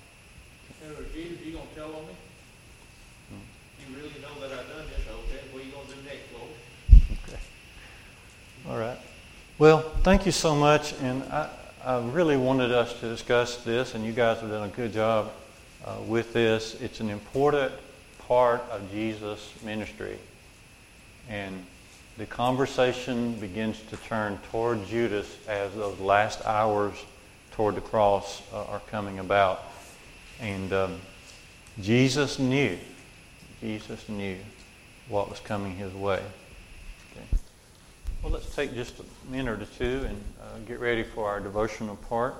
Now, 0.78 1.00
Jesus, 1.10 1.42
you 1.42 1.58
gonna 1.58 1.74
tell 1.74 1.90
on 1.90 2.06
me? 2.06 2.14
Hmm. 3.34 3.46
You 3.82 3.86
really 3.98 4.18
know 4.22 4.34
that 4.38 4.54
I've 4.54 4.70
done 4.70 4.86
this, 4.94 5.02
okay, 5.02 5.42
what 5.50 5.66
you 5.66 5.74
gonna 5.74 5.90
do 5.90 5.98
next, 6.06 6.30
Lord? 6.30 6.37
Okay. 6.37 6.37
All 8.66 8.78
right. 8.78 8.98
Well, 9.58 9.80
thank 10.02 10.26
you 10.26 10.32
so 10.32 10.54
much. 10.54 10.92
And 11.00 11.22
I, 11.24 11.48
I 11.84 12.00
really 12.00 12.36
wanted 12.36 12.70
us 12.70 12.92
to 13.00 13.08
discuss 13.08 13.58
this, 13.64 13.94
and 13.94 14.04
you 14.04 14.12
guys 14.12 14.40
have 14.40 14.50
done 14.50 14.68
a 14.68 14.72
good 14.72 14.92
job 14.92 15.32
uh, 15.84 15.96
with 16.06 16.32
this. 16.32 16.74
It's 16.80 17.00
an 17.00 17.08
important 17.08 17.72
part 18.26 18.62
of 18.70 18.90
Jesus' 18.90 19.52
ministry. 19.64 20.18
And 21.30 21.64
the 22.18 22.26
conversation 22.26 23.34
begins 23.34 23.80
to 23.90 23.96
turn 23.96 24.38
toward 24.50 24.86
Judas 24.86 25.36
as 25.46 25.74
those 25.74 25.98
last 25.98 26.44
hours 26.44 26.94
toward 27.52 27.74
the 27.74 27.80
cross 27.80 28.42
uh, 28.52 28.64
are 28.64 28.82
coming 28.90 29.18
about. 29.18 29.62
And 30.40 30.72
um, 30.72 31.00
Jesus 31.80 32.38
knew, 32.38 32.76
Jesus 33.60 34.08
knew 34.08 34.36
what 35.08 35.30
was 35.30 35.40
coming 35.40 35.76
his 35.76 35.92
way. 35.94 36.22
Well, 38.22 38.32
let's 38.32 38.52
take 38.54 38.74
just 38.74 38.94
a 38.98 39.30
minute 39.30 39.62
or 39.62 39.66
two 39.78 40.04
and 40.08 40.24
uh, 40.40 40.58
get 40.66 40.80
ready 40.80 41.04
for 41.04 41.28
our 41.28 41.38
devotional 41.38 41.94
part. 41.94 42.34